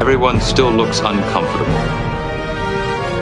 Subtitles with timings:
[0.00, 1.74] Everyone still looks uncomfortable.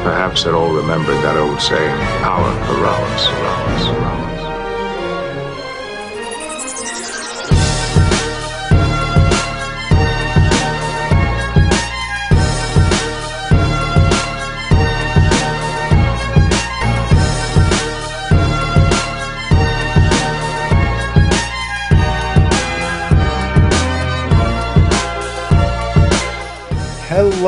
[0.05, 4.15] Perhaps they're all remembering that old saying, power corrupts.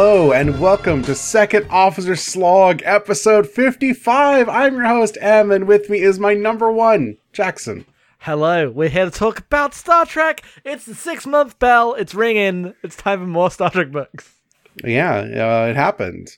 [0.01, 4.49] Hello and welcome to Second Officer Slog, episode 55.
[4.49, 7.85] I'm your host, Em, and with me is my number one, Jackson.
[8.21, 10.43] Hello, we're here to talk about Star Trek.
[10.65, 11.95] It's the six month bell.
[11.95, 12.75] It's ringing.
[12.85, 14.37] It's time for more Star Trek books.
[14.85, 16.29] Yeah, uh, it happened.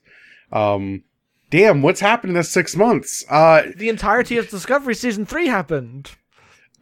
[0.51, 1.05] Um,
[1.51, 3.27] damn, what's happened in this six months?
[3.29, 6.13] Uh, The entirety of Discovery season three happened.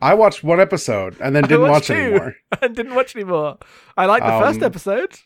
[0.01, 2.37] I watched one episode and then didn't watch anymore.
[2.63, 3.59] and didn't watch anymore.
[3.97, 5.19] I liked the first Um, episode.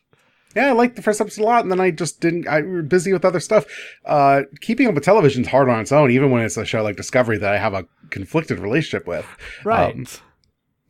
[0.54, 2.46] Yeah, I liked the first episode a lot, and then I just didn't.
[2.46, 3.64] I was busy with other stuff.
[4.04, 6.96] Uh, keeping up with television's hard on its own, even when it's a show like
[6.96, 9.26] Discovery that I have a conflicted relationship with.
[9.64, 9.94] Right.
[9.94, 10.06] um,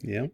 [0.01, 0.27] Yeah.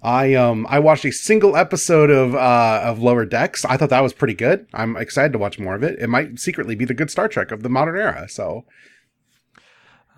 [0.00, 3.64] I um I watched a single episode of uh of Lower Decks.
[3.64, 4.66] I thought that was pretty good.
[4.72, 5.98] I'm excited to watch more of it.
[5.98, 8.28] It might secretly be the good Star Trek of the modern era.
[8.28, 8.64] So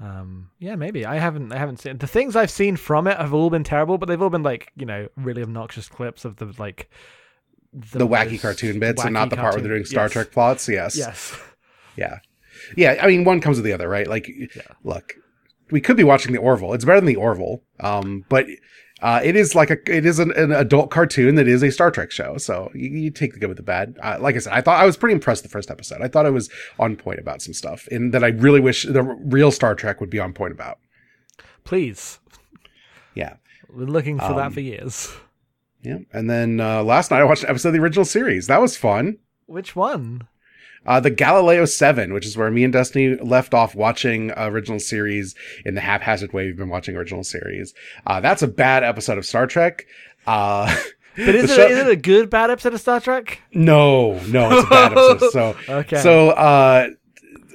[0.00, 1.05] um, yeah, maybe.
[1.05, 1.52] I haven't.
[1.52, 4.20] I haven't seen the things I've seen from it have all been terrible, but they've
[4.20, 6.90] all been like you know really obnoxious clips of the like
[7.72, 10.12] the, wacky cartoon bits and not the part where they're doing Star yes.
[10.12, 10.68] Trek plots.
[10.68, 10.96] Yes.
[10.96, 11.38] Yes.
[11.96, 12.18] Yeah.
[12.77, 12.98] Yeah.
[13.02, 14.06] I mean, one comes with the other, right?
[14.06, 14.28] Like,
[14.82, 15.14] look,
[15.70, 16.72] we could be watching the Orville.
[16.72, 17.62] It's better than the Orville.
[17.78, 18.46] Um, but
[19.02, 21.90] uh, it is like a it is an, an adult cartoon that is a Star
[21.90, 22.36] Trek show.
[22.36, 23.96] So you, you take the good with the bad.
[24.02, 26.02] Uh, like I said, I thought I was pretty impressed the first episode.
[26.02, 29.02] I thought it was on point about some stuff, and that I really wish the
[29.02, 30.78] real Star Trek would be on point about.
[31.64, 32.18] Please.
[33.14, 33.34] Yeah.
[33.68, 35.14] We're looking for Um, that for years.
[35.83, 35.98] Yeah.
[36.12, 38.47] And then uh, last night I watched an episode of the original series.
[38.48, 39.19] That was fun.
[39.47, 40.28] Which one?
[40.86, 44.78] Uh, the Galileo 7, which is where me and Destiny left off watching uh, original
[44.81, 45.34] series
[45.67, 47.74] in the haphazard way we've been watching original series.
[48.07, 49.86] Uh, that's a bad episode of Star Trek.
[50.27, 50.74] Uh,
[51.17, 53.42] But is it, show- is it a good bad episode of Star Trek?
[53.52, 55.30] no, no, it's a bad episode.
[55.33, 55.96] So, Okay.
[56.01, 56.90] so, uh,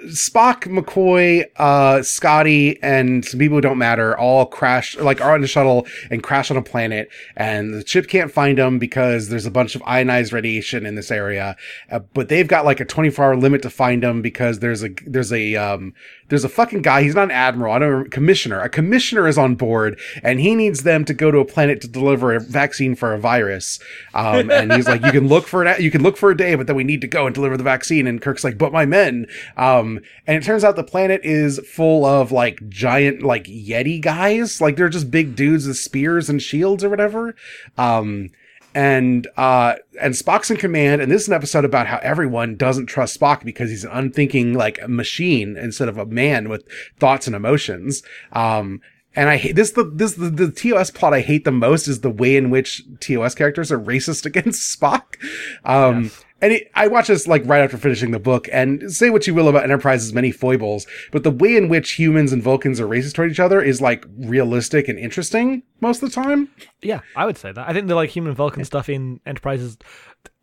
[0.07, 5.41] Spock, McCoy, uh, Scotty, and some people who don't matter all crash, like are on
[5.41, 9.45] the shuttle and crash on a planet, and the ship can't find them because there's
[9.45, 11.55] a bunch of ionized radiation in this area.
[11.91, 14.89] Uh, but they've got like a 24 hour limit to find them because there's a
[15.05, 15.93] there's a um
[16.29, 17.03] there's a fucking guy.
[17.03, 17.73] He's not an admiral.
[17.73, 18.59] I don't know, commissioner.
[18.61, 21.87] A commissioner is on board, and he needs them to go to a planet to
[21.87, 23.79] deliver a vaccine for a virus.
[24.13, 25.79] Um, and he's like, you can look for it.
[25.79, 27.63] You can look for a day, but then we need to go and deliver the
[27.63, 28.07] vaccine.
[28.07, 29.27] And Kirk's like, but my men.
[29.57, 29.94] Um,
[30.27, 34.61] and it turns out the planet is full of like giant like yeti guys.
[34.61, 37.35] Like they're just big dudes with spears and shields or whatever.
[37.77, 38.29] Um,
[38.75, 42.87] and uh and Spock's in command and this is an episode about how everyone doesn't
[42.87, 46.67] trust Spock because he's an unthinking like machine instead of a man with
[46.99, 48.03] thoughts and emotions
[48.33, 48.81] um
[49.15, 52.01] and I hate this the this the, the TOS plot I hate the most is
[52.01, 55.15] the way in which TOS characters are racist against Spock
[55.63, 56.11] um
[56.45, 59.33] and it, I watched this like right after finishing the book, and say what you
[59.33, 63.15] will about Enterprise's many foibles, but the way in which humans and Vulcans are racist
[63.15, 66.49] toward each other is like realistic and interesting most of the time.
[66.83, 67.67] Yeah, I would say that.
[67.67, 69.75] I think the like human Vulcan stuff in Enterprises.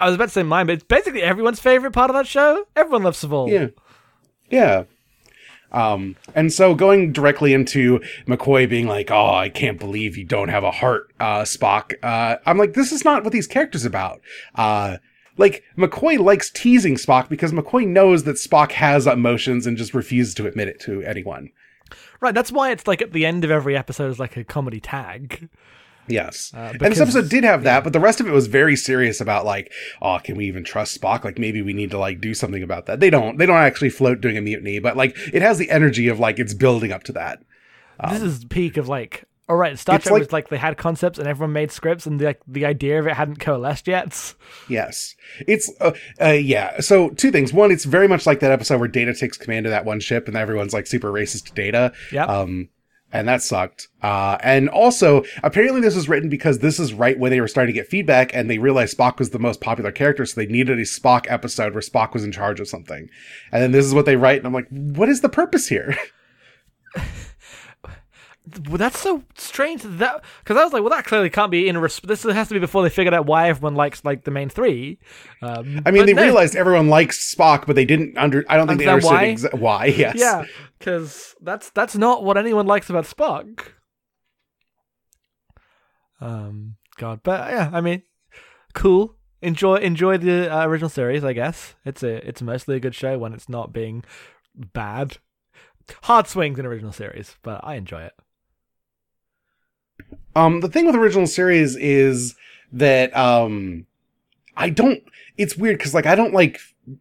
[0.01, 2.67] I was about to say mine, but it's basically everyone's favorite part of that show.
[2.75, 3.49] Everyone loves Soval.
[3.49, 3.69] Yeah.
[4.51, 4.85] Yeah.
[5.71, 10.49] Um, and so going directly into McCoy being like, Oh, I can't believe you don't
[10.49, 11.95] have a heart, uh, Spock.
[12.03, 14.21] Uh, I'm like, this is not what these characters about.
[14.57, 14.97] Uh,
[15.37, 20.35] like McCoy likes teasing Spock because McCoy knows that Spock has emotions and just refuses
[20.35, 21.51] to admit it to anyone.
[22.21, 22.35] Right.
[22.35, 25.49] That's why it's like at the end of every episode is like a comedy tag.
[26.09, 26.53] Yes.
[26.55, 29.21] Uh, and this episode did have that, but the rest of it was very serious
[29.21, 31.25] about like, oh, can we even trust Spock?
[31.25, 33.01] Like maybe we need to like do something about that.
[33.01, 36.09] They don't, they don't actually float doing a mutiny, but like it has the energy
[36.09, 37.43] of like it's building up to that.
[38.11, 39.25] this is peak of like.
[39.53, 42.07] All right, Star It's Trek like- was like they had concepts and everyone made scripts
[42.07, 44.35] and the, like the idea of it hadn't coalesced yet.
[44.67, 45.15] Yes.
[45.47, 46.81] It's, uh, uh, yeah.
[46.81, 47.53] So two things.
[47.53, 50.27] One, it's very much like that episode where Data takes command of that one ship
[50.27, 51.93] and everyone's like super racist to Data.
[52.13, 52.29] Yep.
[52.31, 52.71] Um,
[53.13, 53.89] and that sucked.
[54.03, 57.75] Uh, and also, apparently this was written because this is right when they were starting
[57.75, 60.25] to get feedback and they realized Spock was the most popular character.
[60.25, 63.11] So they needed a Spock episode where Spock was in charge of something.
[63.53, 64.39] And then this is what they write.
[64.39, 65.95] And I'm like, what is the purpose here?
[68.69, 71.79] Well, that's so strange that because I was like, well, that clearly can't be in.
[71.79, 74.49] Res- this has to be before they figured out why everyone likes like the main
[74.49, 74.99] three.
[75.43, 76.23] Um, I mean, they no.
[76.23, 79.59] realized everyone likes Spock, but they didn't under, I don't think they Understand understood why?
[79.59, 79.87] exa- why.
[79.97, 80.17] Yes.
[80.19, 80.45] Yeah,
[80.79, 83.61] because that's that's not what anyone likes about Spock.
[86.21, 88.03] Um, God, but yeah, I mean,
[88.75, 89.17] cool.
[89.41, 91.25] enjoy enjoy the uh, original series.
[91.25, 94.05] I guess it's a it's mostly a good show when it's not being
[94.55, 95.19] bad.
[96.05, 98.13] Hard swings in original series, but I enjoy it.
[100.35, 102.35] Um, the thing with original series is
[102.73, 103.87] that um,
[104.57, 105.03] I don't.
[105.37, 106.59] It's weird because like I don't like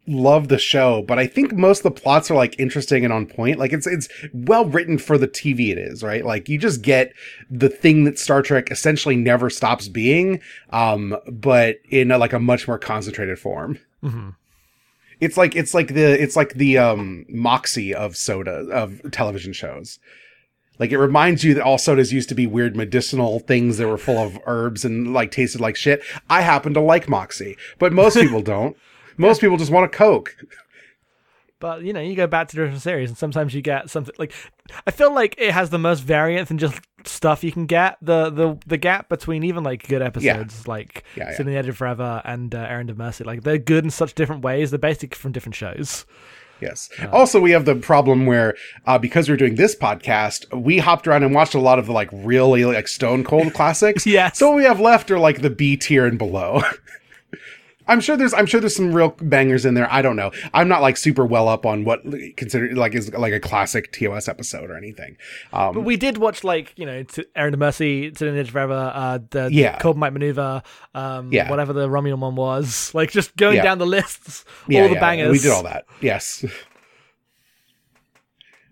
[0.07, 3.25] love the show, but I think most of the plots are like interesting and on
[3.25, 3.57] point.
[3.57, 6.25] Like it's it's well written for the TV it is, right?
[6.25, 7.13] Like you just get
[7.49, 12.39] the thing that Star Trek essentially never stops being, um, but in a, like a
[12.39, 13.79] much more concentrated form.
[14.01, 14.29] hmm
[15.19, 19.99] It's like it's like the it's like the um moxie of soda of television shows.
[20.79, 23.97] Like it reminds you that all sodas used to be weird medicinal things that were
[23.97, 26.03] full of herbs and like tasted like shit.
[26.29, 28.75] I happen to like Moxie, but most people don't.
[29.18, 30.35] Most people just want a Coke.
[31.59, 34.15] But you know, you go back to the original series, and sometimes you get something
[34.18, 34.33] like
[34.88, 37.97] I feel like it has the most variance and just stuff you can get.
[38.01, 41.38] The the the gap between even like good episodes like Yeah, yeah.
[41.38, 43.91] City on the Edge of Forever and uh, Errand of Mercy, like they're good in
[43.91, 44.71] such different ways.
[44.71, 46.07] They're basically from different shows.
[46.61, 46.89] Yes.
[47.11, 48.55] Also, we have the problem where
[48.85, 51.91] uh, because we're doing this podcast, we hopped around and watched a lot of the
[51.91, 54.05] like really like Stone Cold classics.
[54.05, 54.37] Yes.
[54.37, 56.61] So what we have left are like the B tier and below.
[57.91, 59.91] I'm sure there's I'm sure there's some real bangers in there.
[59.91, 60.31] I don't know.
[60.53, 62.01] I'm not like super well up on what
[62.38, 65.17] considered like is like a classic TOS episode or anything.
[65.51, 68.49] Um, But we did watch like you know to Errand of Mercy, to the of
[68.49, 69.77] Forever, uh, the Yeah.
[69.79, 70.63] Corbomite Maneuver,
[70.95, 71.49] um, Yeah.
[71.49, 72.91] whatever the Romulan one was.
[73.01, 73.63] Like just going Yeah.
[73.63, 75.31] down the lists, yeah, all the yeah, bangers.
[75.33, 75.85] We did all that.
[76.01, 76.45] Yes.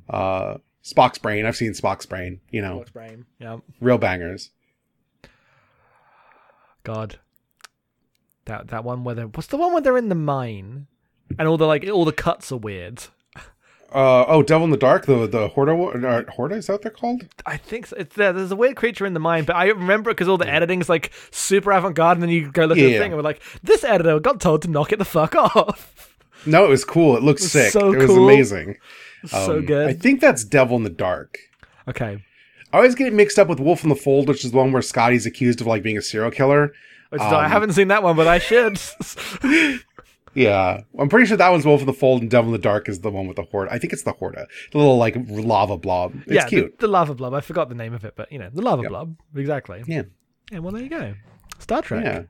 [0.09, 1.45] Uh, Spock's brain.
[1.45, 2.39] I've seen Spock's brain.
[2.49, 3.25] You know, Spock's Brain.
[3.37, 3.57] Yeah.
[3.79, 4.49] real bangers.
[6.83, 7.19] God.
[8.49, 10.87] That that one where they're what's the one where they're in the mine
[11.37, 13.03] and all the like all the cuts are weird.
[13.91, 15.07] Uh, oh, Devil in the Dark.
[15.07, 15.73] The the Horta.
[15.73, 17.25] Uh, Horta is that what they're called?
[17.47, 17.95] I think so.
[17.97, 18.31] it's there.
[18.33, 20.89] There's a weird creature in the mine, but I remember it because all the editing's
[20.89, 22.99] like super avant garde, and then you go look at the Yeah.
[22.99, 26.15] thing and we're like, this editor got told to knock it the fuck off.
[26.45, 27.17] No, it was cool.
[27.17, 27.71] It looked sick.
[27.71, 28.23] so it was cool.
[28.29, 28.77] amazing.
[29.25, 29.89] so Um, good.
[29.89, 31.37] I think that's Devil in the Dark.
[31.87, 32.23] okay.
[32.71, 34.71] I always get it mixed up with Wolf in the Fold, which is the one
[34.71, 36.73] where Scotty's accused of like being a serial killer.
[37.09, 38.79] Which I Um, haven't seen that one, but I should.
[40.35, 42.87] Yeah, I'm pretty sure that one's Wolf in the Fold, and Devil in the Dark
[42.87, 43.73] is the one with the Horta.
[43.73, 46.13] I think it's the Horta, the little like lava blob.
[46.27, 46.77] It's yeah, cute.
[46.79, 47.33] The, the lava blob.
[47.33, 48.89] I forgot the name of it, but you know, the lava Yep.
[48.91, 49.15] blob.
[49.35, 49.83] Exactly.
[49.87, 50.03] Yeah,
[50.51, 50.59] Yeah.
[50.59, 51.15] Well, there you go.
[51.57, 52.05] Star Trek.
[52.05, 52.23] yeah,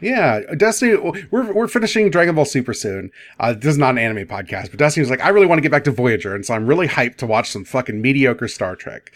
[0.00, 0.54] yeah.
[0.56, 0.94] Destiny.
[1.32, 3.10] We're we're finishing Dragon Ball Super soon.
[3.40, 5.62] Uh, this is not an anime podcast, but Destiny was like, I really want to
[5.62, 8.76] get back to Voyager, and so I'm really hyped to watch some fucking mediocre Star
[8.76, 9.10] Trek.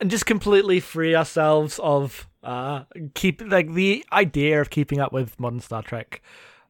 [0.00, 5.38] and just completely free ourselves of uh keep like the idea of keeping up with
[5.40, 6.22] modern Star Trek.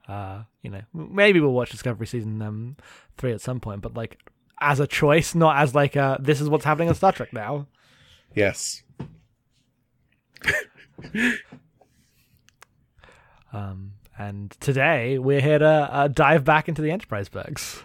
[0.08, 2.76] Uh, you know, maybe we'll watch Discovery season um
[3.16, 4.18] three at some point, but like
[4.60, 7.66] as a choice, not as like uh this is what's happening on Star Trek now.
[8.34, 8.82] Yes.
[13.52, 17.82] Um, and today we're here to uh, dive back into the Enterprise books.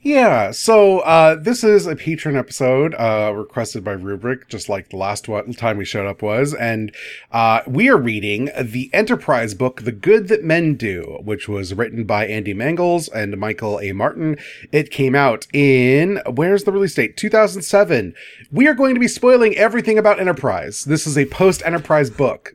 [0.00, 4.96] Yeah, so uh, this is a patron episode uh, requested by Rubric, just like the
[4.96, 6.94] last one, time we showed up was, and
[7.32, 12.04] uh, we are reading the Enterprise book, "The Good That Men Do," which was written
[12.04, 13.90] by Andy Mangels and Michael A.
[13.90, 14.38] Martin.
[14.70, 17.16] It came out in where's the release date?
[17.16, 18.14] 2007.
[18.52, 20.84] We are going to be spoiling everything about Enterprise.
[20.84, 22.52] This is a post-Enterprise book.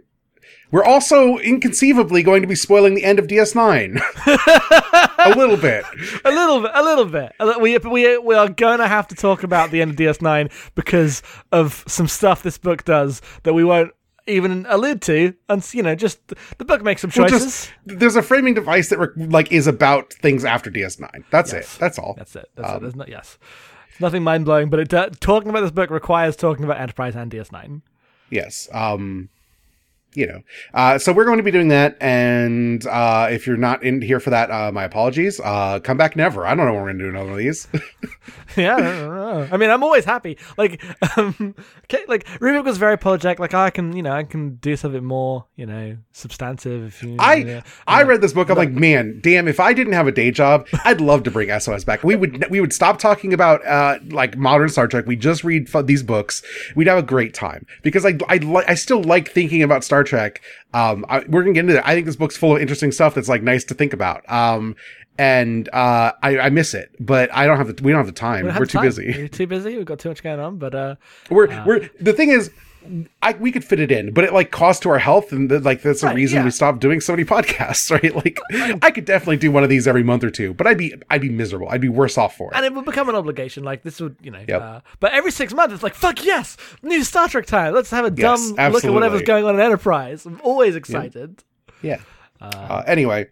[0.71, 4.01] We're also inconceivably going to be spoiling the end of DS9
[5.25, 5.83] a little bit.
[6.25, 7.33] A little bit, a little bit.
[7.61, 11.21] We we we are going to have to talk about the end of DS9 because
[11.51, 13.91] of some stuff this book does that we won't
[14.27, 15.33] even allude to.
[15.49, 16.19] And you know, just
[16.57, 17.45] the book makes some Well, choices.
[17.45, 21.23] just there's a framing device that re- like is about things after DS9.
[21.29, 21.75] That's Yes.
[21.75, 21.79] it.
[21.79, 22.15] That's all.
[22.17, 22.49] That's it.
[22.55, 22.75] That's it.
[22.75, 23.37] Um, There's not yes.
[23.89, 27.15] It's nothing mind blowing, but it do- talking about this book requires talking about Enterprise
[27.15, 27.81] and DS9.
[28.29, 28.67] yes.
[28.73, 29.29] Um,
[30.15, 30.41] you know.
[30.73, 34.19] Uh, so we're going to be doing that, and uh, if you're not in here
[34.19, 35.39] for that, uh, my apologies.
[35.39, 36.45] Uh, come back never.
[36.45, 37.67] I don't know when we're gonna do another one of these.
[38.57, 39.47] yeah, I don't know.
[39.51, 40.37] I mean, I'm always happy.
[40.57, 40.83] Like,
[41.17, 41.55] um,
[41.85, 43.39] okay, like Rubik was very apologetic.
[43.39, 46.85] Like, I can, you know, I can do something more, you know, substantive.
[46.87, 47.61] If you, I yeah.
[47.87, 48.49] I read this book.
[48.49, 49.47] I'm like, man, damn!
[49.47, 52.03] If I didn't have a day job, I'd love to bring SOS back.
[52.03, 55.05] We would we would stop talking about uh like modern Star Trek.
[55.05, 56.43] We just read these books.
[56.75, 60.02] We'd have a great time because I I li- I still like thinking about Star
[60.03, 60.41] Trek.
[60.73, 61.87] Um, I, we're gonna get into that.
[61.87, 64.29] I think this book's full of interesting stuff that's like nice to think about.
[64.31, 64.75] Um,
[65.17, 68.11] and uh, I I miss it, but I don't have the we don't have the
[68.11, 68.45] time.
[68.45, 68.85] We We're, don't too time.
[68.87, 69.13] busy.
[69.15, 69.77] We're too busy.
[69.77, 70.57] We've got too much going on.
[70.57, 70.95] But uh,
[71.29, 72.51] We're we're the thing is.
[73.21, 75.61] I, we could fit it in, but it like costs to our health, and th-
[75.63, 76.43] like that's the Right, reason yeah.
[76.45, 78.15] we stopped doing so many podcasts, right?
[78.15, 78.39] Like,
[78.83, 81.21] I could definitely do one of these every month or two, but I'd be I'd
[81.21, 81.69] be miserable.
[81.69, 82.55] I'd be worse off for it.
[82.57, 83.63] and it would become an obligation.
[83.63, 84.43] Like this would, you know.
[84.47, 84.61] Yep.
[84.61, 87.73] Uh, but every six months, it's like fuck yes, new Star Trek time.
[87.73, 90.25] Let's have a dumb look at whatever's going on in Enterprise.
[90.25, 91.43] I'm always excited.
[91.81, 91.99] yeah,
[92.41, 93.27] Uh, anyway,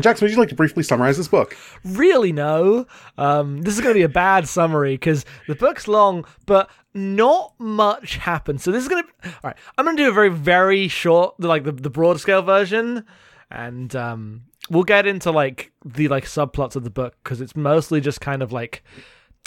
[0.00, 1.56] Jackson, would you like to briefly summarize this book?
[1.84, 2.86] really no.
[3.18, 7.54] Um, this is going to be a bad summary because the book's long, but not
[7.58, 8.62] much happens.
[8.62, 9.28] So this is going to.
[9.28, 12.42] All right, I'm going to do a very, very short, like the, the broad scale
[12.42, 13.04] version,
[13.50, 18.00] and um, we'll get into like the like subplots of the book because it's mostly
[18.00, 18.82] just kind of like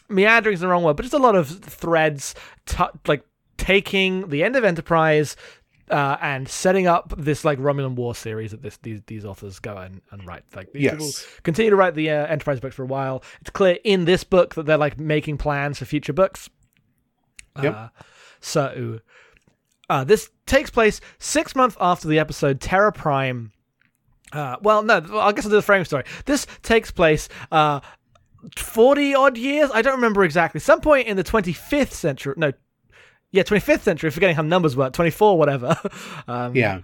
[0.10, 2.36] meandering is the wrong word, but just a lot of threads,
[2.66, 3.24] t- like
[3.58, 5.36] taking the end of Enterprise.
[5.90, 9.78] Uh, and setting up this like Romulan War series that this these these authors go
[9.78, 10.94] and, and write like these Yes.
[10.96, 11.12] people
[11.44, 13.22] continue to write the uh, Enterprise books for a while.
[13.42, 16.50] It's clear in this book that they're like making plans for future books.
[17.62, 17.76] Yep.
[17.76, 17.88] Uh,
[18.42, 19.00] so
[19.90, 23.52] uh, this takes place six months after the episode Terra Prime.
[24.34, 26.04] Uh, well, no, I guess I'll do the frame story.
[26.26, 27.80] This takes place uh,
[28.58, 29.70] 40 odd years.
[29.74, 30.60] I don't remember exactly.
[30.60, 32.34] Some point in the 25th century.
[32.38, 32.52] No,
[33.36, 35.78] yeah, 25th century, forgetting how numbers work, 24, whatever.
[36.28, 36.82] um, Yeah.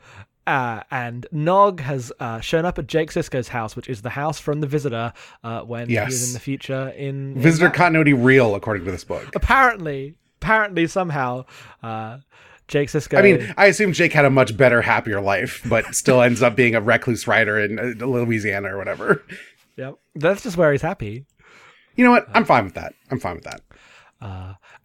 [0.47, 4.39] uh, and Nog has uh, shown up at Jake Sisko's house, which is the house
[4.39, 6.89] from the Visitor uh, when he was in the future.
[6.89, 9.29] In, in Visitor that- continuity real, according to this book.
[9.35, 11.45] apparently, apparently somehow,
[11.83, 12.17] uh,
[12.67, 13.17] Jake Sisko.
[13.17, 16.55] I mean, I assume Jake had a much better, happier life, but still ends up
[16.55, 19.23] being a recluse writer in uh, Louisiana or whatever.
[19.75, 21.25] yep, that's just where he's happy.
[21.97, 22.27] You know what?
[22.33, 22.93] I'm fine with that.
[23.11, 23.61] I'm fine with that.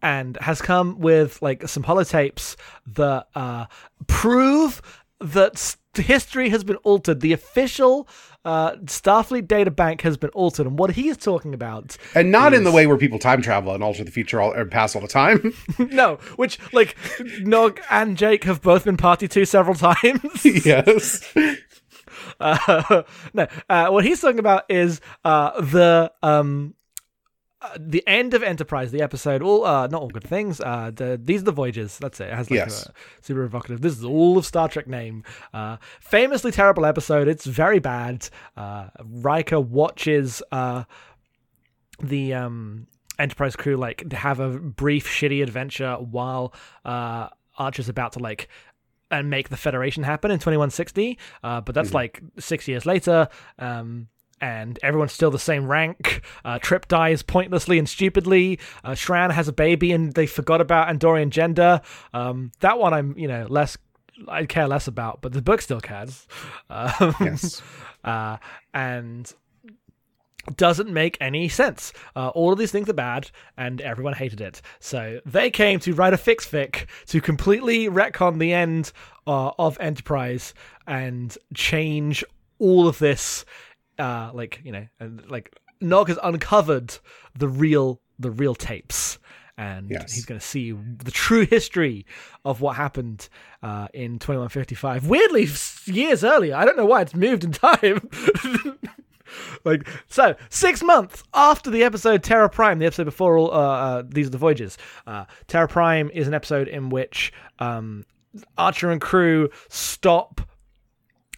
[0.02, 3.66] And has come with like some holotapes that uh,
[4.06, 4.82] prove
[5.20, 7.20] that history has been altered.
[7.20, 8.08] The official
[8.44, 12.54] uh, Starfleet data bank has been altered, and what he is talking about, And not
[12.54, 15.02] in the way where people time travel and alter the future all, or pass all
[15.02, 15.52] the time.
[15.78, 16.96] no, which like
[17.40, 20.44] Nog and Jake have both been party to several times.
[20.44, 21.34] yes.
[22.38, 23.02] Uh,
[23.34, 26.74] no, uh, what he's talking about is uh, the um,
[27.74, 29.42] uh, the end of Enterprise, the episode.
[29.42, 30.60] All uh, not all good things.
[30.60, 31.98] Uh, the, these are the voyages.
[31.98, 32.28] That's it.
[32.28, 32.86] It has like Yes.
[32.86, 32.92] a
[33.22, 33.80] super evocative.
[33.80, 35.24] This is all of Star Trek name.
[35.54, 37.28] Uh, famously terrible episode.
[37.28, 38.28] It's very bad.
[38.56, 40.84] Uh, Riker watches uh,
[42.02, 42.86] the um,
[43.18, 46.52] Enterprise crew like have a brief shitty adventure while
[46.84, 48.48] uh, Archer's about to like
[49.10, 51.18] and make the Federation happen in 2160.
[51.42, 53.28] Uh, but that's like six years later.
[53.58, 54.08] Um,
[54.40, 56.22] and everyone's still the same rank.
[56.44, 58.58] Uh, Trip dies pointlessly and stupidly.
[58.84, 61.80] Uh, Shran has a baby and they forgot about Andorian gender.
[62.12, 63.76] Um, that one I'm, you know, less.
[64.28, 66.26] I care less about, but the book still cares.
[66.70, 67.60] Um, Yes.
[68.04, 68.38] uh,
[68.72, 69.30] and
[70.56, 71.92] doesn't make any sense.
[72.14, 74.62] Uh, all of these things are bad, and everyone hated it.
[74.78, 78.92] So they came to write a fix fic to completely retcon the end
[79.26, 80.54] uh, of Enterprise
[80.86, 82.24] and change
[82.58, 83.44] all of this.
[83.98, 86.98] Uh, like you know, and like Nog has uncovered
[87.38, 89.18] the real the real tapes.
[89.58, 90.12] And Yes.
[90.12, 92.04] he's going to see the true history
[92.44, 93.30] of what happened
[93.62, 95.06] uh, in 2155.
[95.06, 95.48] Weirdly,
[95.86, 96.54] years earlier.
[96.54, 98.06] I don't know why it's moved in time.
[99.64, 104.02] like so six months after the episode terra prime the episode before all uh, uh
[104.06, 108.04] these are the voyages uh terra prime is an episode in which um
[108.56, 110.40] archer and crew stop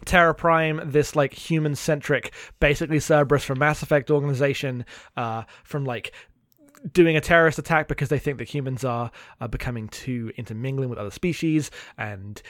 [0.08, 4.84] Terra Prime, this like human centric, basically Cerberus from Mass Effect organization,
[5.16, 6.12] uh, from like
[6.92, 9.10] doing a terrorist attack because they think that humans are,
[9.40, 12.40] are becoming too intermingling with other species, and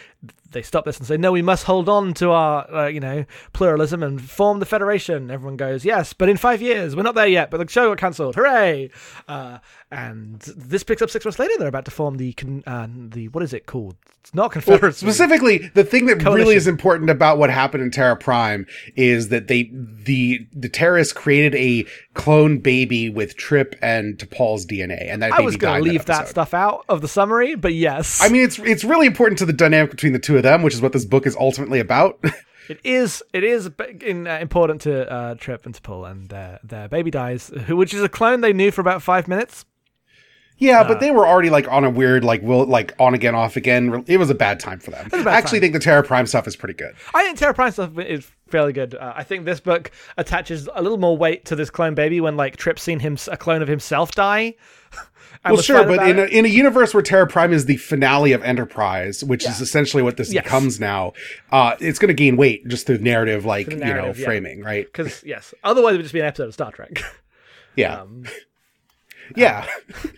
[0.50, 3.24] they stop this and say, "No, we must hold on to our, uh, you know,
[3.52, 7.26] pluralism and form the Federation." Everyone goes, "Yes, but in five years, we're not there
[7.26, 8.34] yet." But the show got cancelled.
[8.34, 8.90] Hooray!
[9.26, 9.58] Uh,
[9.90, 11.54] and this picks up six months later.
[11.58, 13.96] They're about to form the con- uh, the what is it called?
[14.20, 15.06] It's not Confederacy.
[15.06, 18.66] Specifically, the thing that really is important about what happened in Terra Prime
[18.96, 25.10] is that they the the terrorists created a clone baby with Trip and T'Pol's DNA,
[25.10, 26.30] and that I baby was going to leave that episode.
[26.30, 29.54] stuff out of the summary, but yes, I mean, it's it's really important to the
[29.54, 32.22] dynamic between the two of them, which is what this book is ultimately about.
[32.68, 33.22] It is.
[33.32, 33.70] It is
[34.02, 37.94] in, uh, important to uh, Trip and T'Pol, and their their baby dies, who, which
[37.94, 39.64] is a clone they knew for about five minutes.
[40.58, 43.34] Yeah, Uh, but they were already like on a weird like will like on again
[43.34, 44.04] off again.
[44.06, 45.08] It was a bad time for them.
[45.12, 45.60] I actually time.
[45.60, 46.94] think the Terra Prime stuff is pretty good.
[47.14, 48.94] I think Terra Prime stuff is fairly good.
[48.94, 52.36] Uh, I think this book attaches a little more weight to this clone baby when
[52.36, 54.54] like Trip's seen him a clone of himself die.
[55.44, 58.42] Well, sure, but in a, in a universe where Terra Prime is the finale of
[58.42, 60.42] Enterprise, which is essentially what this Yes.
[60.42, 61.12] becomes now,
[61.52, 64.24] uh, it's going to gain weight just through narrative, like the you know, narrative, yeah.
[64.26, 64.86] framing, right?
[64.86, 67.02] because yes, otherwise it would just be an episode of Star Trek.
[67.76, 68.24] Yeah, Um,
[69.36, 69.66] yeah.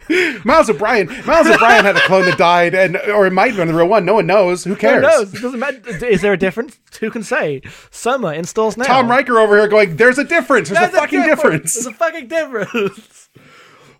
[0.45, 3.69] Miles O'Brien, Miles O'Brien had a clone that died, and or it might have been
[3.69, 4.05] the real one.
[4.05, 4.65] No one knows.
[4.65, 5.03] Who Who cares?
[5.03, 5.35] knows?
[5.35, 6.07] It doesn't matter.
[6.07, 6.79] Is there a difference?
[7.01, 7.63] Who can say?
[7.91, 8.85] Soma installs now.
[8.85, 10.69] Tom Riker over here going, "There's a difference.
[10.69, 13.29] There's, There's a fucking difference." There's a fucking difference.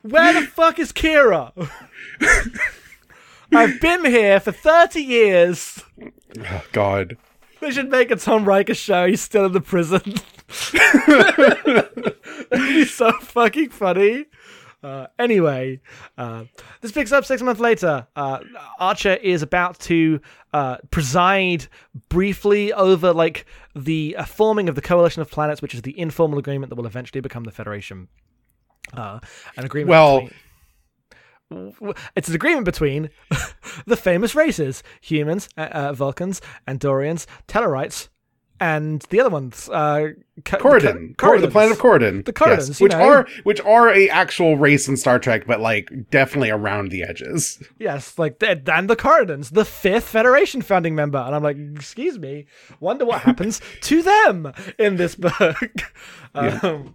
[0.03, 1.53] Where the fuck is Kira?
[3.53, 5.83] I've been here for 30 years.
[6.39, 7.17] Oh, God.
[7.61, 9.07] They should make a Tom Riker show.
[9.07, 10.01] He's still in the prison.
[12.51, 14.27] Be so fucking funny.
[14.83, 15.81] Uh, anyway,
[16.17, 16.45] uh,
[16.81, 18.07] this picks up six months later.
[18.17, 18.39] Uh,
[18.79, 20.21] Archer is about to
[20.55, 21.67] uh, preside
[22.09, 23.45] briefly over like
[23.77, 26.87] the uh, forming of the coalition of planets, which is the informal agreement that will
[26.87, 28.09] eventually become the Federation.
[28.95, 29.21] Uh,
[29.57, 29.91] an agreement.
[29.91, 30.35] Well- between-
[32.15, 33.11] it's an agreement between
[33.87, 38.09] the famous races humans, uh, uh, Vulcans, Andorians, Tellarites,
[38.61, 39.69] and the other ones.
[39.69, 40.11] Uh,
[40.45, 43.03] Ca- Coridan, Ca- Cor- the planet of Coridan, The Coridans, yes, which know.
[43.03, 47.63] are which are a actual race in Star Trek, but like definitely around the edges.
[47.79, 52.19] Yes, like the, and the Coridans, the fifth Federation founding member, and I'm like, excuse
[52.19, 52.47] me,
[52.79, 55.59] wonder what happens to them in this book.
[56.35, 56.95] um,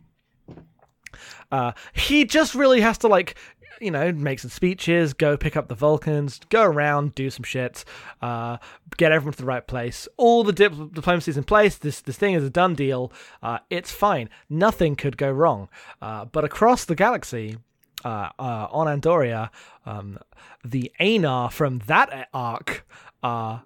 [1.51, 3.35] uh, he just really has to like,
[3.79, 7.83] you know, make some speeches, go pick up the Vulcans, go around, do some shit,
[8.21, 8.57] uh,
[8.97, 10.07] get everyone to the right place.
[10.17, 11.77] All the dip- diplomacy's in place.
[11.77, 13.11] This this thing is a done deal.
[13.41, 14.29] Uh, it's fine.
[14.49, 15.69] Nothing could go wrong.
[16.01, 17.57] Uh, but across the galaxy,
[18.03, 19.49] uh, uh, on Andoria,
[19.85, 20.19] um,
[20.63, 22.85] the Aenar from that arc
[23.23, 23.63] are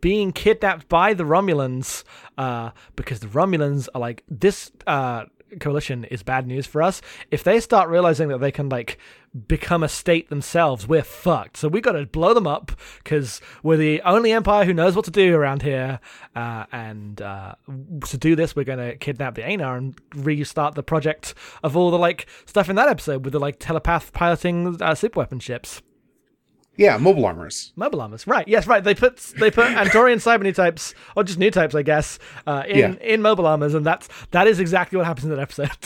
[0.00, 2.04] being kidnapped by the Romulans
[2.36, 4.70] uh, because the Romulans are like this.
[5.60, 7.00] Coalition is bad news for us.
[7.30, 8.98] If they start realizing that they can like
[9.46, 11.56] become a state themselves we're fucked.
[11.58, 15.04] So we got to blow them up because we're the only empire who knows what
[15.04, 16.00] to do around here.
[16.34, 17.54] Uh, and uh,
[18.06, 21.90] to do this we're going to kidnap the Aenar and restart the project of all
[21.90, 25.82] the like stuff in that episode with the like telepath piloting uh, super weapon ships
[26.78, 27.72] Yeah, mobile armors.
[27.76, 28.46] Mobile armors, right?
[28.48, 28.82] Yes, right.
[28.82, 32.62] They put they put Andorian cyber new types, or just new types, I guess, uh,
[32.66, 32.92] in Yeah.
[33.00, 35.70] in mobile armors, and that's that is exactly what happens in that episode.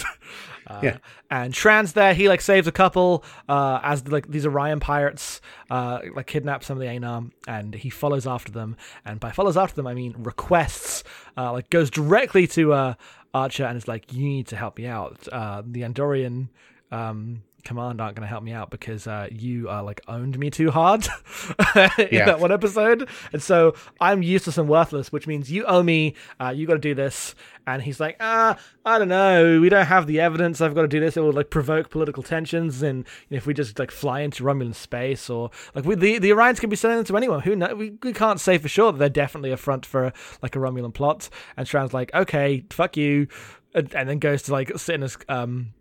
[0.64, 0.96] Uh, Yeah.
[1.28, 2.14] and Shran's there.
[2.14, 6.76] He like saves a couple uh, as like these Orion pirates uh, like kidnap some
[6.76, 8.76] of the Aenar, and he follows after them.
[9.04, 11.02] And by follows after them, I mean requests.
[11.36, 12.94] Uh, like goes directly to uh,
[13.34, 16.48] Archer and is like, "You need to help me out." Uh, the Andorian.
[16.92, 20.50] Um, command aren't going to help me out because uh, you uh, like owned me
[20.50, 21.06] too hard
[21.76, 22.24] in Yeah.
[22.26, 23.08] that one episode.
[23.32, 26.78] And so i'm useless and worthless which means you owe me uh, you got to
[26.80, 27.34] do this.
[27.66, 29.60] And he's like ah i don't know.
[29.60, 30.60] We don't have the evidence.
[30.60, 31.16] I've got to do this.
[31.16, 32.82] It will like provoke political tensions.
[32.82, 32.98] And
[33.28, 36.30] you know, if we just like fly into romulan space or like we, the, the
[36.30, 37.40] orions can be sending them to anyone.
[37.42, 40.56] Who know we, we can't say for sure that they're definitely a front for like
[40.56, 41.28] a romulan plot.
[41.56, 43.28] And Shran's like okay fuck you.
[43.74, 45.72] And, and then goes to like sit in his um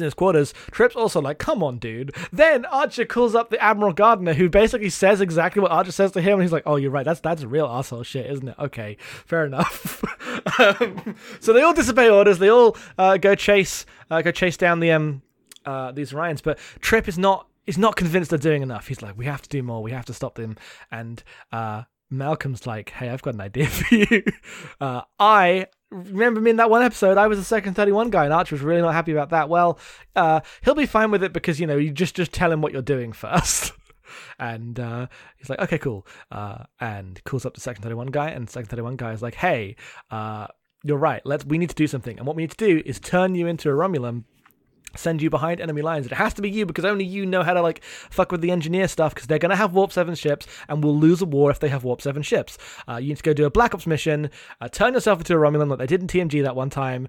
[0.00, 0.54] in his quarters.
[0.70, 2.14] Trip's also like, come on, dude.
[2.32, 6.20] Then Archer calls up the Admiral Gardner, who basically says exactly what Archer says to
[6.20, 7.04] him, and he's like, oh, you're right.
[7.04, 8.56] That's that's real asshole shit, isn't it?
[8.58, 10.04] Okay, fair enough.
[10.60, 12.38] um, so they all disobey orders.
[12.38, 15.22] They all uh, go chase uh, go chase down the um
[15.64, 18.88] uh, these Orions, but Trip is not is not convinced they're doing enough.
[18.88, 19.82] He's like, we have to do more.
[19.82, 20.56] We have to stop them.
[20.90, 21.84] And uh,
[22.18, 24.22] Malcolm's like, hey, I've got an idea for you.
[24.80, 27.18] Uh, I remember me in that one episode.
[27.18, 29.48] I was a Section thirty one guy, and Archer was really not happy about that.
[29.48, 29.78] Well,
[30.16, 32.72] uh, he'll be fine with it because you know you just just tell him what
[32.72, 33.72] you're doing first.
[34.38, 36.06] And uh, he's like, okay, cool.
[36.30, 39.76] Uh, and calls up the Section 31 guy, and Section 31 guy is like, hey,
[40.10, 40.46] uh,
[40.82, 41.22] you're right.
[41.24, 43.46] Let's we need to do something, and what we need to do is turn you
[43.46, 44.24] into a Romulan
[44.96, 46.06] send you behind enemy lines.
[46.06, 48.50] It has to be you because only you know how to like fuck with the
[48.50, 51.60] engineer stuff because they're gonna have warp seven ships and we'll lose a war if
[51.60, 52.58] they have warp seven ships.
[52.88, 54.30] Uh, you need to go do a black ops mission,
[54.60, 57.08] uh, turn yourself into a Romulan like they did in TNG that one time.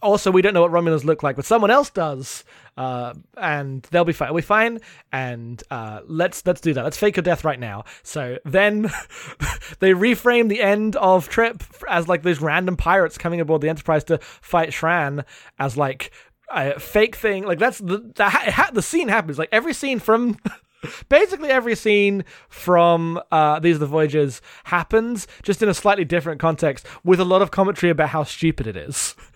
[0.00, 2.44] Also, we don't know what Romulans look like, but someone else does,
[2.76, 4.32] uh, and they'll be fine.
[4.32, 4.78] We're fine,
[5.12, 6.84] and uh, let's let's do that.
[6.84, 7.84] Let's fake your death right now.
[8.04, 8.82] So then
[9.80, 14.04] they reframe the end of Trip as like these random pirates coming aboard the Enterprise
[14.04, 15.24] to fight Shran
[15.58, 16.12] as like
[16.50, 17.44] a fake thing.
[17.44, 19.38] Like that's the the, ha- the scene happens.
[19.38, 20.38] Like every scene from.
[21.08, 26.40] Basically, every scene from uh, These Are the Voyages happens just in a slightly different
[26.40, 29.16] context with a lot of commentary about how stupid it is.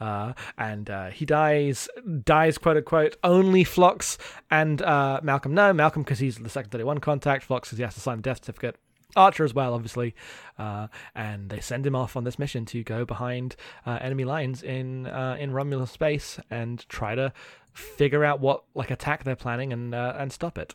[0.00, 1.86] Uh, and uh, he dies,
[2.24, 3.16] dies quote unquote.
[3.22, 4.16] Only Phlox
[4.50, 7.44] and uh, Malcolm no Malcolm because he's the Section 31 contact.
[7.44, 8.76] Phlox because he has to sign the death certificate.
[9.16, 10.14] Archer as well, obviously,
[10.58, 14.62] uh, and they send him off on this mission to go behind uh, enemy lines
[14.62, 17.32] in uh, in Romulan space and try to
[17.72, 20.74] figure out what like attack they're planning and uh, and stop it.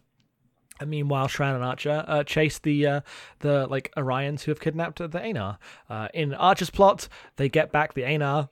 [0.80, 3.02] And meanwhile, Shran and Archer uh, chase the uh,
[3.40, 5.58] the like Orions who have kidnapped the Aenar.
[6.14, 8.50] In Archer's plot, they get back the Aenar.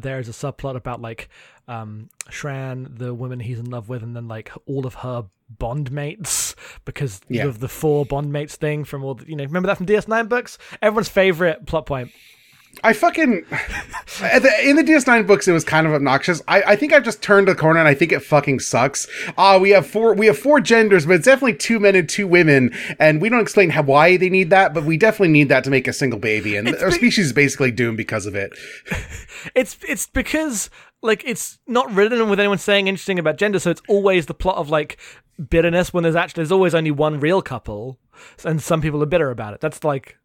[0.00, 1.28] There is a subplot about like
[1.66, 5.90] um, Shran, the woman he's in love with, and then like all of her bond
[5.90, 6.43] mates
[6.84, 7.44] because Yeah.
[7.44, 10.28] of the four bond mates thing from all the, you know remember that from DS9
[10.28, 10.58] books.
[10.82, 12.10] Everyone's favorite plot point
[12.82, 16.42] I fucking the, in the DS9 books, it was kind of obnoxious.
[16.48, 19.06] I, I think I've just turned a corner, and I think it fucking sucks.
[19.38, 22.26] Uh we have four we have four genders, but it's definitely two men and two
[22.26, 25.62] women, and we don't explain how why they need that, but we definitely need that
[25.64, 28.52] to make a single baby, and our be- species is basically doomed because of it.
[29.54, 30.70] It's it's because
[31.02, 34.56] like it's not written with anyone saying anything about gender, so it's always the plot
[34.56, 34.98] of like
[35.50, 37.98] bitterness when there's actually there's always only one real couple,
[38.44, 39.60] and some people are bitter about it.
[39.60, 40.16] That's like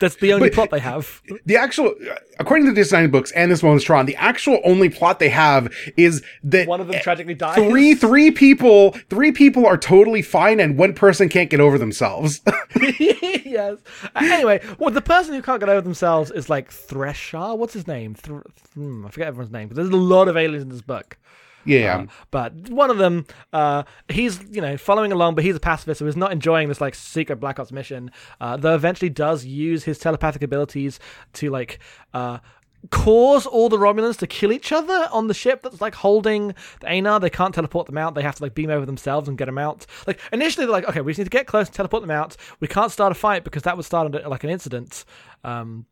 [0.00, 1.22] that's the only But- plot they have.
[1.46, 1.94] The actual,
[2.40, 5.72] according to the DS9 books and this one Tron, the actual only plot they have
[5.96, 7.54] is that One of them tragically dies.
[7.56, 12.40] three three people three people are totally fine, and one person can't get over themselves.
[12.98, 13.78] yes.
[14.16, 17.54] Anyway, well, the person who can't get over themselves is like Thresher.
[17.54, 18.14] What's his name?
[18.14, 18.38] Thr-
[18.74, 19.68] hmm, I forget everyone's name.
[19.68, 21.18] But there's a lot of aliens in this book.
[21.64, 21.96] Yeah.
[21.96, 25.98] Uh, but one of them, uh, he's you know following along, but he's a pacifist,
[25.98, 28.10] so he's not enjoying this like secret Black Ops mission.
[28.40, 31.00] Uh, though eventually does use his telepathic abilities
[31.34, 31.78] to like
[32.12, 32.38] uh,
[32.90, 36.48] cause all the Romulans to kill each other on the ship that's like holding
[36.80, 37.20] the Aenar.
[37.20, 38.14] They can't teleport them out.
[38.14, 39.86] They have to like beam over themselves and get them out.
[40.06, 42.36] Like initially, they're like, okay, we just need to get close and teleport them out.
[42.60, 45.04] We can't start a fight because that would start like an incident.
[45.42, 45.86] Um,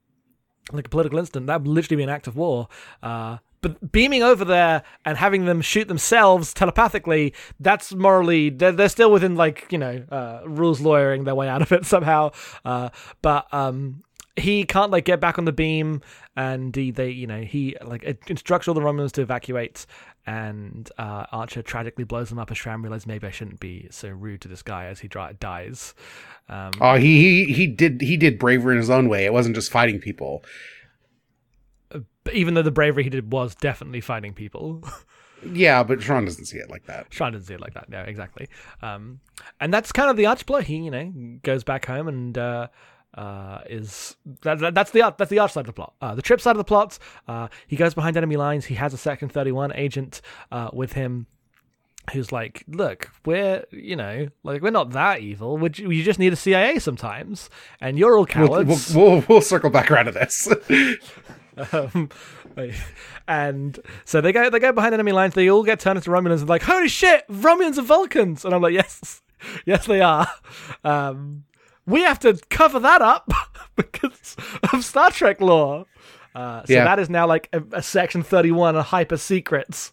[0.73, 2.69] like a political incident, that would literally be an act of war.
[3.03, 8.89] Uh, but beaming over there and having them shoot themselves telepathically, that's morally, they're, they're
[8.89, 12.33] still within, like, you know, uh, rules lawyering their way out of it somehow.
[12.65, 12.91] Uh,
[13.23, 14.03] but um,
[14.37, 16.03] he can't, like, get back on the beam
[16.37, 19.87] and he, they, you know, he, like, instructs all the Romulans to evacuate.
[20.27, 24.09] And uh, Archer tragically blows them up as Shran realizes maybe I shouldn't be so
[24.09, 25.95] rude to this guy as he dies.
[26.49, 29.25] Um, Oh, he, he he did he did bravery in his own way.
[29.25, 30.45] It wasn't just fighting people.
[32.33, 34.83] Even though the bravery he did was definitely fighting people.
[35.45, 37.09] Yeah, but Tron doesn't see it like that.
[37.11, 37.87] Sean doesn't see it like that.
[37.91, 38.47] Yeah, exactly.
[38.81, 39.19] Um,
[39.61, 40.63] and that's kind of the arch plot.
[40.65, 42.69] He, you know, goes back home and uh,
[43.15, 45.95] uh, is that, that- that's the arch, that's the arch side of the plot.
[46.01, 46.97] Uh, the trip side of the plot.
[47.27, 48.67] Uh, he goes behind enemy lines.
[48.67, 50.21] He has a Section Thirty One agent
[50.53, 51.27] uh, with him.
[52.13, 55.57] Who's like, look, we're you know, like we're not that evil.
[55.59, 57.51] Would you, you just need a CIA sometimes,
[57.81, 58.95] and you're all We'll, cowards.
[58.95, 60.49] we'll, we'll, we'll circle back around to this.
[61.73, 62.09] Um,
[63.29, 65.35] and so they go they go behind enemy lines.
[65.35, 68.45] They all get turned into Romulans and like, holy shit, Romulans are Vulcans.
[68.45, 69.23] And I'm like, yes,
[69.67, 70.29] yes, they are.
[70.85, 71.45] Um,
[71.87, 73.31] we have to cover that up
[73.77, 74.37] because
[74.73, 75.87] of Star Trek lore.
[76.35, 76.85] Uh, so Yeah.
[76.85, 79.93] that is now like a, a Section 31, a hyper secrets.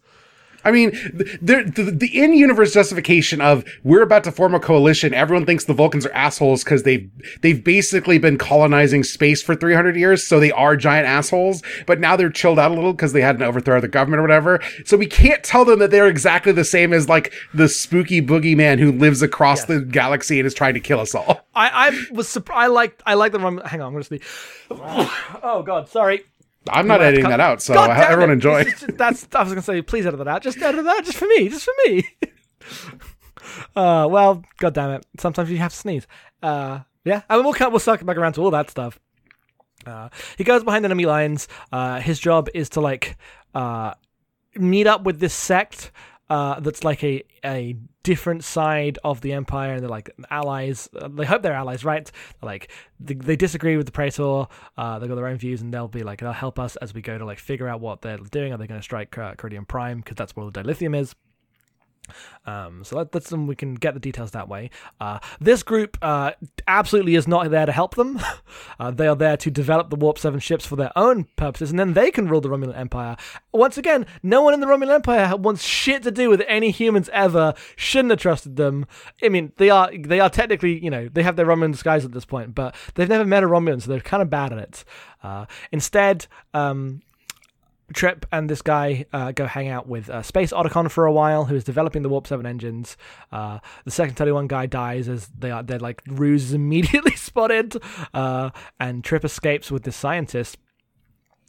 [0.65, 5.13] I mean, th- there- the, the in-universe justification of we're about to form a coalition.
[5.13, 7.09] Everyone thinks the Vulcans are assholes because they've
[7.41, 11.61] they've basically been colonizing space for 300 years, so they are giant assholes.
[11.87, 14.19] But now they're chilled out a little because they had an overthrow of the government
[14.19, 14.59] or whatever.
[14.85, 18.79] So we can't tell them that they're exactly the same as like the spooky boogeyman
[18.79, 21.41] who lives across the galaxy and is trying to kill us all.
[21.55, 22.59] I, I was surprised.
[22.63, 24.21] I like I like the Rom- hang on, I'm gonna see.
[24.71, 26.21] oh god, sorry.
[26.67, 28.33] I'm not editing cut- that out, so God everyone it.
[28.33, 28.63] enjoy.
[28.65, 30.41] Just- that's I was gonna say, please edit that out.
[30.41, 32.03] Just edit that, just for me, just for me.
[33.75, 35.05] uh, well, god damn it.
[35.19, 36.07] Sometimes you have to sneeze.
[36.43, 38.99] Uh, yeah, I mean, we'll cut, we'll circle back around to all that stuff.
[39.85, 41.47] Uh, he goes behind enemy lines.
[41.71, 43.17] Uh, his job is to like
[43.55, 43.93] uh,
[44.55, 45.91] meet up with this sect
[46.29, 50.89] uh, that's like a a different side of the empire, and they're like allies.
[50.95, 52.09] Uh, they hope they're allies, right?
[52.41, 54.45] Like they, they disagree with the Praetor.
[54.77, 57.01] Uh, they've got their own views, and they'll be like they'll help us as we
[57.01, 58.53] go to like figure out what they're doing.
[58.53, 59.33] Are they going to strike uh,
[59.67, 61.15] Prime because that's where the dilithium is?
[62.45, 63.47] Um, so that, that's them.
[63.47, 64.69] We can get the details that way.
[64.99, 66.31] Uh, this group uh,
[66.67, 68.19] absolutely is not there to help them.
[68.79, 71.79] uh, they are there to develop the Warp Seven ships for their own purposes, and
[71.79, 73.17] then they can rule the Romulan Empire.
[73.51, 77.09] Once again, no one in the Romulan Empire wants shit to do with any humans
[77.13, 77.53] ever.
[77.75, 78.85] Shouldn't have trusted them.
[79.23, 82.11] I mean, they are they are technically you know they have their Romulan disguise at
[82.11, 84.85] this point, but they've never met a Romulan, so they're kind of bad at it.
[85.21, 86.27] Uh, instead.
[86.53, 87.01] Um,
[87.93, 91.45] Trip and this guy uh, go hang out with uh, Space Otacon for a while,
[91.45, 92.97] who is developing the Warp Seven engines.
[93.31, 97.15] Uh, the Section Thirty One guy dies as they are they're like ruse is immediately
[97.15, 97.75] spotted,
[98.13, 100.57] uh, and Trip escapes with the scientist.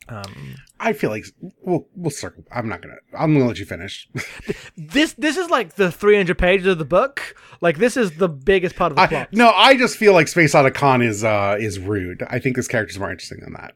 [0.09, 1.24] Um, I feel like
[1.62, 2.44] we'll we'll circle.
[2.50, 2.96] I'm not gonna.
[3.16, 4.09] I'm gonna let you finish.
[4.76, 7.37] this this is like the three hundred pages of the book.
[7.61, 9.29] Like this is the biggest part of the I, plot.
[9.33, 12.24] no, I just feel like Space Otacon is uh is rude.
[12.29, 13.74] I think this character's more interesting than that.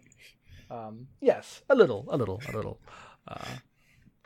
[0.74, 2.78] Um, yes, a little, a little, a little.
[3.28, 3.44] Uh,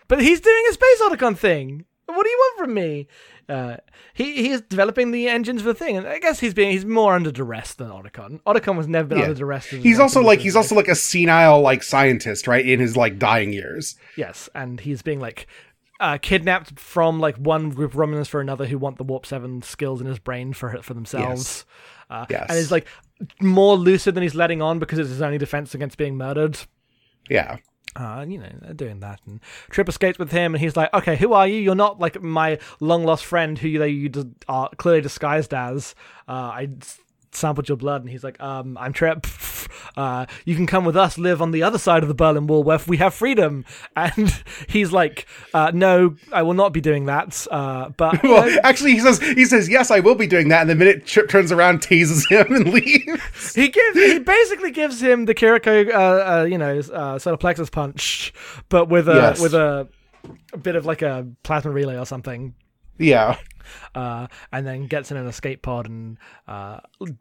[0.09, 1.85] but he's doing a space Otacon thing.
[2.07, 3.07] What do you want from me?
[3.51, 3.77] Uh,
[4.15, 6.87] he he is developing the engines for the thing, and I guess he's being he's
[6.87, 8.41] more under duress than Otacon.
[8.47, 9.25] Otacon was never been Yeah.
[9.25, 9.67] under duress.
[9.67, 12.65] He's also like he's also like a senile like scientist, right?
[12.67, 13.97] In his like dying years.
[14.17, 15.47] yes, and he's being like
[16.01, 19.61] uh, kidnapped from like one group of Romulans for another who want the Warp Seven
[19.61, 21.67] skills in his brain for for themselves.
[22.09, 22.47] Uh, Yes.
[22.49, 22.87] And he's like,
[23.41, 26.59] more lucid than he's letting on because it's his only defense against being murdered.
[27.29, 27.57] Yeah.
[27.97, 29.21] Uh, you know, they're doing that.
[29.27, 31.57] And Trip escapes with him, and he's like, okay, who are you?
[31.57, 35.95] You're not like my long lost friend who you, you d- are clearly disguised as.
[36.29, 36.69] Uh, I
[37.39, 38.03] sampled your blood.
[38.03, 39.27] And he's like, um, I'm Trip.
[39.97, 42.63] Uh, you can come with us, live on the other side of the Berlin Wall
[42.63, 43.65] where we have freedom.
[43.97, 47.47] And he's like, uh, no, I will not be doing that.
[47.51, 48.23] Uh, but.
[48.29, 50.63] Well, know, actually, he says he says yes, I will be doing that.
[50.63, 53.55] And the minute Trip turns around, teases him and leaves.
[53.55, 57.69] He gives he basically gives him the Kiriko, uh, uh, you know, uh, solar plexus
[57.69, 58.33] punch,
[58.69, 59.41] but with a Yes.
[59.41, 59.89] with a,
[60.53, 62.55] a bit of like a plasma relay or something.
[62.99, 63.37] Yeah.
[63.95, 66.81] uh, and then gets in an escape pod and uh,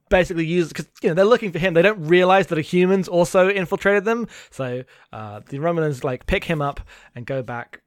[0.10, 1.74] basically uses because you know they're looking for him.
[1.74, 4.28] They don't realize that a human's also infiltrated them.
[4.50, 6.82] So uh, the Romulans like pick him up
[7.16, 7.82] and go back.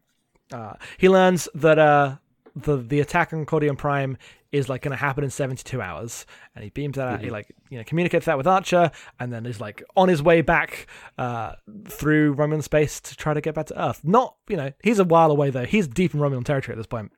[0.52, 2.16] Uh, he learns that uh,
[2.56, 4.16] the the attack on Coridan Prime
[4.52, 6.26] is like going to happen in 72 hours
[6.56, 9.46] and he beams that out he like you know communicates that with archer and then
[9.46, 11.52] is like on his way back uh
[11.86, 15.04] through romulan space to try to get back to earth not you know he's a
[15.04, 17.12] while away though he's deep in romulan territory at this point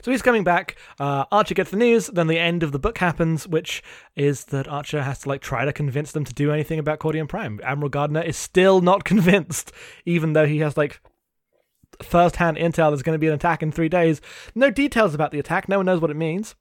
[0.00, 0.76] so he's coming back.
[0.98, 2.08] Uh, Archer gets the news.
[2.08, 3.82] Then the end of the book happens, which
[4.16, 7.28] is that Archer has to like try to convince them to do anything about Coridan
[7.28, 7.60] Prime.
[7.62, 9.72] Admiral Gardner is still not convinced,
[10.04, 11.00] even though he has like
[12.02, 12.90] first-hand intel.
[12.90, 14.20] There's going to be an attack in three days.
[14.54, 15.68] No details about the attack.
[15.68, 16.54] No one knows what it means.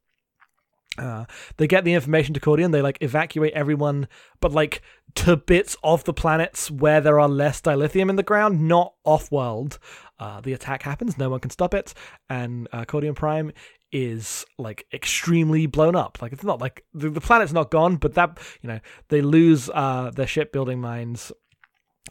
[0.98, 1.24] Uh,
[1.56, 2.72] they get the information to Coridan.
[2.72, 4.08] They like evacuate everyone,
[4.42, 4.82] but like
[5.16, 9.80] to bits of the planets where there are less dilithium in the ground, not off-world.
[10.22, 11.18] Uh, the attack happens.
[11.18, 11.96] No one can stop it,
[12.30, 13.52] and uh, Coridan Prime
[13.92, 16.20] is like extremely blown up.
[16.22, 18.80] Like it's not like the, the planet's not gone, but that you know
[19.10, 21.32] they lose uh, their shipbuilding mines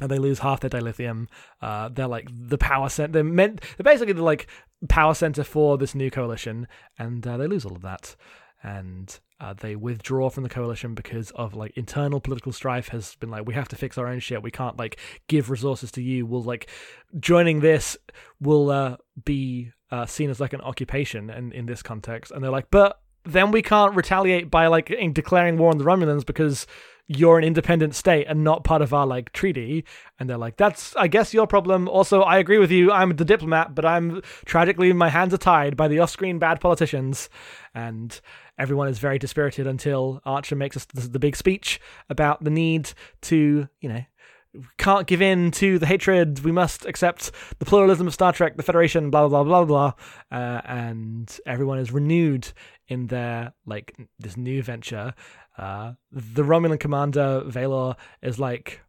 [0.00, 1.28] and they lose half their dilithium.
[1.62, 3.12] Uh, they're like the power center.
[3.12, 3.60] They're meant.
[3.76, 4.48] They're basically the like
[4.88, 6.66] power center for this new coalition,
[6.98, 8.16] and uh, they lose all of that.
[8.60, 13.30] And uh, they withdraw from the coalition because of like internal political strife has been
[13.30, 14.42] like we have to fix our own shit.
[14.42, 14.98] We can't like
[15.28, 16.26] give resources to you.
[16.26, 16.68] We'll like
[17.18, 17.96] joining this
[18.40, 22.32] will uh, be uh, seen as like an occupation in in this context.
[22.32, 25.84] And they're like, but then we can't retaliate by like in declaring war on the
[25.84, 26.66] Romulans because
[27.12, 29.84] you're an independent state and not part of our like treaty
[30.20, 33.24] and they're like that's i guess your problem also i agree with you i'm the
[33.24, 37.28] diplomat but i'm tragically my hands are tied by the off-screen bad politicians
[37.74, 38.20] and
[38.60, 42.92] everyone is very dispirited until archer makes us the big speech about the need
[43.22, 44.04] to you know
[44.78, 46.44] can't give in to the hatred.
[46.44, 49.92] We must accept the pluralism of Star Trek, the Federation, blah blah blah blah
[50.30, 50.38] blah.
[50.38, 52.52] Uh, and everyone is renewed
[52.88, 55.14] in their like this new venture.
[55.56, 58.80] Uh, the Romulan commander Valdore is like,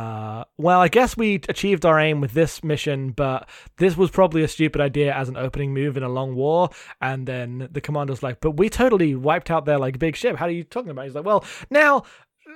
[0.00, 4.42] uh, well, I guess we achieved our aim with this mission, but this was probably
[4.42, 6.70] a stupid idea as an opening move in a long war.
[7.00, 10.36] And then the commander's like, but we totally wiped out their like big ship.
[10.36, 11.04] How are you talking about?
[11.04, 12.04] He's like, well, now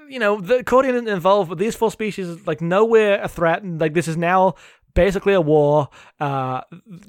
[0.08, 3.62] you know, the isn't involved, but these four species, like, nowhere a threat.
[3.62, 4.54] And, like, this is now
[4.94, 5.88] basically a war.
[6.18, 6.62] Uh,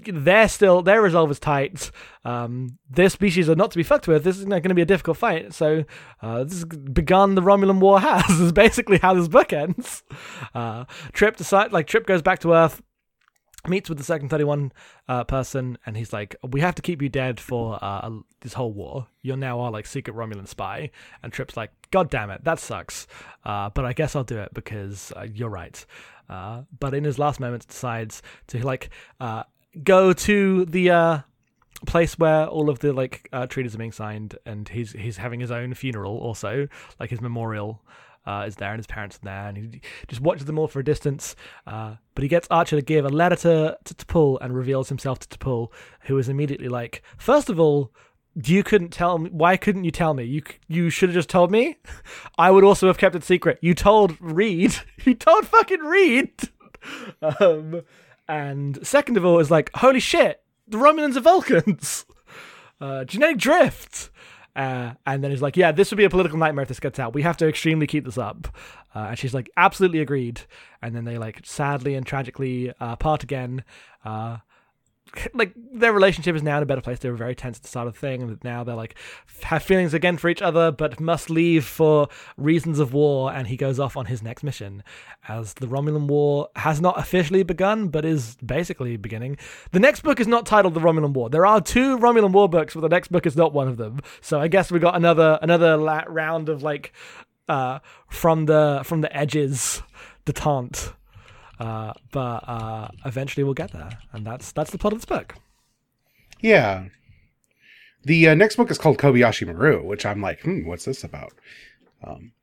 [0.05, 1.91] they're still, their resolve is tight.
[2.23, 4.23] Um, their species are not to be fucked with.
[4.23, 5.53] This is going to be a difficult fight.
[5.53, 5.85] So,
[6.21, 10.03] uh, this has begun the Romulan War has, is basically how this book ends.
[10.53, 12.81] Uh, Trip decides like, Trip goes back to Earth
[13.67, 14.71] meets with the Section 31
[15.07, 18.09] uh, person and he's like we have to keep you dead for uh,
[18.41, 19.07] this whole war.
[19.21, 20.91] You're now our like secret romulan spy.
[21.23, 23.07] And trip's like god damn it that sucks.
[23.43, 25.85] Uh, but i guess i'll do it because uh, you're right.
[26.29, 29.43] Uh, but in his last moments decides to like uh,
[29.83, 31.23] go to the
[31.85, 35.51] place where all of the like treaties are being signed and he's he's having his
[35.51, 36.67] own funeral also
[36.99, 37.83] like his memorial
[38.25, 40.79] uh, is there and his parents are there and he just watches them all for
[40.79, 41.35] a distance.
[41.67, 45.19] Uh, but he gets Archer to give a letter to, to T'Pol and reveals himself
[45.19, 45.69] to T'Pol,
[46.01, 47.91] who is immediately like, first of all,
[48.43, 49.29] you couldn't tell me.
[49.31, 50.25] Why couldn't you tell me?
[50.25, 51.77] You you should have just told me.
[52.37, 53.59] I would also have kept it secret.
[53.61, 54.75] You told Reed.
[55.05, 56.33] You told fucking Reed.
[57.39, 57.81] um,
[58.27, 62.05] and second of all, is like, holy shit, the Romulans are Vulcans.
[62.81, 64.09] Uh, genetic drift.
[64.55, 66.99] Uh, and then he's like, "Yeah, this would be a political nightmare if this gets
[66.99, 67.13] out.
[67.13, 68.47] We have to extremely keep this up."
[68.95, 70.41] Uh, and she's like, "Absolutely agreed."
[70.81, 73.63] And then they like sadly and tragically uh, part again.
[75.33, 76.99] Like their relationship is now in a better place.
[76.99, 78.95] They were very tense at the start of the thing, and now they're like
[79.43, 83.31] have feelings again for each other, but must leave for reasons of war.
[83.31, 84.83] And he goes off on his next mission,
[85.27, 89.37] as the Romulan War has not officially begun, but is basically beginning.
[89.71, 91.29] The next book is not titled the Romulan War.
[91.29, 94.01] There are two Romulan War books, but the next book is not one of them.
[94.21, 96.93] So I guess we got another another la- round of like
[97.47, 99.81] uh from the from the edges
[100.25, 100.93] detente.
[101.59, 105.35] Uh, but uh, eventually we'll get there, and that's that's the plot of this book.
[106.41, 106.85] Yeah.
[108.03, 111.33] The uh, next book is called Kobayashi Maru, which I'm like, hmm, what's this about?
[112.03, 112.33] Um,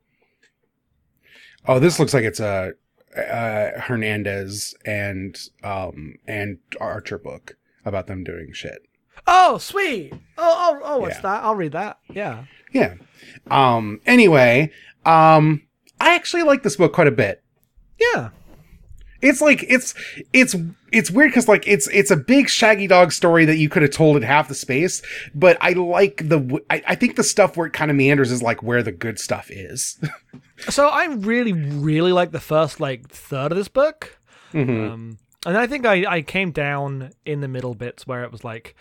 [1.67, 2.73] oh, this looks like it's a,
[3.17, 8.79] uh Hernandez and um and Archer book about them doing shit.
[9.27, 10.13] Oh, sweet.
[10.15, 11.21] Oh, oh, oh, what's Yeah.
[11.23, 11.45] that?
[11.45, 11.99] I'll read that.
[12.11, 12.45] Yeah.
[12.73, 12.95] Yeah.
[13.51, 14.01] Um.
[14.07, 14.73] Anyway,
[15.05, 15.63] um,
[16.01, 17.43] I actually like this book quite a bit.
[18.01, 18.31] Yeah.
[19.23, 19.95] It's like it's
[20.33, 20.55] it's
[20.91, 23.93] it's weird because like it's it's a big Shaggy Dog story that you could have
[23.93, 25.01] told in half the space,
[25.35, 28.43] but I like the i, I think the stuff where it kind of meanders is
[28.43, 29.99] like where the good stuff is.
[30.69, 34.17] So I really, really like the first like third of this book.
[34.53, 34.91] Mhm.
[34.93, 38.45] Um, and I think I, I came down in the middle bits where it was
[38.45, 38.75] like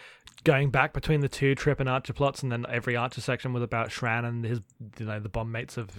[0.43, 3.62] going back between the two Trip and Archer plots, and then every Archer section was
[3.62, 4.60] about Shran and his,
[4.97, 5.89] you know, the bomb mates of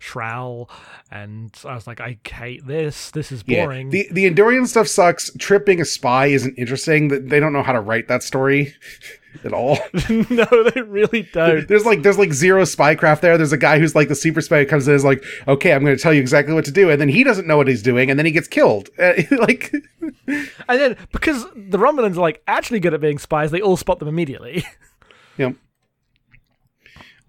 [0.00, 0.68] Shran.
[1.10, 3.10] And I was like, I hate this.
[3.12, 3.64] This is Yeah.
[3.64, 3.90] boring.
[3.90, 5.30] The the Andorian stuff sucks.
[5.38, 7.08] Trip being a spy isn't interesting.
[7.28, 8.74] They don't know how to write that story
[9.44, 9.78] at all.
[10.08, 11.66] no, they really don't.
[11.66, 13.36] There's like there's like zero spycraft there.
[13.36, 15.84] There's a guy who's like the super spy who comes in is like, okay, I'm
[15.84, 17.82] going to tell you exactly what to do, and then he doesn't know what he's
[17.82, 18.88] doing, and then he gets killed.
[19.02, 19.72] Uh, like,
[20.28, 23.98] And then because the Romulans are like actually good at being spies, they all spot
[23.98, 24.64] them immediately.
[25.48, 25.56] know.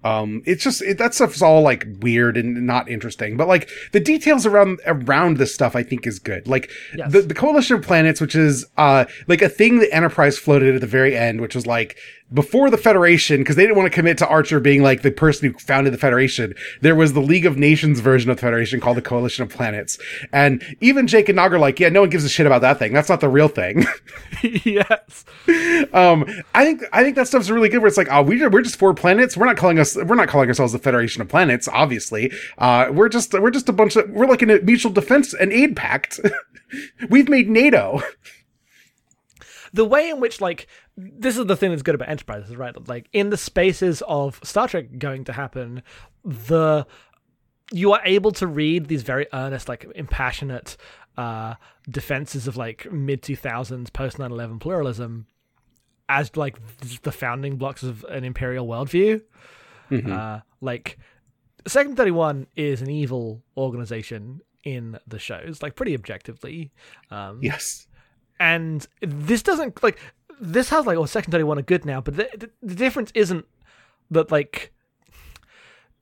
[0.04, 4.00] Um, it's just it, that stuff's all like weird and not interesting, but like the
[4.00, 6.48] details around around this stuff, I think is good.
[6.48, 7.12] Like Yes.
[7.12, 10.82] the the coalition of planets, which is uh like a thing that Enterprise floated at
[10.82, 11.98] the very end, which was like
[12.32, 15.52] before the Federation, because they didn't want to commit to Archer being like the person
[15.52, 16.54] who founded the Federation.
[16.82, 19.98] There was the League of Nations version of the Federation called the Coalition of Planets,
[20.32, 22.80] and even Jake and Nog are like, yeah, no one gives a shit about that
[22.80, 22.94] thing.
[22.94, 23.86] That's not the real thing.
[24.64, 25.26] yes.
[25.94, 27.80] um, I think I think that stuff's really good.
[27.80, 29.38] Where it's like, oh, we we're just four planets.
[29.38, 29.96] We're not calling us.
[29.96, 31.68] We're not calling ourselves the Federation of Planets.
[31.68, 35.34] Obviously, uh, we're just we're just a bunch of we're like in a mutual defense
[35.34, 36.20] and aid pact.
[37.10, 38.02] We've made NATO.
[39.74, 43.08] the way in which like this is the thing that's good about enterprises right like
[43.14, 45.82] in the spaces of star trek going to happen
[46.24, 46.86] the
[47.72, 50.78] you are able to read these very earnest like impassionate
[51.18, 51.56] uh
[51.90, 55.26] defenses of like mid 2000s post 9-11 pluralism
[56.10, 56.58] as like
[57.02, 59.22] the founding blocks of an imperial worldview
[59.92, 60.98] uh like
[61.68, 66.72] Section 31 is an evil organization in the shows like pretty objectively
[67.12, 67.88] um Yes.
[68.40, 70.00] and this doesn't like
[70.44, 73.46] this has like oh Section 31 are good now but the, the, the difference isn't
[74.12, 74.74] that like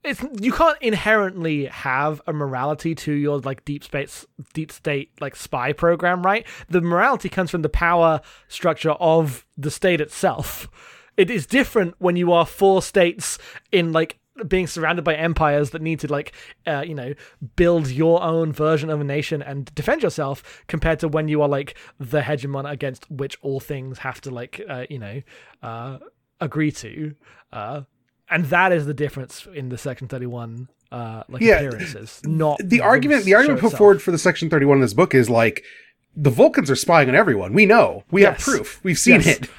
[0.04, 5.36] it's you can't inherently have a morality to your like deep space deep state like
[5.36, 6.46] spy program right?
[6.68, 10.68] The morality comes from the power structure of the state itself.
[11.16, 13.38] It is different when you are four states
[13.70, 16.32] in like being surrounded by empires that need to like
[16.66, 17.12] uh, you know
[17.56, 21.48] build your own version of a nation and defend yourself compared to when you are
[21.48, 25.20] like the hegemon against which all things have to like uh, you know
[25.62, 25.98] uh,
[26.40, 27.14] agree to
[27.52, 27.82] uh,
[28.30, 31.56] and that is the difference in the section 31 uh like Yeah.
[31.56, 33.78] appearances not The argument the argument put itself.
[33.78, 35.62] forward for the Section Thirty One in this book is like.
[36.14, 37.54] The Vulcans are spying on everyone.
[37.54, 38.04] We know.
[38.10, 38.80] We have proof.
[38.84, 39.38] We've seen Yes.
[39.38, 39.40] it.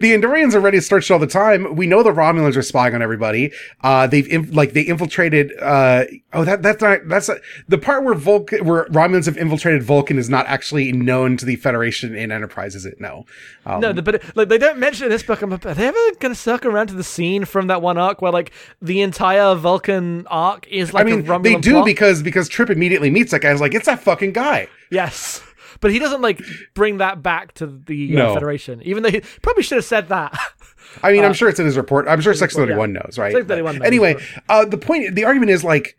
[0.00, 1.76] the Andorians are ready to start shit all the time.
[1.76, 3.52] We know the Romulans are spying on everybody.
[3.82, 5.52] Uh, they've inf- like they infiltrated.
[5.60, 9.82] Uh, oh, that that's not that's not, the part where Vulcan where Romulans have infiltrated
[9.82, 12.98] Vulcan is not actually known to the Federation in Enterprise, is it?
[12.98, 13.26] No.
[13.66, 15.42] Um, No, but like they don't mention in this book.
[15.42, 18.22] I'm, are they ever going to circle around to the scene from that one arc
[18.22, 21.84] where like the entire Vulcan arc is like I mean, they do plot?
[21.84, 23.52] because because Trip immediately meets that guy.
[23.52, 24.68] Is like, it's that fucking guy.
[24.90, 25.42] yes,
[25.80, 26.40] but he doesn't like
[26.74, 28.34] bring that back to the uh, No.
[28.34, 30.36] Federation, even though he probably should have said that.
[31.02, 32.08] I mean, I'm sure it's in his report.
[32.08, 33.00] I'm sure Section report, 31 yeah.
[33.00, 33.32] knows, right?
[33.32, 34.16] Section 31 knows, anyway,
[34.48, 35.96] uh, the point, the argument is like,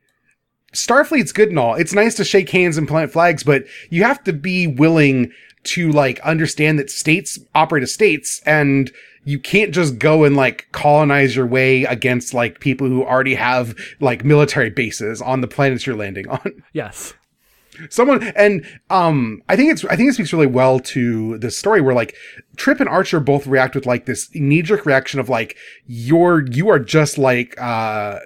[0.74, 1.76] Starfleet's good and all.
[1.76, 5.32] It's nice to shake hands and plant flags, but you have to be willing
[5.64, 8.92] to like understand that states operate as states and
[9.26, 13.76] you can't just go and like colonize your way against like people who already have
[14.00, 16.64] like military bases on the planets you're landing on.
[16.74, 17.14] yes,
[17.90, 21.82] someone and um i think it's i think it speaks really well to the story
[21.82, 22.16] where like
[22.56, 26.80] trip and archer both react with like this knee-jerk reaction of like you're you are
[26.80, 28.20] just like uh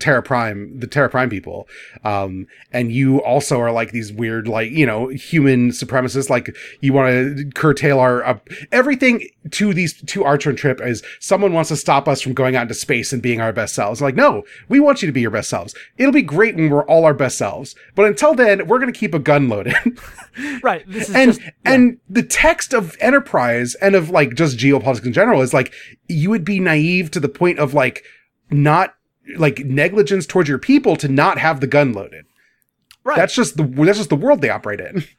[0.00, 1.68] Terra Prime, the Terra Prime people.
[2.04, 6.30] Um, and you also are like these weird, like, you know, human supremacists.
[6.30, 8.38] Like you want to curtail our, uh,
[8.72, 12.62] everything to these, to and Trip is someone wants to stop us from going out
[12.62, 14.00] into space and being our best selves.
[14.00, 15.74] Like, no, we want you to be your best selves.
[15.98, 17.74] It'll be great when we're all our best selves.
[17.94, 19.74] But until then, we're going to keep a gun loaded.
[20.62, 20.84] right.
[20.88, 25.12] This is and just and the text of enterprise and of like just geopolitics in
[25.12, 25.72] general is like
[26.08, 28.04] you would be naive to the point of like
[28.50, 28.94] not
[29.36, 32.24] like negligence towards your people to not have the gun loaded
[33.04, 33.16] right.
[33.16, 35.04] that's just the that's just the world they operate in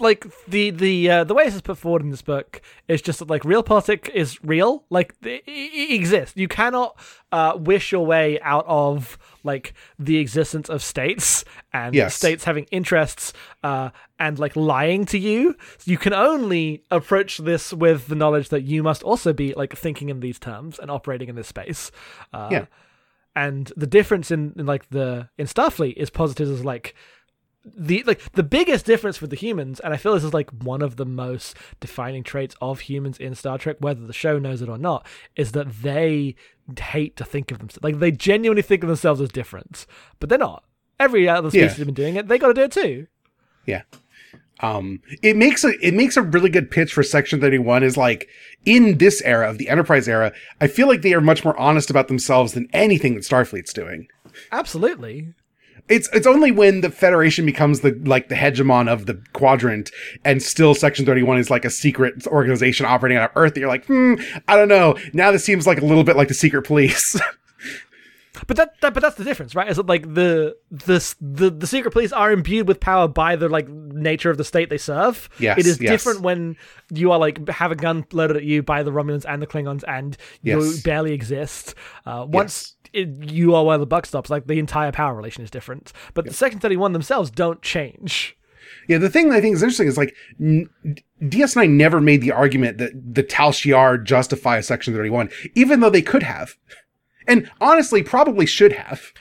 [0.00, 3.18] like the the uh, the way this is put forward in this book is just
[3.18, 6.36] that like real politics is real, like it, it exists.
[6.36, 6.96] You cannot
[7.30, 12.14] uh, wish your way out of like the existence of states and Yes.
[12.14, 13.32] states having interests
[13.62, 15.54] uh, and like lying to you.
[15.84, 20.08] You can only approach this with the knowledge that you must also be like thinking
[20.08, 21.90] in these terms and operating in this space.
[22.32, 22.66] Uh, Yeah.
[23.36, 26.94] And the difference in, in like the in Starfleet is positives is like
[27.64, 30.80] the like the biggest difference with the humans, and I feel this is like one
[30.82, 34.68] of the most defining traits of humans in Star Trek, whether the show knows it
[34.68, 35.06] or not,
[35.36, 36.36] is that they
[36.78, 39.86] hate to think of themselves like they genuinely think of themselves as different,
[40.20, 40.64] but they're not.
[40.98, 41.68] Every other species Yeah.
[41.76, 43.06] has been doing it; they got to do it too.
[43.66, 43.82] Yeah.
[44.62, 47.82] Um, it makes a it makes a really good pitch for Section Thirty One.
[47.82, 48.28] Is like
[48.64, 51.90] in this era of the Enterprise era, I feel like they are much more honest
[51.90, 54.08] about themselves than anything that Starfleet's doing.
[54.52, 55.32] Absolutely.
[55.88, 59.90] It's it's only when the Federation becomes the like the hegemon of the quadrant,
[60.24, 63.54] and still Section Thirty One is like a secret organization operating out of Earth.
[63.54, 64.14] That you're like, hmm,
[64.46, 64.96] I don't know.
[65.12, 67.20] Now this seems like a little bit like the secret police.
[68.46, 69.68] But that, that but that's the difference, right?
[69.68, 73.48] Is that like the the the the secret police are imbued with power by the
[73.48, 75.28] like nature of the state they serve.
[75.38, 75.90] Yes, it is yes.
[75.90, 76.56] different when
[76.92, 79.82] you are like have a gun loaded at you by the Romulans and the Klingons,
[79.88, 80.80] and you Yes.
[80.82, 81.74] barely exist.
[82.06, 85.50] Uh, once it, you are where the buck stops, like the entire power relation is
[85.50, 85.92] different.
[86.14, 88.36] But the Section Thirty One themselves don't change.
[88.88, 90.68] Yeah, the thing that I think is interesting is like n-
[91.22, 96.02] DS9 never made the argument that the Tal Shiar justify Section 31, even though they
[96.02, 96.56] could have.
[97.30, 99.12] And honestly, probably should have.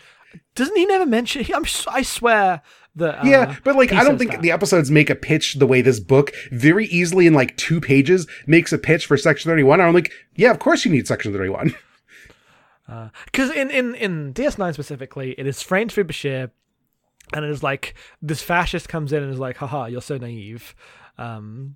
[0.55, 1.43] Doesn't he never mention?
[1.43, 2.62] He, I'm I swear
[2.95, 3.20] that.
[3.20, 4.41] Uh, Yeah, but like, I don't think that.
[4.41, 8.28] the episodes make a pitch the way this book very easily in like two pages
[8.47, 9.80] makes a pitch for Section 31.
[9.80, 11.74] I'm like, yeah, of course you need Section 31.
[13.26, 16.51] because in, in in DS9 specifically, it is framed through Bashir,
[17.34, 20.76] and it is like this fascist comes in and is like, "Haha, you're so naive."
[21.18, 21.76] Um,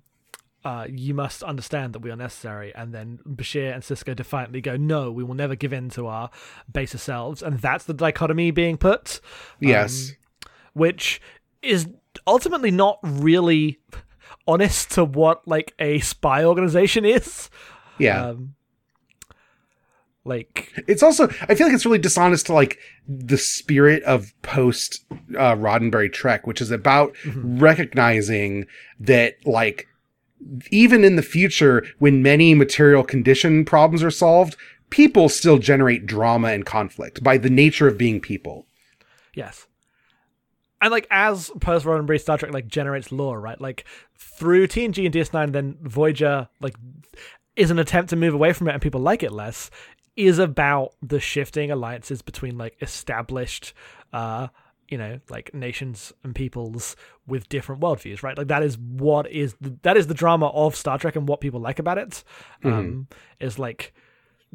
[0.64, 2.74] uh, you must understand that we are necessary.
[2.74, 6.30] And then Bashir and Sisko defiantly go, "No, we will never give in to our
[6.72, 9.20] baser selves." And that's the dichotomy being put,
[9.60, 10.12] yes.
[10.72, 11.20] which
[11.62, 11.88] is
[12.26, 13.78] ultimately not really
[14.46, 17.50] honest to what like a spy organization is.
[17.98, 18.28] yeah.
[18.28, 18.54] Um,
[20.26, 25.04] like it's also I feel like it's really dishonest to like the spirit of post
[25.36, 28.66] uh, Roddenberry Trek, which is about recognizing
[29.00, 29.86] that like
[30.70, 34.56] even in the future, when many material condition problems are solved,
[34.90, 38.66] people still generate drama and conflict by the nature of being people.
[39.34, 39.66] Yes.
[40.80, 43.60] And like as post Roddenberry Star Trek like generates lore, right?
[43.60, 43.84] Like
[44.18, 46.76] through TNG and DS9, then Voyager like
[47.56, 49.70] is an attempt to move away from it and people like it less,
[50.16, 53.72] is about the shifting alliances between like established
[54.12, 54.48] uh
[54.94, 56.94] you know like nations and peoples
[57.26, 58.38] with different worldviews right?
[58.38, 61.40] Like that is what is the, that is the drama of star trek and what
[61.40, 62.22] people like about it
[62.62, 63.08] um
[63.40, 63.92] is like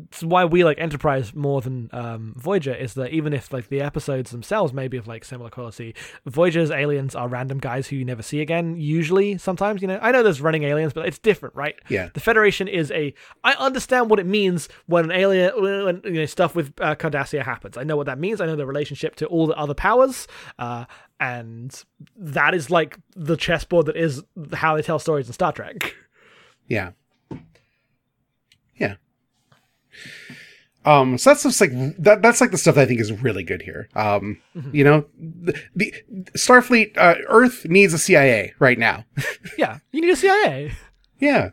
[0.06, 3.82] it's why we like Enterprise more than um, Voyager is that even if like the
[3.82, 5.96] episodes themselves may be of like similar quality,
[6.26, 8.76] Voyager's aliens are random guys who you never see again.
[8.78, 11.76] Usually, sometimes you know, I know there's running aliens, but it's different, right?
[11.90, 12.10] Yeah.
[12.14, 13.14] The Federation is a.
[13.44, 17.44] I understand what it means when an alien, when you know stuff with uh, Cardassia
[17.44, 17.78] happens.
[17.78, 18.42] I know what that means.
[18.42, 20.28] I know the relationship to all the other powers.
[20.58, 20.86] Uh,
[21.20, 21.84] and
[22.16, 24.24] that is like the chessboard that is
[24.54, 25.76] how they tell stories in Star Trek.
[25.84, 25.90] Yeah.
[26.70, 26.92] Yeah.
[30.86, 32.22] Um, so that's just like that.
[32.22, 33.90] That's like the stuff that I think is really good here.
[33.96, 35.94] Um, you know, the, the
[36.36, 39.04] Starfleet, uh, Earth needs a CIA right now.
[39.58, 40.72] yeah, you need a CIA.
[41.20, 41.50] Yeah.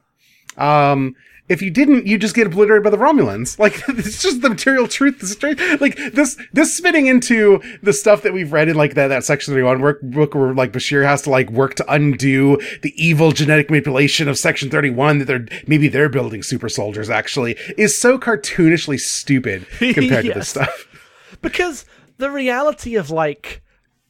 [0.57, 1.16] Um,
[1.49, 3.57] if you didn't, you just get obliterated by the Romulans.
[3.66, 5.18] Like it's just the material truth.
[5.18, 9.09] This straight, like this, this spitting into the stuff that we've read in like that
[9.09, 12.59] that section thirty one work book where like Bashir has to like work to undo
[12.82, 17.11] the evil genetic manipulation of section thirty one that they're maybe they're building super soldiers
[17.11, 20.86] actually is so cartoonishly stupid compared to this stuff.
[21.42, 21.84] because
[22.18, 23.62] the reality of like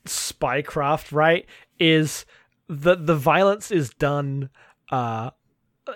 [0.04, 1.46] spycraft right
[1.78, 2.26] is
[2.68, 4.50] that the violence is done
[4.90, 5.30] uh
[5.88, 5.92] Uh,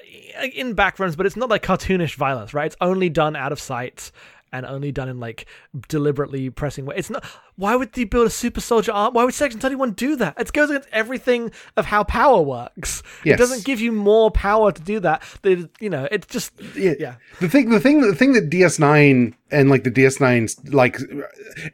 [0.55, 2.67] in backgrounds but it's not like cartoonish violence right?
[2.67, 4.13] It's only done out of sight
[4.53, 5.47] and only done in like
[5.89, 6.97] deliberately pressing way.
[6.97, 7.25] It's not.
[7.57, 9.15] Why would they build a super soldier arm?
[9.15, 10.39] Why would Section Thirty One do that?
[10.39, 13.03] It goes against everything of how power works.
[13.25, 13.35] Yes.
[13.35, 15.23] It doesn't give you more power to do that.
[15.43, 17.17] They, you know, it's just yeah.
[17.41, 20.99] The thing, the thing, the thing that DS9 and like the DS9's like,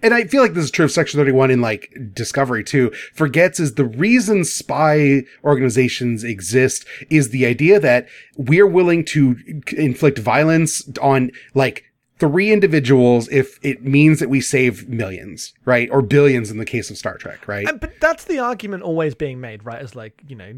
[0.03, 3.61] and I feel like this is true of Section 31 in like Discovery too, forgets
[3.61, 9.37] is the reason spy organizations exist is the idea that we're willing to
[9.77, 11.85] inflict violence on like
[12.19, 15.89] three individuals if it means that we save millions, right?
[15.91, 17.69] Or billions in the case of Star Trek, right?
[17.69, 19.83] And, but that's the argument always being made, right?
[19.83, 20.55] Is like, you know,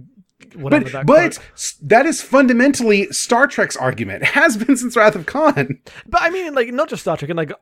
[0.54, 4.22] whatever But that but quote- that is fundamentally Star Trek's argument.
[4.22, 5.80] It has been since Wrath of Khan.
[6.06, 7.52] But I mean, like, not just Star Trek, and like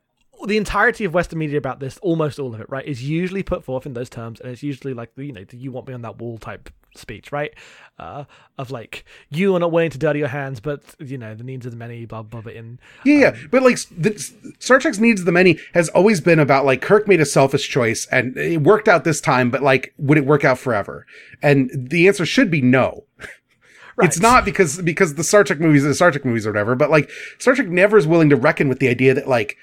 [0.46, 3.64] the entirety of Western media about this, almost all of it, right, is usually put
[3.64, 6.02] forth in those terms, and it's usually like, you know, the "you want me on
[6.02, 7.52] that wall" type speech, right?
[7.98, 8.24] Uh,
[8.58, 11.66] of like, you are not willing to dirty your hands, but you know, the needs
[11.66, 12.52] of the many, blah blah blah.
[12.52, 13.36] In Yeah, yeah.
[13.50, 14.18] But like the,
[14.58, 17.68] Star Trek's needs of the many has always been about like Kirk made a selfish
[17.68, 21.06] choice and it worked out this time, but like would it work out forever?
[21.42, 23.04] And the answer should be no.
[24.02, 26.74] It's not because because the Star Trek movies are the Star Trek movies or whatever,
[26.74, 29.56] but like Star Trek never is willing to reckon with the idea that like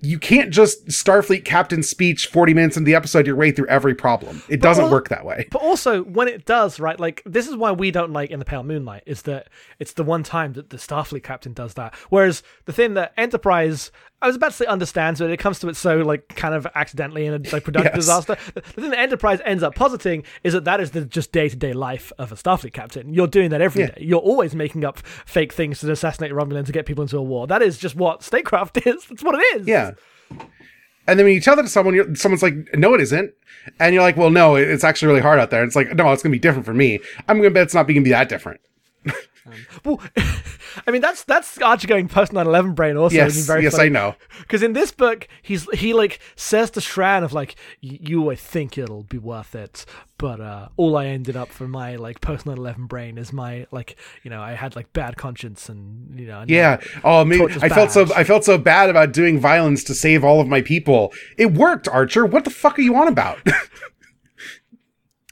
[0.00, 3.94] you can't just Starfleet captain speech 40 minutes into the episode your way through every
[3.94, 4.42] problem.
[4.48, 5.48] It doesn't al- work that way.
[5.50, 6.98] But also, when it does, right?
[7.00, 9.48] Like this is why we don't like in the Pale Moonlight is that
[9.80, 11.94] it's the one time that the Starfleet captain does that.
[12.10, 13.90] Whereas the thing that Enterprise,
[14.22, 16.66] I was about to say understands, but it comes to it so like kind of
[16.74, 18.04] accidentally in a like production Yes.
[18.06, 18.36] disaster.
[18.54, 21.48] The the thing that Enterprise ends up positing is that that is the just day
[21.48, 23.12] to day life of a Starfleet captain.
[23.12, 23.94] You're doing that every day.
[23.96, 24.04] Yeah.
[24.06, 27.46] You're always making up fake things to assassinate Romulan to get people into a war.
[27.48, 29.04] That is just what statecraft is.
[29.06, 29.66] That's what it is.
[29.66, 29.87] Yeah.
[30.30, 33.32] And then when you tell that to someone, someone's like, "No, it isn't,"
[33.80, 36.12] and you're like, "Well, no, it's actually really hard out there." And it's like, "No,
[36.12, 37.00] it's gonna be different for me.
[37.28, 38.60] I'm gonna bet it's not going to be that different."
[39.84, 40.00] Well,
[40.86, 43.16] I mean that's that's Archer going post 9/11 brain also.
[43.16, 43.86] Yes, very yes, funny.
[43.86, 44.14] I know.
[44.40, 48.78] Because in this book, he's he like says to Shran of like, you I think
[48.78, 49.84] it'll be worth it,
[50.18, 53.96] but uh, all I ended up for my like post 9/11 brain is my like
[54.22, 56.80] you know I had like bad conscience and you know and, Yeah.
[57.04, 58.06] Oh, maybe Torture's I felt so.
[58.14, 61.12] I felt so bad about doing violence to save all of my people.
[61.36, 62.26] It worked, Archer.
[62.26, 63.38] What the fuck are you on about?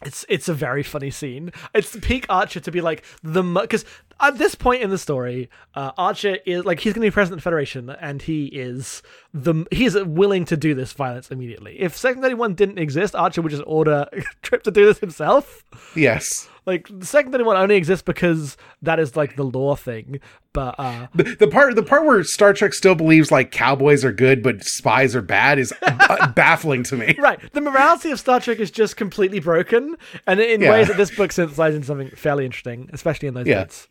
[0.04, 1.52] It's it's a very funny scene.
[1.74, 3.86] It's peak Archer to be like the because
[4.20, 7.38] at this point in the story, uh, Archer is like he's going to be president
[7.38, 11.80] of the Federation, and he is the he is willing to do this violence immediately.
[11.80, 14.06] If Section Thirty One didn't exist, Archer would just order
[14.42, 15.64] Trip to do this himself.
[15.94, 16.48] yes.
[16.66, 20.18] Like the Section Thirty One only exists because that is like the law thing.
[20.52, 24.12] But uh, The, the part, the part where Star Trek still believes like cowboys are
[24.12, 25.72] good but spies are bad is
[26.34, 27.14] baffling to me.
[27.18, 29.96] right, the morality of Star Trek is just completely broken,
[30.26, 30.72] and in Yeah.
[30.72, 33.62] ways that this book synthesizes into something fairly interesting, especially in those Yeah.
[33.64, 33.86] bits.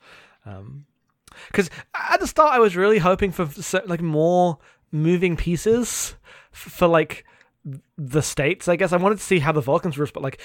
[1.47, 1.69] Because
[2.11, 3.47] at the start, I was really hoping for
[3.87, 4.57] like more
[4.91, 6.15] moving pieces
[6.53, 7.25] f- for like
[7.97, 8.67] the states.
[8.67, 10.39] I guess I wanted to see how the Vulcans were, but like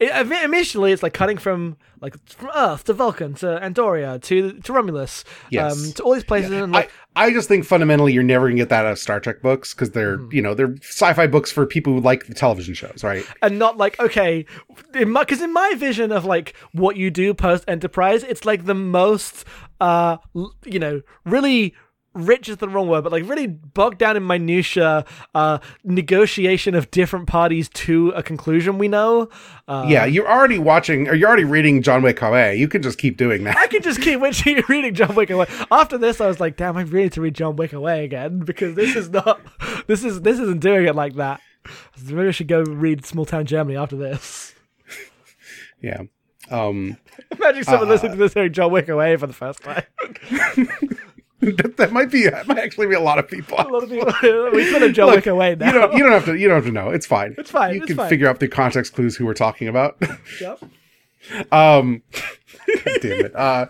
[0.00, 0.10] it,
[0.44, 5.24] initially, it's like cutting from like from Earth to Vulcan to Andoria to to Romulus,
[5.50, 5.76] Yes.
[5.88, 8.56] um, to all these places, and like I, I just think fundamentally you're never gonna
[8.56, 10.28] get that out of Star Trek books because they're Hmm.
[10.32, 13.24] you know they're sci-fi books for people who like the television shows, right?
[13.42, 14.46] and not like okay
[14.92, 19.44] because in my vision of like what you do post enterprise it's like the most
[19.80, 20.16] uh
[20.64, 21.74] you know really
[22.14, 25.04] rich is the wrong word but like really bogged down in minutia
[25.34, 29.28] uh negotiation of different parties to a conclusion we know
[29.66, 32.54] uh yeah, you're already watching or you're already reading John Wick Hawaii.
[32.56, 33.56] You can just keep doing that.
[33.56, 34.20] I can just keep
[34.68, 35.46] reading John Wick away.
[35.70, 38.40] After this, I was like, "Damn, I really need to read John Wick away again
[38.40, 39.40] because this is not,
[39.86, 41.40] this is this isn't doing it like that."
[42.04, 44.54] Maybe I should go read Small Town Germany after this.
[45.80, 46.02] yeah.
[46.50, 46.98] Um,
[47.30, 49.84] Imagine someone listening to this hearing John Wick away for the first time.
[51.56, 53.56] that, that might be that might actually be a lot of people.
[53.58, 54.06] A lot of people
[54.52, 55.66] we put a John Look, Wick away now.
[55.66, 56.90] You don't you don't have to you don't have to know.
[56.90, 57.34] It's fine.
[57.38, 58.08] It's fine, You it's can fine.
[58.08, 60.00] figure out the context clues who we're talking about.
[60.40, 60.62] Yep.
[61.52, 62.02] Um,
[63.00, 63.34] damn it.
[63.34, 63.66] Uh,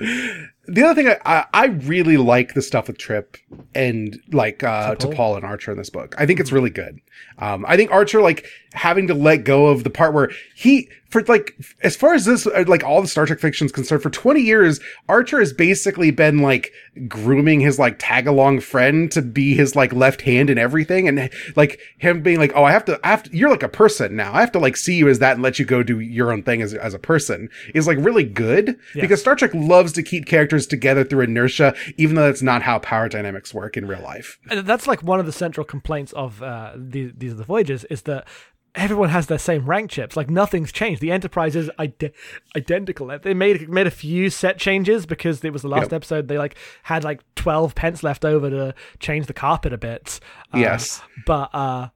[0.66, 3.37] the other thing I, I, I really like the stuff with Trip
[3.75, 5.14] and like uh, T'Pol?
[5.14, 6.14] T'Pol and Archer in this book.
[6.18, 6.99] I think it's really good.
[7.39, 11.22] Um, I think Archer like having to let go of the part where he for
[11.22, 14.11] like as far as this uh, like all the Star Trek fiction is concerned for
[14.11, 16.72] 20 years Archer has basically been like
[17.07, 21.31] grooming his like tag along friend to be his like left hand in everything and
[21.55, 24.16] like him being like oh I have to I have to you're like a person
[24.16, 26.33] now I have to like see you as that and let you go do your
[26.33, 30.03] own thing as as a person is like really good because Star Trek loves to
[30.03, 34.03] keep characters together through inertia even though that's not how power dynamics work in real
[34.03, 34.39] life.
[34.51, 37.85] And that's like one of the central complaints of uh, these, these are the voyages
[37.85, 38.27] is that
[38.75, 40.16] everyone has their same rank chips.
[40.16, 41.01] Like nothing's changed.
[41.01, 42.12] The Enterprise is ide-
[42.57, 43.07] identical.
[43.22, 45.93] They made made a few set changes because it was the last Yep.
[45.93, 46.29] episode.
[46.29, 50.20] They like had like twelve pence left over to change the carpet a bit.
[50.55, 51.03] Yes.
[51.27, 51.89] but uh,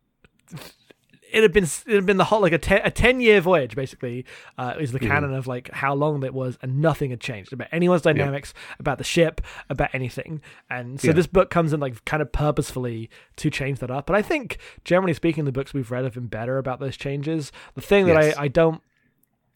[1.33, 3.75] it had been it had been the whole like a ten, a 10 year voyage
[3.77, 4.25] basically
[4.57, 7.69] uh, is the canon of like how long it was and nothing had changed about
[7.73, 11.15] anyone's dynamics about the ship about anything and so Yeah.
[11.15, 14.59] this book comes in like kind of purposefully to change that up but i think
[14.85, 18.23] generally speaking the books we've read have been better about those changes the thing that
[18.23, 18.37] Yes.
[18.37, 18.81] I, I don't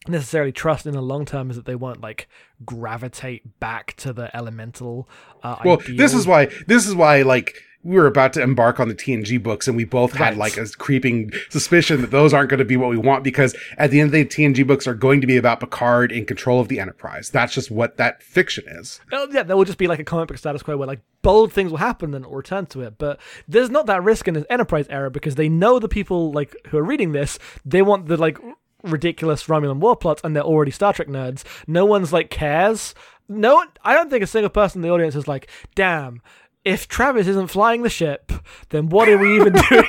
[0.08, 2.28] necessarily trust in the long term is that they won't like
[2.64, 5.08] gravitate back to the elemental
[5.42, 5.96] uh, Well, ideal.
[5.96, 7.54] this is why this is why like
[7.84, 10.36] we were about to embark on the TNG books and we both had Right.
[10.36, 13.90] like a creeping suspicion that those aren't going to be what we want because at
[13.90, 16.60] the end of the day, TNG books are going to be about Picard in control
[16.60, 17.28] of the Enterprise.
[17.30, 19.00] That's just what that fiction is.
[19.12, 21.52] Oh, yeah, that will just be like a comic book status quo where like bold
[21.52, 22.98] things will happen and it will return to it.
[22.98, 23.18] But
[23.48, 26.78] there's not that risk in the Enterprise era because they know the people like who
[26.78, 28.38] are reading this, they want the like
[28.82, 31.44] ridiculous Romulan war plots and they're already Star Trek nerds.
[31.66, 32.94] No one's like cares.
[33.28, 36.20] No one, I don't think a single person in the audience is like, damn,
[36.64, 38.32] if Travis isn't flying the ship,
[38.70, 39.88] then what are we even doing?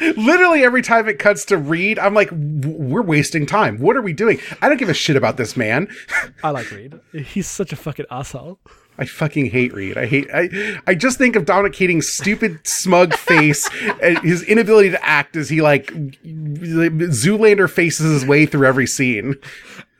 [0.16, 3.78] Literally every time it cuts to Reed, I'm like, we're wasting time.
[3.78, 4.38] What are we doing?
[4.62, 5.88] I don't give a shit about this man.
[6.42, 7.00] I like Reed.
[7.12, 8.58] He's such a fucking asshole.
[8.96, 9.98] I fucking hate Reed.
[9.98, 10.28] I hate.
[10.32, 10.78] I.
[10.86, 13.68] I just think of Dominic Keating's stupid, smug face
[14.00, 15.86] and his inability to act as he like
[16.22, 19.34] Zoolander faces his way through every scene.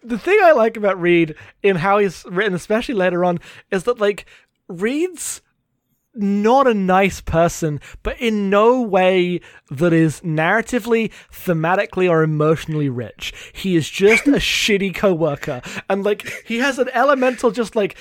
[0.04, 3.40] The thing I like about Reed in how he's written, especially later on,
[3.70, 4.26] is that like
[4.68, 5.40] Reed's
[6.14, 9.40] not a nice person, but in no way
[9.70, 13.32] that is narratively, thematically, or emotionally rich.
[13.52, 17.96] He is just a shitty coworker, and like he has an elemental just like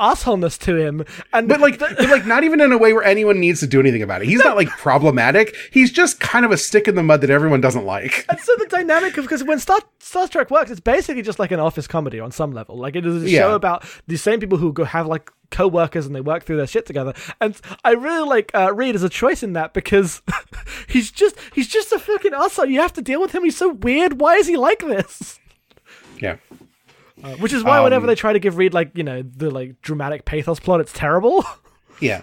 [0.00, 1.04] assholeness to him.
[1.32, 3.80] And But like, but like, not even in a way where anyone needs to do
[3.80, 4.28] anything about it.
[4.28, 5.54] He's not like problematic.
[5.70, 8.24] He's just kind of a stick in the mud that everyone doesn't like.
[8.28, 11.50] And so the dynamic of because when Star Star Trek works, it's basically just like
[11.50, 12.76] an office comedy on some level.
[12.78, 13.40] Like it is a Yeah.
[13.40, 16.66] show about the same people who go have like co-workers and they work through their
[16.66, 17.14] shit together.
[17.40, 20.20] And I really like uh, Reed as a choice in that because
[20.96, 22.66] he's just he's just a fucking asshole.
[22.66, 23.44] You have to deal with him.
[23.44, 24.20] He's so weird.
[24.20, 25.38] Why is he like this?
[26.18, 26.36] Yeah.
[27.22, 29.50] Uh, which is why whenever Um, they try to give Reed like you know the
[29.50, 31.44] like dramatic pathos plot, it's terrible.
[32.00, 32.22] Yeah.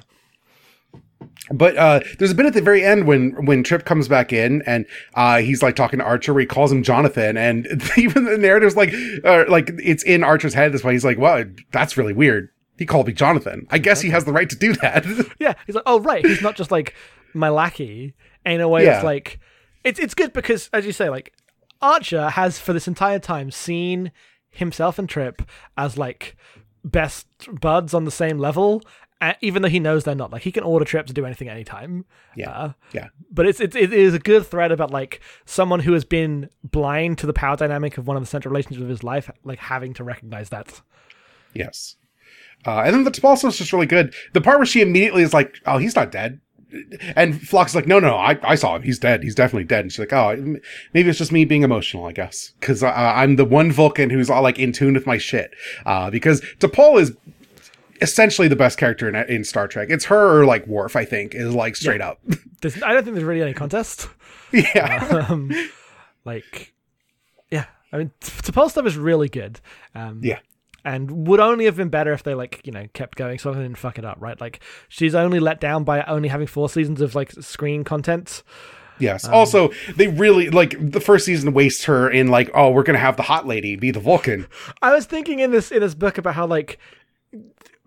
[1.51, 4.61] But uh, there's a bit at the very end when when Trip comes back in
[4.65, 6.34] and uh, he's like talking to Archer.
[6.34, 7.67] Where he calls him Jonathan, and
[7.97, 8.93] even the narrative's like
[9.24, 10.71] uh, like it's in Archer's head.
[10.74, 13.67] This way, he's like, "Well, that's really weird." He called me Jonathan.
[13.69, 15.05] I guess he has the right to do that.
[15.39, 16.93] Yeah, he's like, oh right, he's not just like
[17.34, 18.13] my lackey.
[18.46, 18.96] In a way, Yeah.
[18.96, 19.39] it's like
[19.84, 21.34] it's it's good because, as you say, like
[21.82, 24.12] Archer has for this entire time seen
[24.50, 25.41] himself and Trip
[25.78, 26.36] as like
[26.84, 27.28] best
[27.62, 28.82] buds on the same level,
[29.41, 30.32] even though he knows they're not.
[30.32, 32.06] Like he can order Trip to do anything anytime.
[32.36, 32.50] Yeah.
[32.52, 36.04] Uh, yeah, but it's, it's it is a good thread about like someone who has
[36.06, 39.30] been blind to the power dynamic of one of the central relationships of his life,
[39.44, 40.82] like having to recognize that.
[41.54, 41.96] yes.
[42.66, 44.14] Uh, and then the T'Pol is just really good.
[44.32, 46.39] The part where she immediately is like, "Oh, he's not dead,"
[47.15, 48.84] and is like, "No, no, I, I saw him.
[48.84, 49.24] He's dead.
[49.24, 50.57] He's definitely dead." And she's like, "Oh,
[50.93, 54.30] maybe it's just me being emotional, I guess, because uh, I'm the one Vulcan who's
[54.30, 55.53] all like in tune with my shit."
[55.86, 57.15] Uh, because T'Pol is
[58.01, 59.89] essentially the best character in, in Star Trek.
[59.89, 62.19] It's her or like Worf, I think, is like straight up.
[62.61, 64.07] There's, I don't think there's really any contest.
[64.53, 65.51] yeah, um,
[66.24, 66.74] like,
[67.51, 69.59] yeah, I mean, T'Pol stuff is really good.
[69.93, 70.39] Um, yeah.
[70.86, 73.62] And would only have been better if they like you know kept going so they
[73.62, 74.40] didn't fuck it up, right?
[74.40, 74.60] Like,
[74.90, 78.44] she's only let down by only having four seasons of like screen content.
[79.00, 79.26] Yes.
[79.26, 83.00] Um, also, they really like the first season wastes her in like, oh, we're gonna
[83.00, 84.48] have the hot lady be the Vulcan.
[84.82, 86.80] I was thinking in this in this book about how like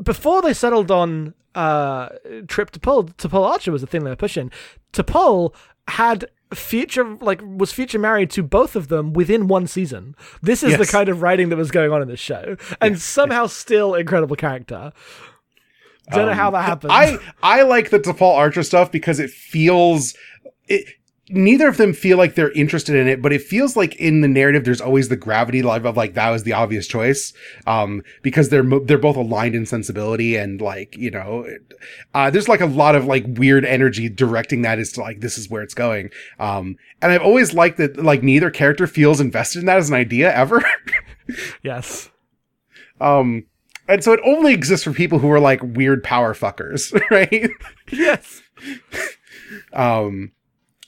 [0.03, 2.11] before they settled on uh
[2.49, 4.51] trip T'Pol to Pol Archer was the thing they were pushing.
[4.93, 5.55] T'Pol
[5.89, 10.15] had future like was future married to both of them within one season.
[10.43, 13.47] This is the kind of writing that was going on in this show, and somehow
[13.47, 14.93] still incredible character.
[16.11, 16.93] Don't know how that happened.
[16.93, 16.99] Um,
[17.43, 20.15] I I like the T'Pol Archer stuff because it feels
[20.69, 20.87] it.
[21.29, 24.29] Neither of them feel like they're interested in it, but it feels like in the
[24.29, 27.33] narrative there's always the gravity live of like that was the obvious choice,
[27.67, 31.45] um, because they're mo- they're both aligned in sensibility and like you know,
[32.15, 35.37] uh, there's like a lot of like weird energy directing that is to like this
[35.37, 39.61] is where it's going, um, and I've always liked that like neither character feels invested
[39.61, 40.65] in that as an idea ever.
[41.63, 42.09] yes.
[43.01, 43.47] Um,
[43.89, 47.51] and so it only exists for people who are like weird power fuckers, right?
[47.91, 48.43] Yes.
[49.73, 50.33] um,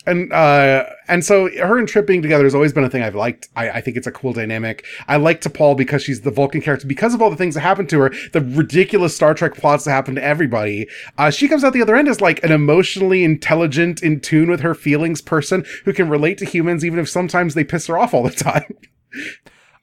[0.07, 3.14] and uh, and so her and Trip being together has always been a thing I've
[3.14, 3.49] liked.
[3.57, 4.84] I, I think it's a cool dynamic.
[5.07, 7.86] I like T'Pol because she's the Vulcan character because of all the things that happen
[7.88, 10.88] to her, the ridiculous Star Trek plots that happen to everybody.
[11.18, 14.61] Uh, she comes out the other end as like an emotionally intelligent, in tune with
[14.61, 18.14] her feelings person who can relate to humans, even if sometimes they piss her off
[18.14, 18.74] all the time.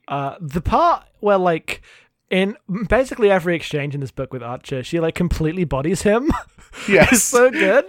[0.08, 1.82] Uh, the part where like
[2.30, 2.56] in
[2.88, 6.30] basically every exchange in this book with Archer, she like completely bodies him.
[6.86, 7.10] Yes.
[7.12, 7.86] it's so good.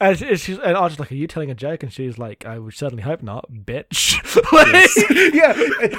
[0.00, 2.58] And she- she's and Archer's like, "Are you telling a joke?" And she's like, "I
[2.58, 4.16] would certainly hope not, bitch."
[4.52, 5.54] Like- yeah.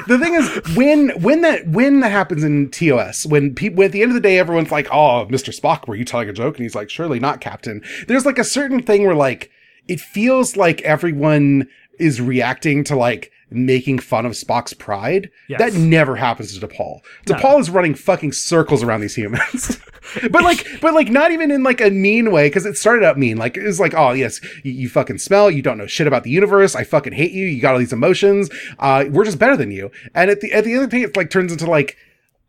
[0.07, 4.03] The thing is, when when that when that happens in TOS, when people at the
[4.03, 5.51] end of the day, everyone's like, "Oh, Mr.
[5.59, 8.43] Spock, were you telling a joke?" And he's like, "Surely not, Captain." There's like a
[8.43, 9.49] certain thing where like
[9.87, 11.67] it feels like everyone
[11.99, 15.29] is reacting to like making fun of Spock's pride.
[15.47, 15.59] Yes.
[15.59, 17.01] That never happens to T'Pol.
[17.27, 17.35] No.
[17.35, 19.79] T'Pol is running fucking circles around these humans.
[20.31, 23.17] but like, but like, not even in like a mean way because it started out
[23.17, 23.37] mean.
[23.37, 25.49] Like it was like, oh yes, you, you, fucking smell.
[25.49, 26.75] You don't know shit about the universe.
[26.75, 27.45] I fucking hate you.
[27.45, 28.49] You got all these emotions.
[28.77, 29.91] Uh, we're just better than you.
[30.13, 31.97] And at the at the end of the day, it like turns into like.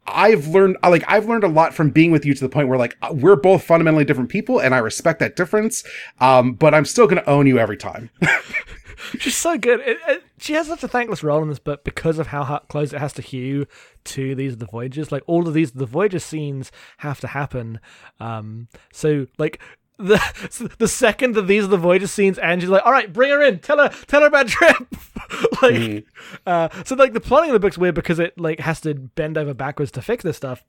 [0.07, 2.79] I've learned like I've learned a lot from being with you to the point where
[2.79, 5.85] like we're both fundamentally different people and I respect that difference.
[6.19, 8.11] Um, but I'm still gonna own you every time.
[9.19, 9.81] She's so good.
[9.81, 12.93] It, it, she has such a thankless role in this but because of how close
[12.93, 13.67] it has to hew
[14.05, 15.13] to these are the voyages.
[15.13, 17.81] Like all of these the voyages scenes have to happen.
[18.19, 19.61] Um, so like
[19.99, 23.43] the the second that these are the voyages scenes, Angie's like, all right, bring her
[23.43, 24.77] in, tell her tell her about Trip.
[25.63, 26.05] like, mm.
[26.47, 29.37] uh, so like the plotting of the book's weird because it like has to bend
[29.39, 30.65] over backwards to fix this stuff.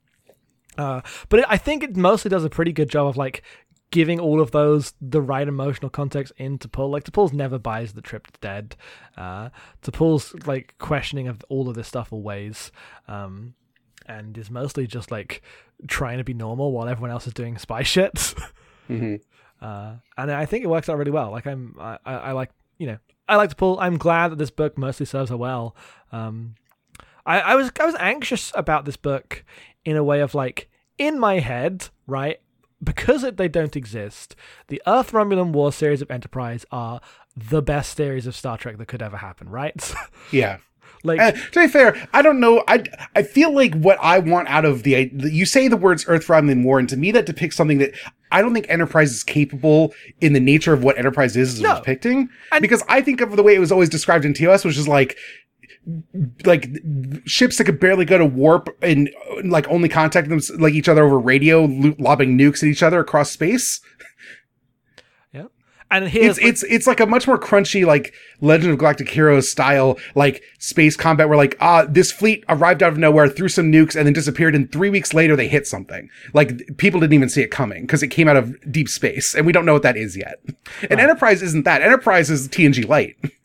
[0.78, 3.42] Uh, but it, I think it mostly does a pretty good job of like
[3.92, 6.90] giving all of those the right emotional context in T'Pol.
[6.90, 8.74] Like T'Pol's never buys the trip dead.
[9.16, 9.50] Uh,
[9.82, 12.72] T'Pol's like questioning of all of this stuff always,
[13.06, 13.54] um,
[14.06, 15.42] and is mostly just like
[15.86, 18.14] trying to be normal while everyone else is doing spy shit.
[18.88, 19.16] mm-hmm.
[19.60, 21.30] uh, and I think it works out really well.
[21.30, 23.76] Like I'm, I, I, like you know, I like T'Pol.
[23.78, 25.76] I'm glad that this book mostly serves her well.
[26.10, 26.54] Um,
[27.26, 29.44] I, I was I was anxious about this book
[29.84, 32.40] in a way of like in my head, right?
[32.82, 34.34] Because they don't exist,
[34.68, 37.00] the Earth Romulan War series of Enterprise are
[37.36, 39.94] the best series of Star Trek that could ever happen, right?
[40.30, 40.58] Yeah.
[41.04, 42.62] Like uh, to be fair, I don't know.
[42.68, 42.84] I
[43.16, 46.62] I feel like what I want out of the you say the words Earth Romulan
[46.62, 47.92] War, and to me that depicts something that
[48.30, 51.74] I don't think Enterprise is capable in the nature of what Enterprise is, is no.
[51.76, 52.28] depicting.
[52.52, 54.86] And, because I think of the way it was always described in TOS, which is
[54.86, 55.18] like
[56.44, 56.68] like
[57.24, 59.10] ships that could barely go to warp and
[59.44, 61.64] like only contact them like each other over radio,
[61.98, 63.80] lobbing nukes at each other across space.
[65.32, 65.46] Yeah,
[65.90, 69.08] and here's it's like, it's it's like a much more crunchy like Legend of Galactic
[69.08, 73.48] Heroes style like space combat where like ah this fleet arrived out of nowhere, threw
[73.48, 74.54] some nukes, and then disappeared.
[74.54, 76.08] And three weeks later they hit something.
[76.32, 79.46] Like people didn't even see it coming because it came out of deep space, and
[79.46, 80.40] we don't know what that is yet.
[80.88, 81.82] And Enterprise isn't that.
[81.82, 83.16] Enterprise is TNG Light.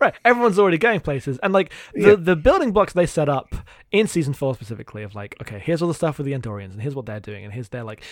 [0.00, 0.14] right.
[0.24, 2.16] Everyone's already going places, and like the yeah.
[2.18, 3.54] the building blocks they set up
[3.94, 6.82] in season four specifically of like, okay, here's all the stuff with the Andorians, and
[6.82, 8.02] here's what they're doing, and here's their like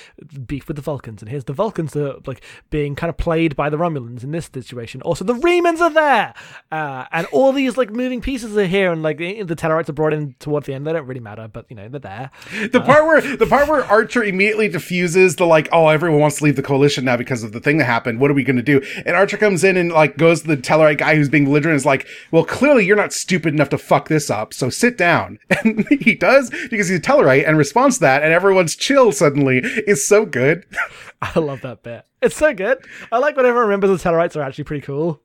[0.47, 3.57] beef with the Vulcans, and here's the Vulcans that are like being kind of played
[3.57, 5.03] by the Romulans in this situation.
[5.03, 6.35] Also, the Remans are there,
[6.70, 9.93] uh, and all these like moving pieces are here, and like the, the Tellarites are
[9.93, 10.87] brought in towards the end.
[10.87, 12.30] They don't really matter, but you know they're there.
[12.70, 16.39] The uh, part where the part where Archer immediately diffuses the like, oh, everyone wants
[16.39, 18.20] to leave the coalition now because of the thing that happened.
[18.20, 18.80] What are we going to do?
[19.05, 21.74] And Archer comes in and like goes to the Tellarite guy who's being belligerent.
[21.74, 25.41] Is like, well, clearly you're not stupid enough to fuck this up, so sit down.
[25.64, 29.59] And he does because he's a Tellarite and responds to that, and everyone's chill suddenly
[29.59, 30.64] is so good.
[31.23, 32.05] I love that bit.
[32.20, 32.79] It's so good.
[33.11, 35.20] I like whenever everyone remembers the Tellarites are actually pretty cool.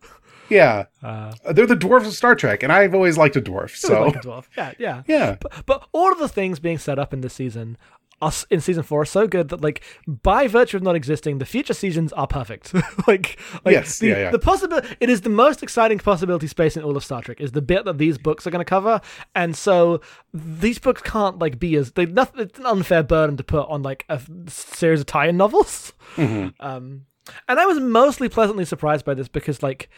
[0.49, 3.75] Yeah, uh, they're the dwarves of Star Trek, and I've always liked a dwarf.
[3.75, 4.45] So, like a dwarf.
[4.55, 5.37] yeah, yeah, yeah.
[5.41, 7.77] But, but all of the things being set up in this season
[8.21, 11.45] us in season four are so good that like by virtue of not existing, the
[11.45, 12.73] future seasons are perfect.
[13.07, 14.31] like, like yes, the, yeah, yeah.
[14.31, 17.51] the possibility it is the most exciting possibility space in all of Star Trek is
[17.51, 19.01] the bit that these books are going to cover,
[19.35, 20.01] and so
[20.33, 22.41] these books can't like be as they nothing.
[22.41, 25.93] It's an unfair burden to put on like a series of tie-in novels.
[26.15, 26.49] Mm-hmm.
[26.65, 27.05] Um,
[27.47, 29.89] and I was mostly pleasantly surprised by this because like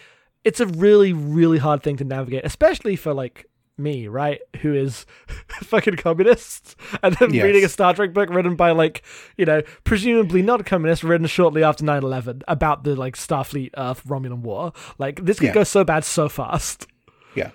[0.43, 3.45] it's a really really hard thing to navigate, especially for like
[3.80, 4.42] me, right?
[4.62, 5.06] Who is
[5.64, 7.44] fucking communist, and then yes.
[7.44, 9.04] reading a Star Trek book written by like,
[9.38, 14.04] you know, presumably not a communist, written shortly after 9-11 about the like Starfleet Earth
[14.06, 14.74] Romulan War.
[14.98, 15.54] Like this could yeah.
[15.54, 16.88] go so bad so fast.
[17.36, 17.52] Yeah.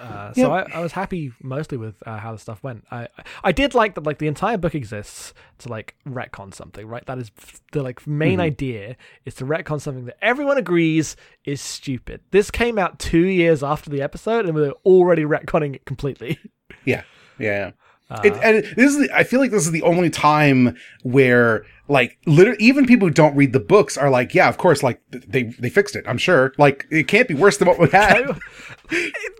[0.00, 0.68] Uh, so yep.
[0.72, 2.86] I, I, was happy mostly with uh, how the stuff went.
[2.90, 3.08] I
[3.44, 7.04] I did like that like the entire book exists to like retcon something, right?
[7.04, 7.30] That is
[7.72, 8.40] the like main mm-hmm.
[8.40, 8.96] idea
[9.26, 12.22] is to retcon something that everyone agrees is stupid.
[12.30, 16.38] This came out two years after the episode, and we are already retconning it completely.
[16.84, 17.02] Yeah,
[17.38, 17.72] yeah.
[18.10, 21.64] Uh, it, and this is the, I feel like this is the only time where
[21.90, 25.02] like literally even people who don't read the books are like yeah of course like
[25.10, 26.52] they they fixed it i'm sure.
[26.56, 28.38] Like it can't be worse than what we had.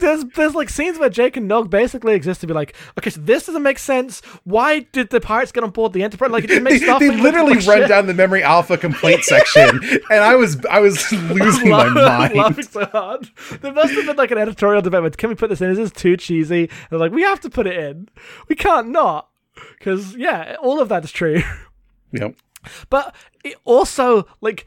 [0.01, 3.21] There's there's like scenes where jake and nog basically exist to be like okay so
[3.21, 4.21] this doesn't make sense.
[4.45, 6.31] Why did the pirates get on board the enterprise?
[6.31, 7.89] Like it didn't make they, they literally run shit.
[7.89, 9.81] down the memory alpha complaint section
[10.11, 12.35] and i was i was losing my mind.
[12.35, 13.29] Laughing so hard.
[13.61, 15.71] There must have been like an editorial debate with, can we put this in?
[15.71, 16.63] Is this too cheesy?
[16.63, 18.09] And they're like we have to put it in.
[18.49, 19.29] We can't not.
[19.79, 21.43] Because yeah all of that's true
[22.13, 22.35] Yep.
[22.91, 24.67] But it also like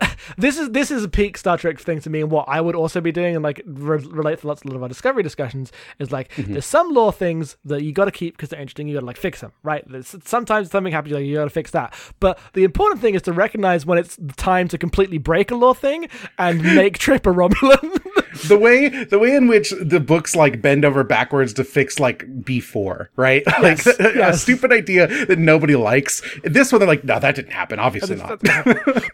[0.38, 2.74] this is this is a peak Star Trek thing to me, and what I would
[2.74, 6.30] also be doing, and like re- relate to lots of our discovery discussions, is like
[6.32, 6.52] mm-hmm.
[6.52, 8.88] there's some lore things that you got to keep because they're interesting.
[8.88, 9.84] You got to like fix them, right?
[9.88, 11.94] There's, sometimes something happens, like you got to fix that.
[12.20, 15.74] But the important thing is to recognize when it's time to completely break a lore
[15.74, 18.02] thing and make Trip a Romulan.
[18.48, 22.24] the way the way in which the books like bend over backwards to fix like
[22.42, 23.44] B4, right?
[23.62, 26.22] like a stupid idea that nobody likes.
[26.44, 27.78] This one they're like, no, that didn't happen.
[27.78, 28.40] Obviously not.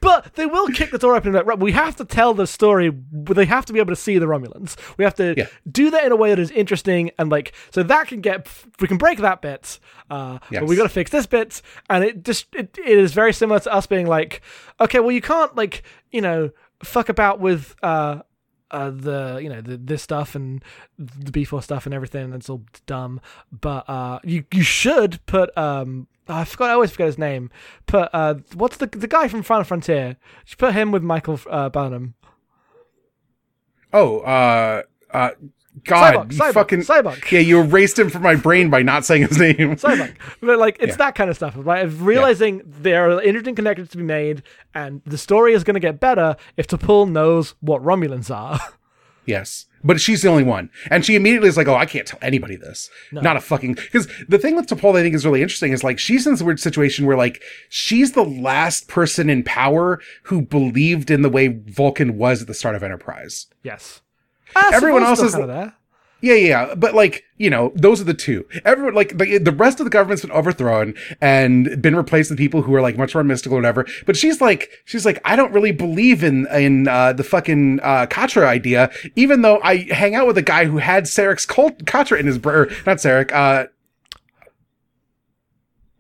[0.01, 2.91] but they will kick the door open and like, we have to tell the story.
[3.13, 4.77] They have to be able to see the Romulans.
[4.99, 5.47] We have to Yeah.
[5.71, 8.49] do that in a way that is interesting and like so that can get
[8.81, 9.79] we can break that bit.
[10.11, 10.77] Uh, but we Yes.
[10.79, 13.87] got to fix this bit, and it just it, it is very similar to us
[13.87, 14.43] being like,
[14.81, 16.51] okay, well you can't like you know
[16.83, 18.21] fuck about with uh
[18.71, 20.63] uh, the you know the, this stuff and
[20.99, 23.21] the B4 stuff and everything that's all dumb
[23.53, 27.51] but uh you you should put um I forgot I always forget his name
[27.87, 30.17] put uh what's the the guy from Final Frontier
[30.59, 32.15] put him with Michael uh, Burnham
[33.93, 35.31] Oh, uh, uh,
[35.85, 37.31] God, Sybok, you Sybok, fucking Sybok.
[37.31, 39.55] Yeah, you erased him from my brain by not saying his name.
[39.77, 40.15] Sybok.
[40.41, 40.97] but like it's Yeah.
[40.97, 44.43] that kind of stuff right of realizing there are interesting connections to be made
[44.75, 48.61] and the story is going to get better if T'Pol knows what Romulans are
[49.27, 49.67] Yes.
[49.87, 50.71] But she's the only one.
[50.91, 52.89] And she immediately is like, oh, I can't tell anybody this.
[53.13, 53.75] Not a fucking.
[53.75, 56.43] Because the thing with T'Pol I think is really interesting is like, she's in this
[56.43, 61.49] weird situation where like, she's the last person in power who believed in the way
[61.49, 63.47] Vulcan was at the start of Enterprise.
[63.63, 64.01] yes
[64.57, 65.75] Ah, Everyone else is- kinda there.
[66.25, 66.75] Yeah, yeah.
[66.75, 68.47] But like, you know, those are the two.
[68.65, 72.63] Everyone, like, the, the rest of the government's been overthrown and been replaced with people
[72.63, 73.87] who are like much more mystical or whatever.
[74.07, 78.07] But she's like, she's like, I don't really believe in, in, uh, the fucking, uh,
[78.07, 82.19] Katra idea, even though I hang out with a guy who had Sarek's cult, Katra
[82.19, 83.67] in his, br- or not Sarek, uh,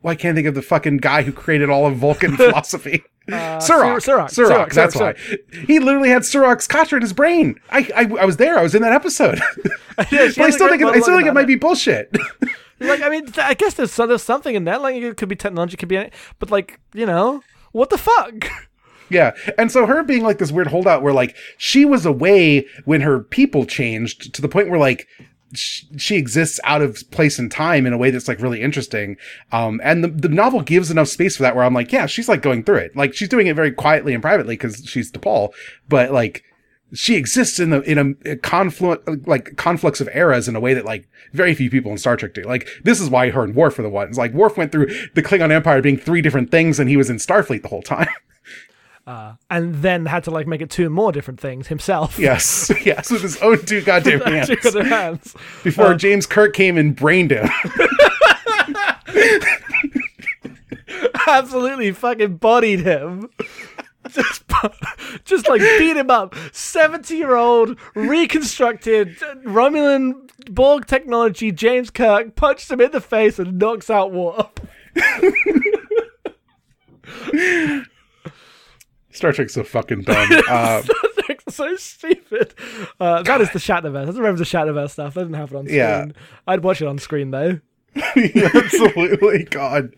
[0.07, 3.05] I can't think of the fucking guy who created all of Vulcan philosophy.
[3.29, 4.31] Uh, Surak.
[4.31, 5.14] Surak, That's why.
[5.66, 7.59] He literally had Surak's Katra in his brain.
[7.70, 8.59] I, I, I was there.
[8.59, 9.41] I was in that episode.
[10.11, 12.12] Yeah, but I still think, it, I still think it might be bullshit.
[12.81, 14.83] like I mean, I guess there's there's something in that.
[14.83, 16.11] Like it could be technology, it could be,
[16.41, 18.51] but like you know, what the fuck?
[19.09, 19.37] Yeah.
[19.57, 23.20] And so her being like this weird holdout where like she was away when her
[23.20, 25.07] people changed to the point where like
[25.57, 29.16] sh- she exists out of place and time in a way that's like really interesting.
[29.52, 32.28] Um, and the, the novel gives enough space for that where I'm like, yeah, she's
[32.28, 32.96] like going through it.
[32.96, 35.52] Like she's doing it very quietly and privately because she's T'Pol,
[35.88, 36.44] but like
[36.92, 40.74] she exists in the, in a, a confluent, like conflicts of eras in a way
[40.74, 42.42] that like very few people in Star Trek do.
[42.42, 44.16] Like this is why her and Worf are the ones.
[44.16, 47.16] Like Worf went through the Klingon Empire being three different things and he was in
[47.16, 48.09] Starfleet the whole time.
[49.07, 52.18] Uh, and then had to like make it two more different things himself.
[52.18, 54.48] Yes, yes, with his own two goddamn hands.
[54.48, 55.34] Two other hands.
[55.62, 57.48] Before uh, James Kirk came and brained him.
[61.26, 63.28] Absolutely fucking bodied him.
[64.11, 64.44] Just,
[65.24, 66.34] just like beat him up.
[66.52, 73.59] 70 year old, reconstructed Romulan Borg technology, James Kirk, punched him in the face and
[73.59, 74.50] knocks out Worf.
[79.14, 80.42] Star Trek's so fucking dumb.
[80.48, 80.82] Uh,
[81.48, 82.54] so stupid.
[83.00, 84.02] Uh, that is the Shatnerverse.
[84.02, 85.14] I don't remember the Shatnerverse stuff.
[85.14, 85.78] That didn't happen on screen.
[85.78, 86.06] Yeah.
[86.46, 87.60] I'd watch it on screen though.
[87.96, 89.94] absolutely, God.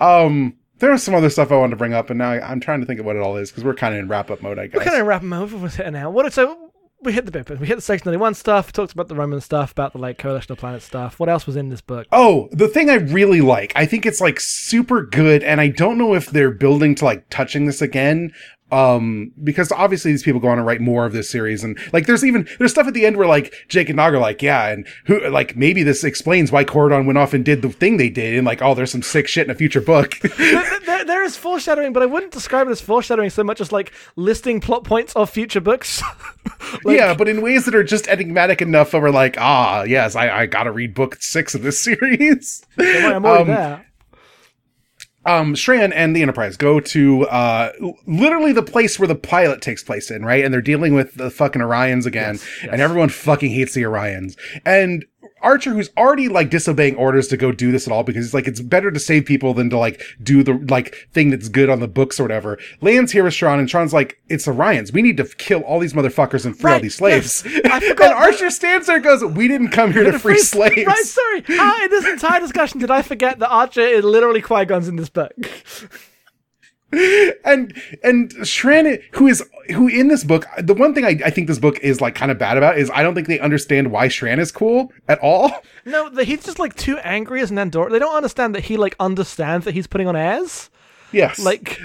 [0.00, 2.60] Um, there was some other stuff I wanted to bring up, and now I, I'm
[2.60, 4.40] trying to think of what it all is because we're kind of in wrap up
[4.40, 4.78] mode, I guess.
[4.78, 6.10] We're kind of wrapping over with it now.
[6.10, 6.32] What?
[6.32, 6.70] So
[7.02, 7.48] we hit the bit.
[7.58, 8.72] We hit the Section 31 stuff.
[8.72, 11.18] Talked about the Roman stuff, about the like Coalition of Planets stuff.
[11.18, 12.06] What else was in this book?
[12.12, 15.98] Oh, the thing I really like, I think it's like super good, and I don't
[15.98, 18.32] know if they're building to like touching this again.
[18.72, 22.06] Um, because obviously these people go on to write more of this series, and like
[22.06, 24.68] there's even there's stuff at the end where like Jake and Nog are like, yeah,
[24.68, 28.08] and who like maybe this explains why Coridan went off and did the thing they
[28.10, 30.18] did, and like, oh, there's some sick shit in a future book.
[30.38, 33.72] there, there- there is foreshadowing, but I wouldn't describe it as foreshadowing so much as
[33.72, 36.02] like listing plot points of future books.
[36.84, 40.14] Like, yeah, but in ways that are just enigmatic enough that we're like, ah, yes,
[40.14, 42.62] I, I gotta read book six of this series.
[42.78, 43.86] don't I'm already Um, there.
[45.26, 47.72] Um Shran and the Enterprise go to uh
[48.06, 50.44] literally the place where the pilot takes place in, right?
[50.44, 52.38] And they're dealing with the fucking Orions again,
[52.70, 54.36] and everyone fucking hates the Orions.
[54.64, 55.04] And
[55.42, 58.46] Archer, who's already like disobeying orders to go do this at all because he's like,
[58.46, 61.80] it's better to save people than to like do the like thing that's good on
[61.80, 62.58] the books or whatever.
[62.80, 64.92] Lands here with Shran, and Shran's like, it's Orions.
[64.92, 67.44] We need to kill all these motherfuckers and free all these slaves.
[67.46, 67.82] yes.
[68.00, 70.86] And Archer stands there and goes, we didn't come here to free slaves.
[70.86, 71.42] Right, sorry.
[71.56, 74.96] How in this entire discussion did I forget that Archer is literally Qui Gon's in
[74.96, 75.32] this book?
[76.92, 77.72] and
[78.02, 81.58] and Shran, who is who in this book, the one thing I, I think this
[81.58, 84.38] book is like kind of bad about is I don't think they understand why Shran
[84.38, 85.50] is cool at all.
[85.86, 87.88] No, the, he's just like too angry as an Andor.
[87.88, 90.68] They don't understand that he like understands that he's putting on airs.
[91.10, 91.80] Yes, Like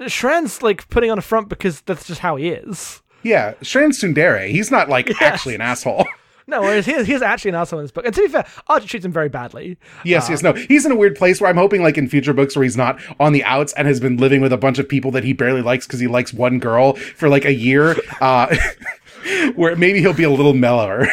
[0.00, 3.02] Shran's like putting on a front because that's just how he is.
[3.22, 4.50] yeah, Shran's tsundere.
[4.50, 6.06] He's not like actually an asshole.
[6.48, 8.06] No, whereas he, he's actually an asshole in this book.
[8.06, 9.76] And to be fair, Archer treats him very badly.
[10.04, 10.52] Yes, yes, no.
[10.52, 13.00] He's in a weird place where I'm hoping, like in future books, where he's not
[13.18, 15.62] on the outs and has been living with a bunch of people that he barely
[15.62, 17.96] likes because he likes one girl for like a year.
[18.20, 18.54] Uh,
[19.54, 21.08] where maybe he'll be a little mellower.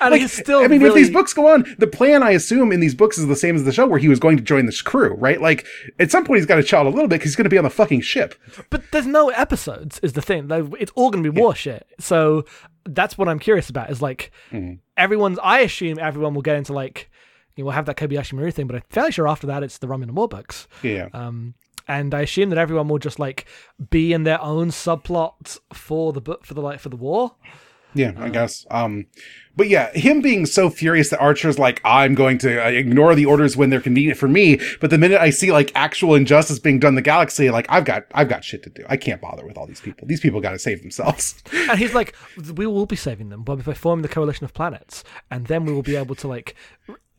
[0.00, 0.60] And he's still.
[0.60, 3.16] I mean, really, if these books go on, the plan I assume in these books
[3.16, 5.40] is the same as the show, where he was going to join this crew, right?
[5.40, 5.66] Like
[5.98, 7.56] at some point he's got to chill a little bit because he's going to be
[7.56, 8.34] on the fucking ship.
[8.68, 10.48] But there's no episodes, is the thing.
[10.78, 11.86] It's all going to be war shit.
[11.98, 12.44] So
[12.86, 13.90] that's what I'm curious about.
[13.90, 14.74] Is like Mm-hmm.
[14.96, 15.38] everyone's.
[15.42, 17.10] I assume everyone will get into like.
[17.56, 19.78] You know, we'll have that Kobayashi Maru thing, but I'm fairly sure after that it's
[19.78, 20.66] the Romulan War books.
[20.82, 21.08] Yeah.
[21.12, 21.54] Um,
[21.86, 23.46] and I assume that everyone will just like
[23.90, 27.36] be in their own subplot for the book for the like for the war.
[27.94, 28.66] Yeah, I guess.
[28.70, 29.06] Um,
[29.56, 33.26] but yeah, him being so furious that Archer's like, I'm going to uh, ignore the
[33.26, 34.60] orders when they're convenient for me.
[34.80, 37.84] But the minute I see like actual injustice being done in the galaxy, like I've
[37.84, 38.84] got, I've got shit to do.
[38.88, 40.08] I can't bother with all these people.
[40.08, 41.42] These people got to save themselves.
[41.66, 42.14] And he's like,
[42.56, 45.72] "We will be saving them, but by forming the coalition of planets, and then we
[45.72, 46.54] will be able to like."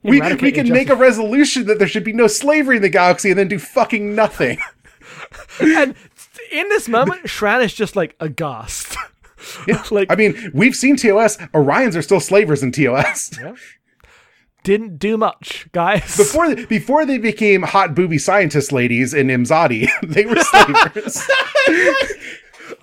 [0.04, 3.32] we, we can make a resolution that there should be no slavery in the galaxy
[3.32, 4.60] and then do fucking nothing.
[5.60, 5.96] and
[6.52, 8.98] in this moment, Shran is just like aghast.
[9.92, 11.38] like I mean, we've seen TOS.
[11.38, 13.32] Orions are still slavers in TOS.
[14.64, 16.18] didn't do much, guys.
[16.18, 21.28] Before before they became hot booby scientist ladies in Imzadi, they were slavers.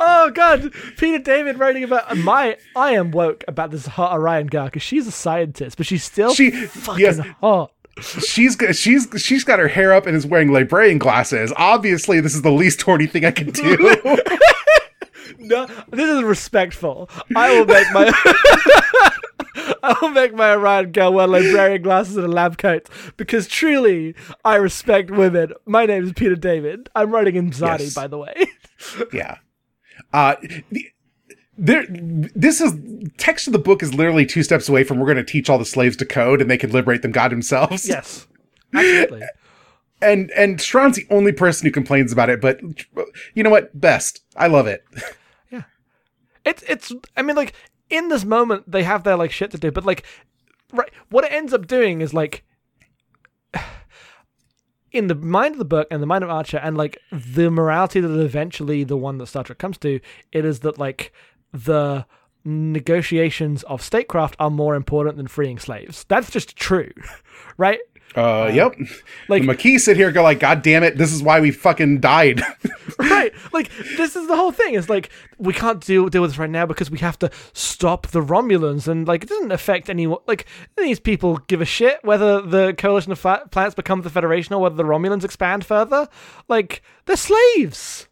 [0.01, 2.57] oh god, Peter David writing about my.
[2.77, 6.35] I am woke about this hot Orion girl because she's a scientist, but she's still
[6.35, 7.19] she fucking yes.
[7.41, 11.53] hot she's she's she's got her hair up and is wearing librarian glasses.
[11.57, 13.97] Obviously, this is the least horny thing I can do.
[15.43, 17.11] No, this is respectful.
[17.37, 18.11] I will make my.
[19.85, 24.15] I will make my Orion girl wear librarian glasses and a lab coat because truly
[24.45, 25.53] I respect women.
[25.67, 26.89] My name is Peter David.
[26.95, 27.95] I'm writing Imzadi, Yes.
[27.95, 28.35] by the way.
[29.13, 29.39] yeah.
[30.13, 30.37] Uh,
[30.71, 30.87] the,
[31.59, 32.73] there, this is
[33.19, 35.59] text of the book is literally two steps away from we're going to teach all
[35.59, 37.87] the slaves to code and they can liberate them God themselves.
[37.89, 38.27] yes,
[38.75, 39.23] absolutely.
[40.01, 42.61] And and Shran's the only person who complains about it, but
[43.35, 43.79] you know what?
[43.81, 44.21] Best.
[44.35, 44.85] I love it.
[46.45, 46.93] It's it's.
[47.17, 47.55] I mean, like
[47.91, 50.05] in this moment, they have their like shit to do, but like,
[50.73, 50.91] right.
[51.11, 52.45] What it ends up doing is like.
[54.93, 57.99] In the mind of the book and the mind of Archer, and like the morality
[57.99, 60.01] that eventually the one that Star Trek comes to,
[60.33, 61.15] it is that like
[61.51, 62.05] the
[62.45, 66.05] negotiations of statecraft are more important than freeing slaves.
[66.09, 66.91] That's just true,
[67.57, 67.79] right?
[68.15, 68.75] Uh, yep.
[69.29, 72.01] like- McKee sit here and go like, God damn it, this is why we fucking
[72.01, 72.43] died.
[72.99, 75.09] right like this is the whole thing it's like
[75.39, 78.87] we can't deal, deal with this right now because we have to stop the romulans
[78.89, 80.47] and like it doesn't affect anyone like
[80.77, 84.61] these people give a shit whether the coalition of fa- planets becomes the federation or
[84.61, 86.09] whether the romulans expand further
[86.49, 88.09] like they're slaves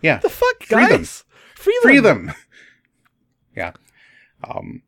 [0.00, 0.16] yeah.
[0.18, 0.90] the fuck Free them.
[0.98, 1.24] guys
[1.54, 2.32] free them free them.
[3.56, 3.72] Yeah.
[4.42, 4.82] Um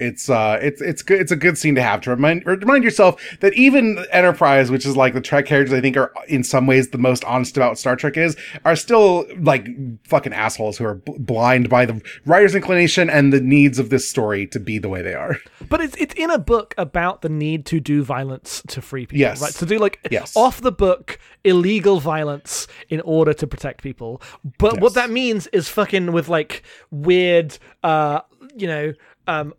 [0.00, 3.20] it's uh it's it's good it's a good scene to have to remind remind yourself
[3.40, 6.90] that even Enterprise, which is like the Trek characters I think are in some ways
[6.90, 9.66] the most honest about what Star Trek is, are still like
[10.06, 14.08] fucking assholes who are b- blind by the writer's inclination and the needs of this
[14.08, 15.38] story to be the way they are.
[15.68, 19.18] But it's it's in a book about the need to do violence to free people.
[19.18, 19.40] Yes.
[19.42, 19.52] Right.
[19.54, 20.36] To do like Yes.
[20.36, 24.20] off the book illegal violence in order to protect people.
[24.58, 28.20] But what that means is fucking with like weird uh
[28.56, 28.92] you know
[29.26, 29.54] um,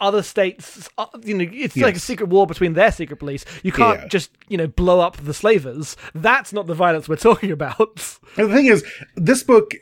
[0.00, 0.88] other states,
[1.22, 3.44] you know, it's like a secret war between their secret police.
[3.62, 4.08] You can't Yeah.
[4.08, 5.96] just, you know, blow up the slavers.
[6.14, 8.18] That's not the violence we're talking about.
[8.36, 8.84] And the thing is,
[9.16, 9.72] this book,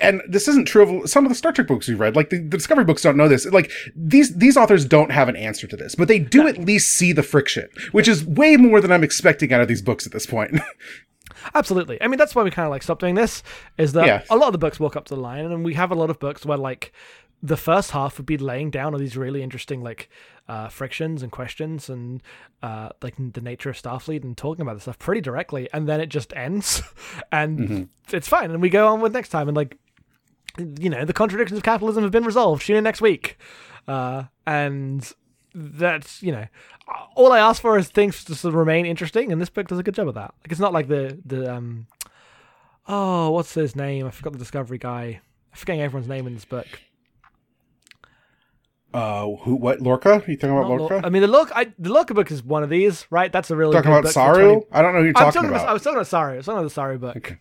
[0.00, 2.16] and this isn't true of some of the Star Trek books we've read.
[2.16, 3.46] Like the, the Discovery books don't know this.
[3.46, 6.92] Like these these authors don't have an answer to this, but they do at least
[6.96, 10.12] see the friction, which is way more than I'm expecting out of these books at
[10.12, 10.60] this point.
[11.54, 12.00] Absolutely.
[12.00, 13.42] I mean, that's why we kind of like stopped doing this.
[13.78, 14.22] Is that Yeah.
[14.30, 16.08] a lot of the books walk up to the line, and we have a lot
[16.10, 16.92] of books where like
[17.42, 20.08] the first half would be laying down all these really interesting like
[20.48, 22.22] uh, frictions and questions and
[22.62, 26.00] uh, like the nature of Starfleet and talking about this stuff pretty directly, and then
[26.00, 26.82] it just ends,
[27.32, 29.76] and it's fine, and we go on with next time, and like
[30.58, 32.64] you know the contradictions of capitalism have been resolved.
[32.64, 33.38] Tune in next week,
[33.88, 35.12] uh, and
[35.54, 36.46] that's you know
[37.14, 39.78] all I ask for is things to sort of remain interesting, and this book does
[39.78, 40.34] a good job of that.
[40.42, 41.86] Like it's not like the the um
[42.86, 44.06] oh what's his name?
[44.06, 45.20] I forgot the Discovery guy.
[45.52, 46.66] I'm forgetting everyone's name in this book.
[48.94, 49.56] Uh, who?
[49.56, 49.80] What?
[49.80, 50.22] Lorca?
[50.26, 50.94] you talking about Not Lorca?
[50.94, 53.32] Lor- I mean the look I the Lorca book is one of these, right?
[53.32, 54.60] That's a really talking good about book Saru?
[54.60, 55.68] 20 I don't know who you're I'm talking, talking about.
[55.68, 56.34] I was talking about Saru.
[56.34, 57.16] I was talking about the Saru book.
[57.16, 57.38] Okay.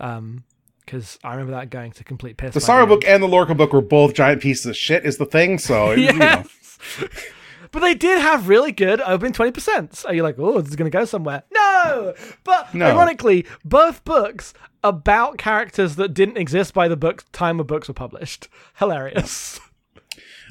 [0.00, 0.44] Um,
[0.84, 2.52] because I remember that going to complete piss.
[2.52, 5.06] the Saru book and the Lorca book were both giant pieces of shit.
[5.06, 5.58] Is the thing.
[5.58, 5.92] So.
[5.92, 6.78] Yes.
[7.70, 10.04] but they did have really good opening 20%.
[10.04, 11.42] Are you're like, oh, this is going to go somewhere?
[11.52, 12.14] No!
[12.44, 12.86] But No.
[12.86, 14.52] ironically, both books
[14.82, 18.48] about characters that didn't exist by the book time of books were published.
[18.76, 19.58] Hilarious.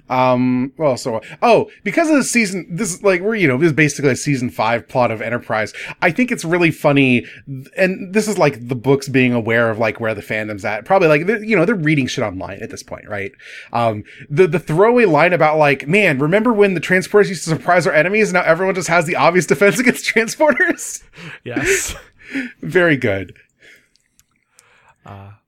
[0.10, 3.68] Um, well, so, oh, because of the season, this is like, we're, you know, this
[3.68, 5.74] is basically a season five plot of Enterprise.
[6.02, 7.26] I think it's really funny.
[7.78, 10.86] And this is like the books being aware of like where the fandom's at.
[10.86, 13.32] Probably like, you know, they're reading shit online at this point, right?
[13.72, 17.88] Um, the, the throwaway line about like, man, remember when the transporters used to surprise
[17.88, 18.30] our enemies?
[18.30, 21.04] and Now everyone just has the obvious defense against transporters.
[21.44, 21.96] Yes.
[22.62, 23.36] Very good.
[25.06, 25.43] yep.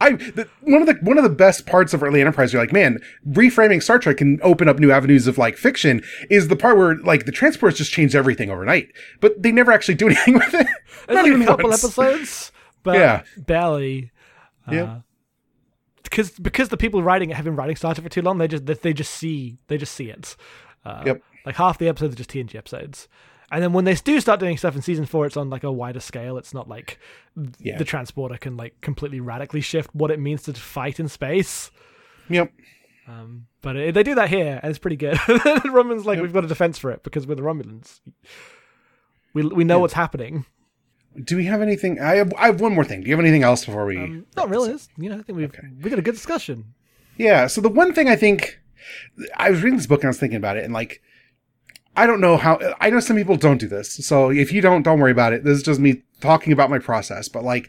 [0.00, 2.72] I the, one of the one of the best parts of early Enterprise, you're like,
[2.72, 6.02] man, reframing Star Trek can open up new avenues of like fiction.
[6.30, 8.88] Is the part where like the transports just changed everything overnight,
[9.20, 10.66] but they never actually do anything with it.
[11.06, 11.82] There's Not like even a couple once.
[11.84, 12.52] episodes,
[12.84, 13.22] but Yeah.
[13.36, 14.12] barely.
[14.70, 15.00] Yeah.
[16.04, 18.48] Because because the people writing it have been writing Star Trek for too long, they
[18.48, 20.36] just they, they just see they just see it.
[20.84, 21.22] Uh, Yep.
[21.44, 23.08] Like half the episodes are just TNG episodes,
[23.50, 25.72] and then when they do start doing stuff in season four, it's on like a
[25.72, 26.36] wider scale.
[26.38, 26.98] It's not like
[27.58, 27.78] Yeah.
[27.78, 31.70] the transporter can like completely radically shift what it means to fight in space.
[32.28, 32.52] Yep.
[33.06, 35.14] Um, but it, they do that here, and it's pretty good.
[35.64, 38.00] Romulan's like, we've got a defense for it because we're the Romulans.
[39.34, 40.44] We we know what's happening.
[41.24, 42.00] Do we have anything?
[42.00, 43.00] I have, I have one more thing.
[43.00, 43.96] Do you have anything else before we?
[43.96, 44.76] Um, not really.
[44.98, 46.74] You know, I think we've we got a good discussion.
[47.16, 47.46] Yeah.
[47.46, 48.60] So the one thing I think
[49.36, 51.02] I was reading this book and I was thinking about it, and like,
[51.98, 52.60] I don't know how.
[52.80, 55.42] I know some people don't do this, so if you don't, don't worry about it.
[55.42, 57.28] This is just me talking about my process.
[57.28, 57.68] But like,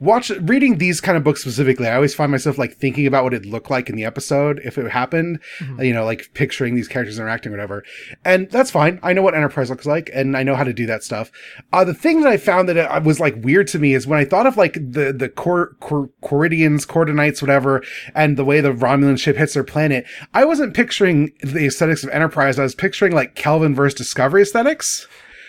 [0.00, 1.86] watch reading these kind of books specifically.
[1.86, 4.78] I always find myself like thinking about what it looked like in the episode if
[4.78, 5.38] it happened.
[5.78, 7.84] You know, like picturing these characters interacting, or whatever.
[8.24, 8.98] And that's fine.
[9.02, 11.30] I know what Enterprise looks like, and I know how to do that stuff.
[11.72, 14.18] Uh, the thing that I found that it was like weird to me is when
[14.18, 17.82] I thought of like the the Cor- Cor- Coridians, Cordonites, whatever,
[18.14, 20.06] and the way the Romulan ship hits their planet.
[20.32, 22.58] I wasn't picturing the aesthetics of Enterprise.
[22.58, 25.06] I was picturing like Kelvin versus Discovery aesthetics.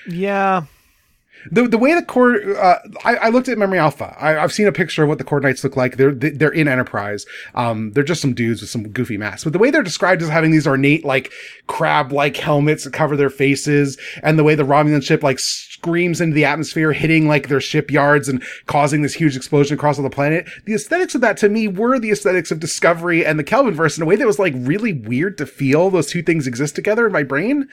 [0.08, 0.64] Yeah,
[1.50, 4.16] The the way the core, uh, I, I looked at Memory Alpha.
[4.20, 5.98] I, I've seen a picture of what the Core Knights look like.
[5.98, 7.26] They're they're in Enterprise.
[7.56, 9.44] Um, they're just some dudes with some goofy masks.
[9.44, 11.32] But the way they're described as having these ornate like
[11.68, 16.22] crab like helmets that cover their faces, and the way the Romulan ship like screams
[16.22, 20.10] into the atmosphere, hitting like their shipyards and causing this huge explosion across all the
[20.10, 20.48] planet.
[20.66, 23.98] The aesthetics of that to me were the aesthetics of Discovery and the Kelvin verse
[23.98, 27.08] in a way that was like really weird to feel those two things exist together
[27.08, 27.68] in my brain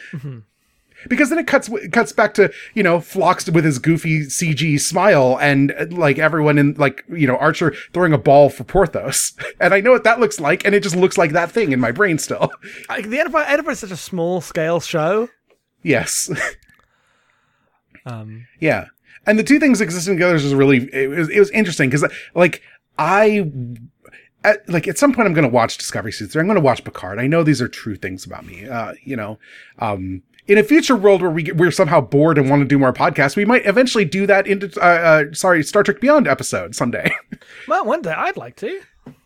[1.09, 4.81] because then it cuts it cuts back to you know Phlox with his goofy CG
[4.81, 9.35] smile and uh, like everyone in like you know Archer throwing a ball for Porthos,
[9.61, 11.81] and I know what that looks like, and it just looks like that thing in
[11.81, 12.51] my brain still.
[12.89, 15.29] like the Enterprise is such a small scale show.
[15.83, 16.31] yes,
[18.07, 18.87] Um, yeah,
[19.27, 22.63] and the two things existing together is really it was it was interesting because like
[22.99, 23.51] I.
[24.45, 26.41] At, like at some point, I'm going to watch Discovery 3.
[26.41, 27.19] I'm going to watch Picard.
[27.19, 28.69] I know these are true things about me.
[28.69, 29.37] Uh, you know,
[29.81, 32.79] um, in a future world where we get, we're somehow bored and want to do
[32.79, 36.75] more podcasts, we might eventually do that into, uh, uh, sorry, Star Trek Beyond episode
[36.75, 37.11] someday.
[37.69, 38.81] well, one day I'd like to.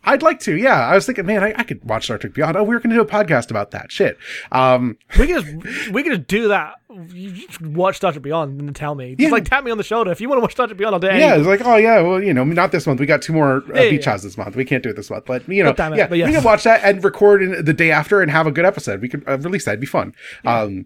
[0.05, 0.55] I'd like to.
[0.57, 0.79] Yeah.
[0.85, 2.55] I was thinking, man, I, I could watch Star Trek Beyond.
[2.55, 4.17] Oh, we are going to do a podcast about that shit.
[4.51, 6.75] Um, We can just we can just do that.
[7.13, 9.15] You watch Star Trek Beyond and then tell me.
[9.15, 9.29] Just Yeah.
[9.29, 10.95] like tap me on the shoulder if you want to watch Star Trek Beyond.
[10.95, 11.35] I'll do yeah.
[11.35, 12.99] It's like, oh yeah, well, you know, not this month.
[12.99, 14.11] We got two more uh, Yeah, beach yeah.
[14.11, 14.55] houses this month.
[14.55, 16.27] We can't do it this month, but you know, God damn it, yeah, but yes.
[16.27, 19.01] we can watch that and record in the day after and have a good episode.
[19.01, 19.71] We could uh, release that.
[19.71, 20.13] It'd be fun.
[20.45, 20.85] Um,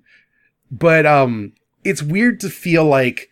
[0.71, 1.53] but, um,
[1.83, 3.29] it's weird to feel like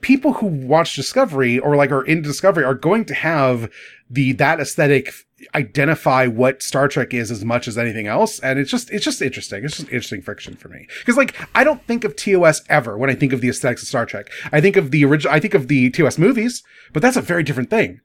[0.00, 3.70] people who watch Discovery or like are in Discovery are going to have
[4.08, 5.12] the, that aesthetic
[5.54, 8.40] identify what Star Trek is as much as anything else.
[8.40, 9.64] And it's just, it's just interesting.
[9.64, 10.86] It's just interesting friction for me.
[11.04, 13.88] Cause like, I don't think of TOS ever when I think of the aesthetics of
[13.88, 14.30] Star Trek.
[14.52, 17.42] I think of the original, I think of the TOS movies, but that's a very
[17.42, 18.00] different thing.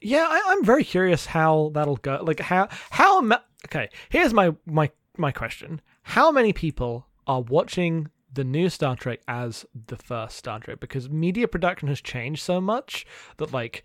[0.00, 2.20] Yeah, I, I'm very curious how that'll go.
[2.22, 3.22] Like how how
[3.66, 3.88] okay.
[4.10, 9.64] Here's my my my question: How many people are watching the new Star Trek as
[9.86, 10.80] the first Star Trek?
[10.80, 13.06] Because media production has changed so much
[13.36, 13.82] that like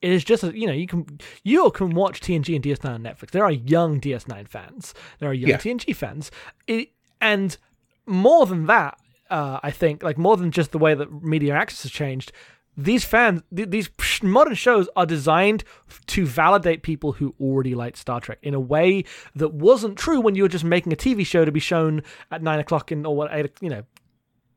[0.00, 1.06] it is just you know you can
[1.44, 3.30] you can watch TNG and DS9 on Netflix.
[3.30, 4.94] There are young DS9 fans.
[5.20, 5.58] There are young Yeah.
[5.58, 6.30] TNG fans.
[6.66, 6.90] It,
[7.20, 7.56] and
[8.04, 8.98] more than that,
[9.30, 12.32] uh, I think like more than just the way that media access has changed.
[12.76, 13.90] These fans, th- these
[14.22, 15.62] modern shows are designed
[16.06, 19.04] to validate people who already liked Star Trek in a way
[19.36, 22.42] that wasn't true when you were just making a TV show to be shown at
[22.42, 23.82] nine o'clock in or what eight, you know,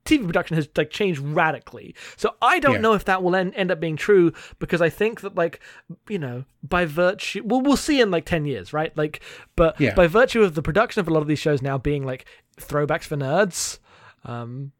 [0.05, 1.95] TV production has like changed radically.
[2.15, 2.81] So I don't Yeah.
[2.81, 5.59] know if that will end, end up being true because I think that like
[6.07, 8.95] you know by virtue well we'll see in like 10 years, right?
[8.95, 9.21] Like
[9.55, 9.95] but Yeah.
[9.95, 12.25] by virtue of the production of a lot of these shows now being like
[12.61, 13.79] throwbacks for nerds,
[14.23, 14.71] um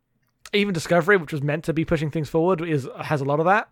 [0.56, 3.46] even Discovery which was meant to be pushing things forward is has a lot of
[3.46, 3.70] that.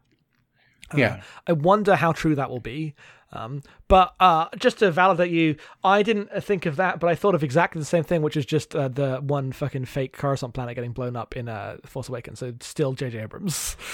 [0.96, 1.22] Yeah.
[1.48, 2.94] I wonder how true that will be.
[3.32, 7.34] Um, but uh, just to validate you, I didn't think of that, but I thought
[7.34, 10.76] of exactly the same thing, which is just uh, the one fucking fake Coruscant planet
[10.76, 12.40] getting blown up in uh, Force Awakens.
[12.40, 13.20] So still J.J.
[13.20, 13.76] Abrams.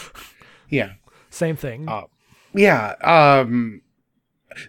[0.71, 0.91] Yeah.
[1.31, 1.89] same thing.
[1.89, 2.03] Uh,
[2.53, 2.89] yeah.
[3.01, 3.81] Um,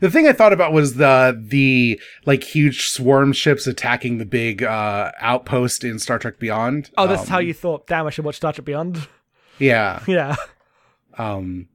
[0.00, 4.62] The thing I thought about was the the like huge swarm ships attacking the big
[4.62, 6.90] uh outpost in Star Trek Beyond.
[6.98, 7.86] Oh, that's Um, how you thought.
[7.86, 9.08] Damn, I should watch Star Trek Beyond.
[9.58, 10.02] Yeah.
[10.06, 10.36] Yeah.
[11.18, 11.68] Um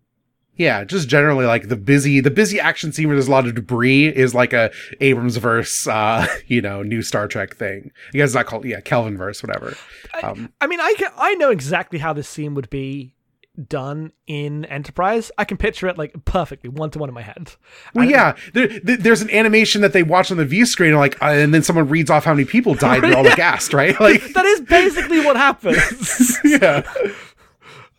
[0.57, 3.55] yeah, just generally like the busy the busy action scene where there's a lot of
[3.55, 4.71] debris is like a
[5.01, 7.91] Abrams verse uh, you know, new Star Trek thing.
[8.13, 9.75] I guess it's not called yeah, Kelvin verse, whatever.
[10.23, 13.14] Um I mean, I can I know exactly how this scene would be
[13.67, 15.31] done in Enterprise.
[15.37, 17.53] I can picture it like perfectly, one to one in my head.
[17.93, 20.99] Well, yeah, there, there- there's an animation that they watch on the view screen, and
[20.99, 23.73] like, uh, and then someone reads off how many people died, and they're all aghast,
[23.73, 23.99] right?
[23.99, 26.37] Like, that is basically what happens.
[26.43, 26.81] yeah,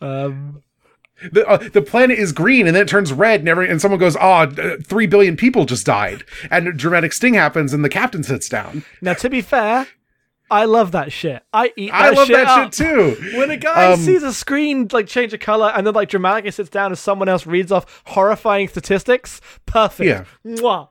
[0.01, 0.61] um,
[1.31, 3.99] the uh, the planet is green, and then it turns red, and every, and someone
[3.99, 7.89] goes, "Oh, uh, three billion people just died," and a dramatic sting happens, and the
[7.89, 8.83] captain sits down.
[9.01, 9.87] now, to be fair,
[10.49, 11.43] I love that shit.
[11.51, 11.91] I eat.
[11.93, 12.73] I that love shit that up.
[12.73, 13.37] shit too.
[13.37, 16.51] When a guy Um, sees a screen like change a color and then like dramatically
[16.51, 20.07] sits down and someone else reads off horrifying statistics, perfect.
[20.07, 20.23] Yeah.
[20.45, 20.87] Mwah.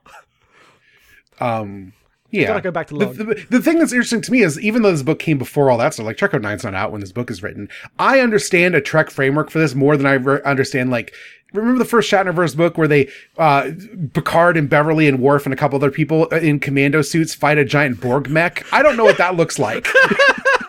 [1.39, 1.93] Um,
[2.29, 2.47] yeah.
[2.47, 3.15] Gotta go back to the, log.
[3.15, 5.77] the, the thing that's interesting to me is even though this book came before all
[5.77, 7.69] that stuff, like Trek 9's not out when this book is written,
[7.99, 11.13] I understand a Trek framework for this more than I re- understand like
[11.53, 13.71] remember the first Shatnerverse book where they uh
[14.13, 17.65] Picard and Beverly and Worf and a couple other people in commando suits fight a
[17.65, 18.65] giant Borg mech?
[18.71, 19.87] I don't know what that looks like.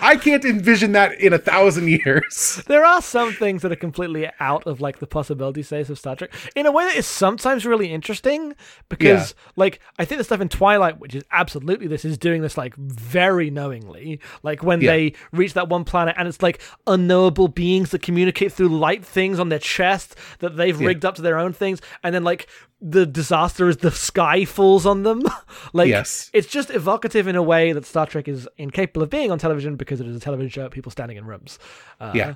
[0.00, 2.62] I can't envision that in a thousand years.
[2.66, 6.16] There are some things that are completely out of like the possibility space of Star
[6.16, 8.54] Trek in a way that is sometimes really interesting
[8.88, 12.56] because like I think the stuff in Twilight, which is absolutely this, is doing this
[12.56, 14.20] like very knowingly.
[14.42, 14.90] Like when Yeah.
[14.92, 19.38] they reach that one planet and it's like unknowable beings that communicate through light things
[19.38, 22.46] on their chest that they've rigged up to their own things, and then like
[22.80, 25.22] the disaster is the sky falls on them.
[25.72, 26.30] like Yes.
[26.34, 29.76] it's just evocative in a way that Star Trek is incapable of being on television
[29.76, 31.58] because it is a television show, people standing in rooms.
[32.00, 32.34] Uh, Yeah.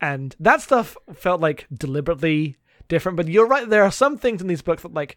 [0.00, 2.56] And that stuff felt like deliberately
[2.88, 3.16] different.
[3.16, 5.16] But you're right, there are some things in these books that like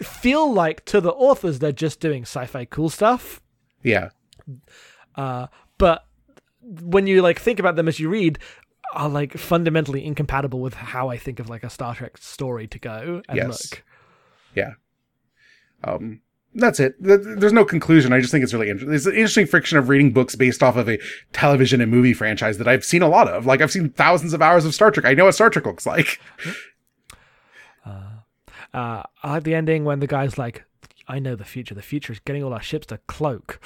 [0.00, 3.40] feel like to the authors they're just doing sci-fi cool stuff.
[3.82, 4.10] Yeah.
[5.14, 5.46] Uh,
[5.78, 6.04] but
[6.60, 8.38] when you like think about them as you read,
[8.94, 12.78] are like fundamentally incompatible with how I think of like a Star Trek story to
[12.78, 13.70] go and Yes.
[13.72, 13.84] look.
[14.54, 14.72] Yeah.
[15.84, 16.20] Um,
[16.54, 16.94] that's it.
[17.00, 18.12] There's no conclusion.
[18.12, 18.94] I just think it's really interesting.
[18.94, 20.98] It's an interesting friction of reading books based off of a
[21.32, 23.46] television and movie franchise that I've seen a lot of.
[23.46, 25.06] Like I've seen thousands of hours of Star Trek.
[25.06, 26.20] I know what Star Trek looks like.
[28.74, 30.64] Uh, I like the ending when the guy's like,
[31.06, 31.74] I know the future.
[31.74, 33.60] The future is getting all our ships to cloak.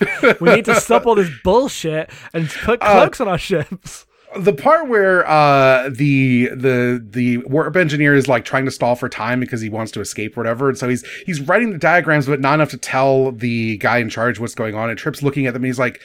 [0.40, 4.06] we need to stop all this bullshit and put Uh, cloaks on our ships.
[4.36, 9.08] The part where uh the the the warp engineer is like trying to stall for
[9.08, 12.26] time because he wants to escape or whatever, and so he's he's writing the diagrams
[12.26, 14.90] but not enough to tell the guy in charge what's going on.
[14.90, 16.00] And Trip's looking at them and he's like,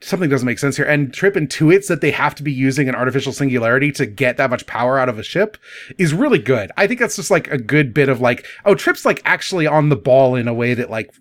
[0.00, 0.86] something doesn't make sense here.
[0.86, 4.50] And Trip intuits that they have to be using an artificial singularity to get that
[4.50, 5.56] much power out of a ship
[5.98, 6.70] is really good.
[6.76, 9.88] I think that's just like a good bit of like, oh, Trip's like actually on
[9.88, 11.12] the ball in a way that like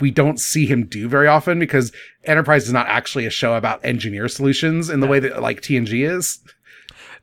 [0.00, 1.92] we don't see him do very often because
[2.24, 6.08] Enterprise is not actually a show about engineer solutions in the way that like TNG
[6.08, 6.40] is.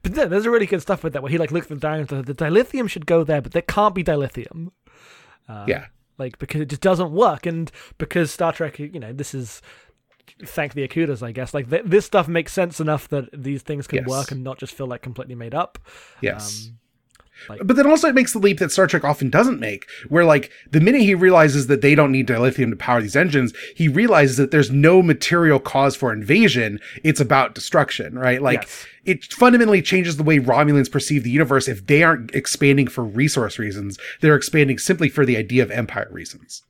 [0.02, 1.76] But then there's a really good stuff with that where he like looks at the
[1.80, 4.72] diagrams and the dilithium should go there, but there can't be dilithium.
[5.68, 5.86] yeah.
[6.18, 9.62] Like because it just doesn't work, and because Star Trek, you know, this is
[10.46, 11.54] thank the Okudas, I guess.
[11.56, 14.08] Like th- this stuff makes sense enough that these things can Yes.
[14.08, 15.80] work and not just feel like completely made up.
[16.22, 16.68] Yes.
[16.70, 16.78] Um,
[17.50, 20.26] like- but then also it makes the leap that Star Trek often doesn't make, where
[20.26, 23.88] like the minute he realizes that they don't need dilithium to power these engines, he
[23.88, 26.80] realizes that there's no material cause for invasion.
[27.04, 28.42] It's about destruction, right?
[28.42, 28.86] Like Yes.
[29.06, 33.60] it fundamentally changes the way Romulans perceive the universe if they aren't expanding for resource
[33.60, 33.98] reasons.
[34.22, 36.64] They're expanding simply for the idea of empire reasons.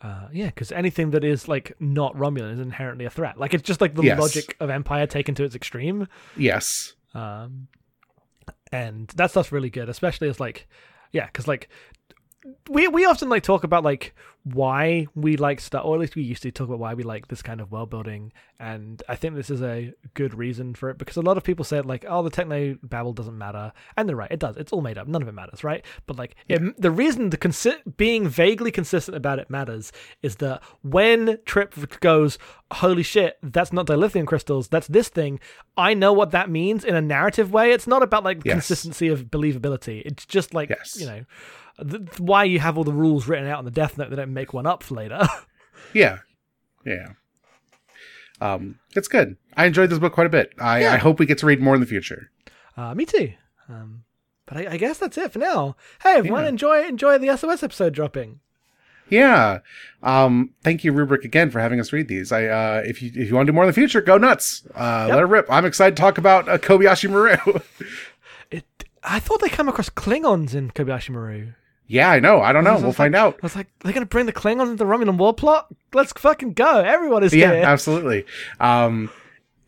[0.00, 3.38] Uh, yeah, because anything that is like not Romulan is inherently a threat.
[3.38, 4.20] Like it's just like the Yes.
[4.20, 6.08] logic of Empire taken to its extreme.
[6.36, 6.92] Yes.
[7.14, 7.68] Um,
[8.74, 10.66] and that stuff's really good, especially as like,
[11.12, 11.68] yeah, because like
[12.68, 16.22] we we often like talk about like why we like Star, or at least we
[16.22, 19.34] used to talk about why we like this kind of world building, and I think
[19.34, 22.22] this is a good reason for it because a lot of people said like, oh,
[22.22, 24.56] the techno babble doesn't matter, and they're right, it does.
[24.58, 25.82] It's all made up, none of it matters, right?
[26.06, 29.92] But like, it, the reason the consi- being vaguely consistent about it matters
[30.22, 32.38] is that when Trip goes,
[32.70, 35.40] holy shit, that's not dilithium crystals, that's this thing.
[35.76, 37.72] I know what that means in a narrative way.
[37.72, 38.52] It's not about like Yes.
[38.54, 40.02] consistency of believability.
[40.04, 40.96] It's just like Yes.
[41.00, 41.24] you know
[41.90, 44.10] th- why you have all the rules written out on the Death Note.
[44.10, 45.20] They don't make one up for later.
[45.92, 46.18] Yeah.
[46.84, 47.10] Yeah.
[48.40, 49.36] Um, it's good.
[49.56, 50.52] I enjoyed this book quite a bit.
[50.58, 50.92] I, Yeah.
[50.92, 52.30] I hope we get to read more in the future.
[52.76, 53.32] uh, me too.
[53.68, 54.02] Um,
[54.46, 55.76] but I, I guess that's it for now.
[56.02, 56.48] Hey, everyone, Yeah.
[56.48, 58.40] enjoy enjoy the SOS episode dropping.
[59.08, 59.60] Yeah.
[60.02, 62.32] Um, thank you, Rubric, again for having us read these.
[62.32, 64.66] I, uh, if you, if you want to do more in the future, go nuts.
[64.74, 65.14] Uh, Yep.
[65.14, 65.46] let it rip.
[65.50, 67.36] I'm excited to talk about uh, Kobayashi Maru.
[68.50, 68.64] It
[69.02, 71.52] I thought they came across Klingons in Kobayashi Maru.
[71.86, 72.40] Yeah, I know.
[72.40, 72.70] I don't know.
[72.70, 73.34] I We'll like- find out.
[73.34, 75.66] I was like, they're gonna bring the Klingons into the Romulan war plot?
[75.92, 76.78] Let's fucking go!
[76.80, 77.64] Everyone is Yeah, here.
[77.64, 78.24] absolutely.
[78.58, 79.10] Um,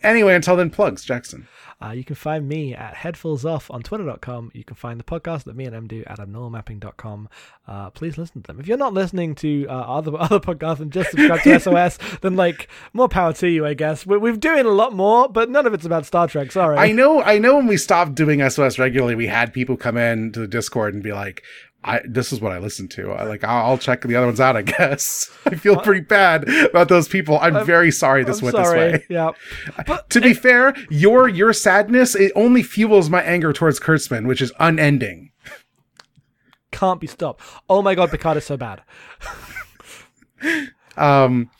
[0.02, 1.46] anyway, until then, plugs, Jackson.
[1.78, 4.50] Uh, you can find me at headfulsoff on twitter.com.
[4.54, 7.28] You can find the podcast that me and Em do at abnormalmapping.com.
[7.68, 8.58] Uh, please listen to them.
[8.58, 12.34] If you're not listening to uh, other other podcasts and just subscribe to SOS, then
[12.34, 14.06] like more power to you, I guess.
[14.06, 16.50] We're, we're doing a lot more, but none of it's about Star Trek.
[16.50, 16.78] Sorry.
[16.78, 17.22] I know.
[17.22, 17.56] I know.
[17.56, 21.02] When we stopped doing SOS regularly, we had people come in to the Discord and
[21.02, 21.42] be like,
[21.86, 24.40] "I this is what I listen to." I, like, I'll, I'll check the other ones
[24.40, 24.56] out.
[24.56, 27.38] I guess I feel pretty bad about those people.
[27.40, 28.90] I'm, very sorry this I'm went sorry.
[28.92, 29.06] this way.
[29.08, 29.30] Yeah.
[29.86, 34.42] But To be fair, your your sadness it only fuels my anger towards Kurtzman, which
[34.42, 35.30] is unending.
[36.72, 37.40] can't be stopped.
[37.70, 38.82] Oh my god, Picard is so bad.
[40.98, 41.50] Um,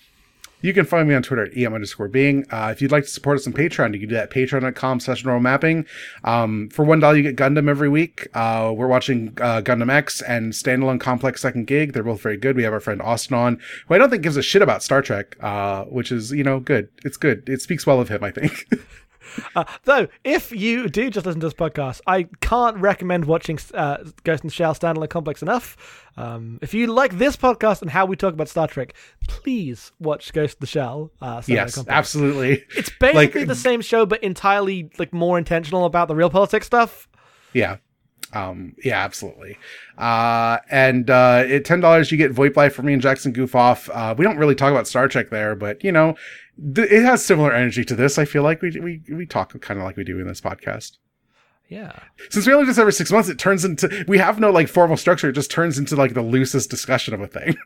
[0.67, 2.45] you can find me on Twitter at em underscore being.
[2.51, 5.25] Uh, if you'd like to support us on Patreon, you can do that patreon.com slash
[5.25, 5.87] normal mapping.
[6.25, 8.27] Um, for one dollar, you get Gundam every week.
[8.35, 11.93] Uh, we're watching uh, Gundam X and Standalone Complex Second Gig.
[11.93, 12.57] They're both very good.
[12.57, 15.03] We have our friend Austin on, who I don't think gives a shit about Star
[15.03, 16.89] Trek, uh, which is, you know, good.
[17.05, 17.49] It's good.
[17.49, 18.67] It speaks well of him, I think.
[19.55, 23.98] Uh, though, if you do just listen to this podcast, I can't recommend watching uh,
[24.24, 25.77] Ghost in the Shell Standalone Complex enough.
[26.16, 28.94] Um, if you like this podcast and how we talk about Star Trek,
[29.28, 31.11] please watch Ghost in the Shell.
[31.20, 31.94] Uh, Standalone yes, Complex.
[31.97, 32.65] absolutely.
[32.77, 36.66] It's basically Like- the same show, but entirely like more intentional about the real politics
[36.66, 37.09] stuff.
[37.53, 37.77] Yeah.
[38.32, 39.57] Um, yeah, absolutely.
[39.97, 43.89] Uh, and, uh, at $10, you get VoIP Life for me and Jackson Goof Off.
[43.90, 46.16] Uh, we don't really talk about Star Trek there, but you know,
[46.74, 48.19] th- it has similar energy to this.
[48.19, 50.99] I feel like we, we, we talk kind of like we do in this podcast.
[51.69, 51.99] Yeah.
[52.31, 54.69] Since we only do this every six months, it turns into, we have no like
[54.69, 55.28] formal structure.
[55.28, 57.57] It just turns into like the loosest discussion of a thing.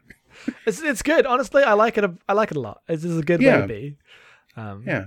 [0.64, 1.26] It's it's good.
[1.26, 2.04] Honestly, I like it.
[2.04, 2.80] A, I like it a lot.
[2.86, 3.98] This is a good way to be.
[4.56, 5.04] Um, yeah.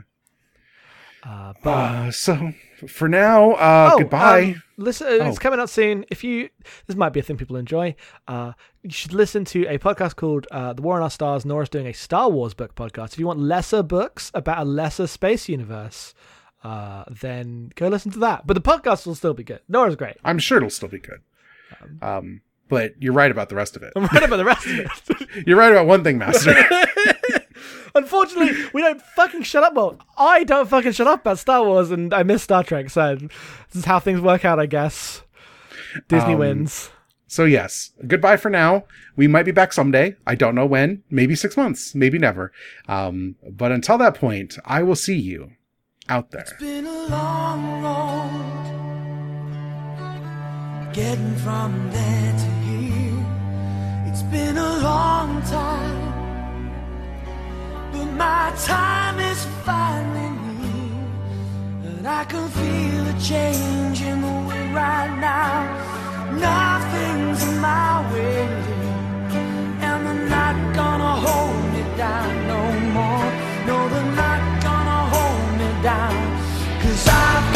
[1.25, 2.51] Uh, but Uh, so
[2.87, 4.41] for now, uh, Oh, goodbye.
[4.55, 5.39] um, listen, it's Oh.
[5.39, 6.05] coming out soon.
[6.09, 6.49] If you,
[6.87, 7.95] this might be a thing people enjoy.
[8.27, 11.69] Uh, you should listen to a podcast called uh, "The War on Our Stars." Nora's
[11.69, 13.13] doing a Star Wars book podcast.
[13.13, 16.13] If you want lesser books about a lesser space universe,
[16.63, 18.45] uh, then go listen to that.
[18.45, 19.61] But the podcast will still be good.
[19.69, 20.17] Nora's great.
[20.25, 21.21] I'm sure it'll still be good.
[22.01, 23.93] Um, but you're right about the rest of it.
[23.95, 24.79] I'm right about the rest of
[25.21, 25.27] it.
[25.47, 26.53] You're right about one thing, Master.
[27.95, 29.73] Unfortunately, we don't fucking shut up.
[29.75, 32.89] Well, I don't fucking shut up about Star Wars, and I miss Star Trek.
[32.89, 35.21] So this is how things work out, I guess.
[36.07, 36.89] Disney Um, wins.
[37.27, 38.85] So yes, goodbye for now.
[39.15, 40.15] We might be back someday.
[40.25, 41.03] I don't know when.
[41.09, 41.93] Maybe six months.
[41.95, 42.51] Maybe never.
[42.87, 45.51] Um, but until that point, I will see you
[46.09, 46.45] out there.
[46.59, 48.59] been a long road
[50.93, 53.25] getting from there to here.
[54.07, 56.02] It's been a long time,
[57.93, 60.29] but my time is finally
[60.61, 61.87] near.
[61.87, 65.53] And I can feel a change in the wind right now.
[66.49, 68.47] Nothing's in my way,
[69.87, 72.61] and they're not gonna hold me down no
[72.97, 73.27] more.
[73.67, 76.17] No, they're not gonna hold me down.
[76.81, 77.52] Cause I've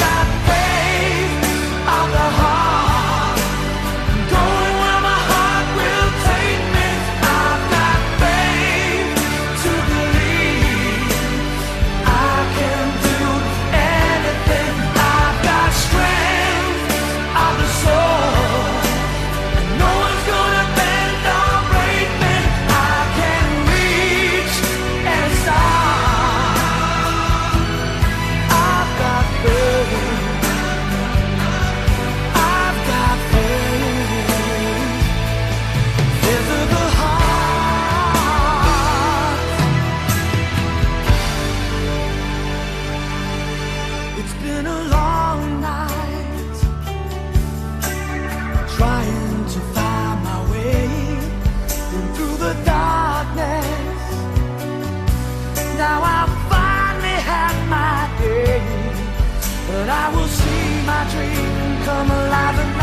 [62.27, 62.76] alive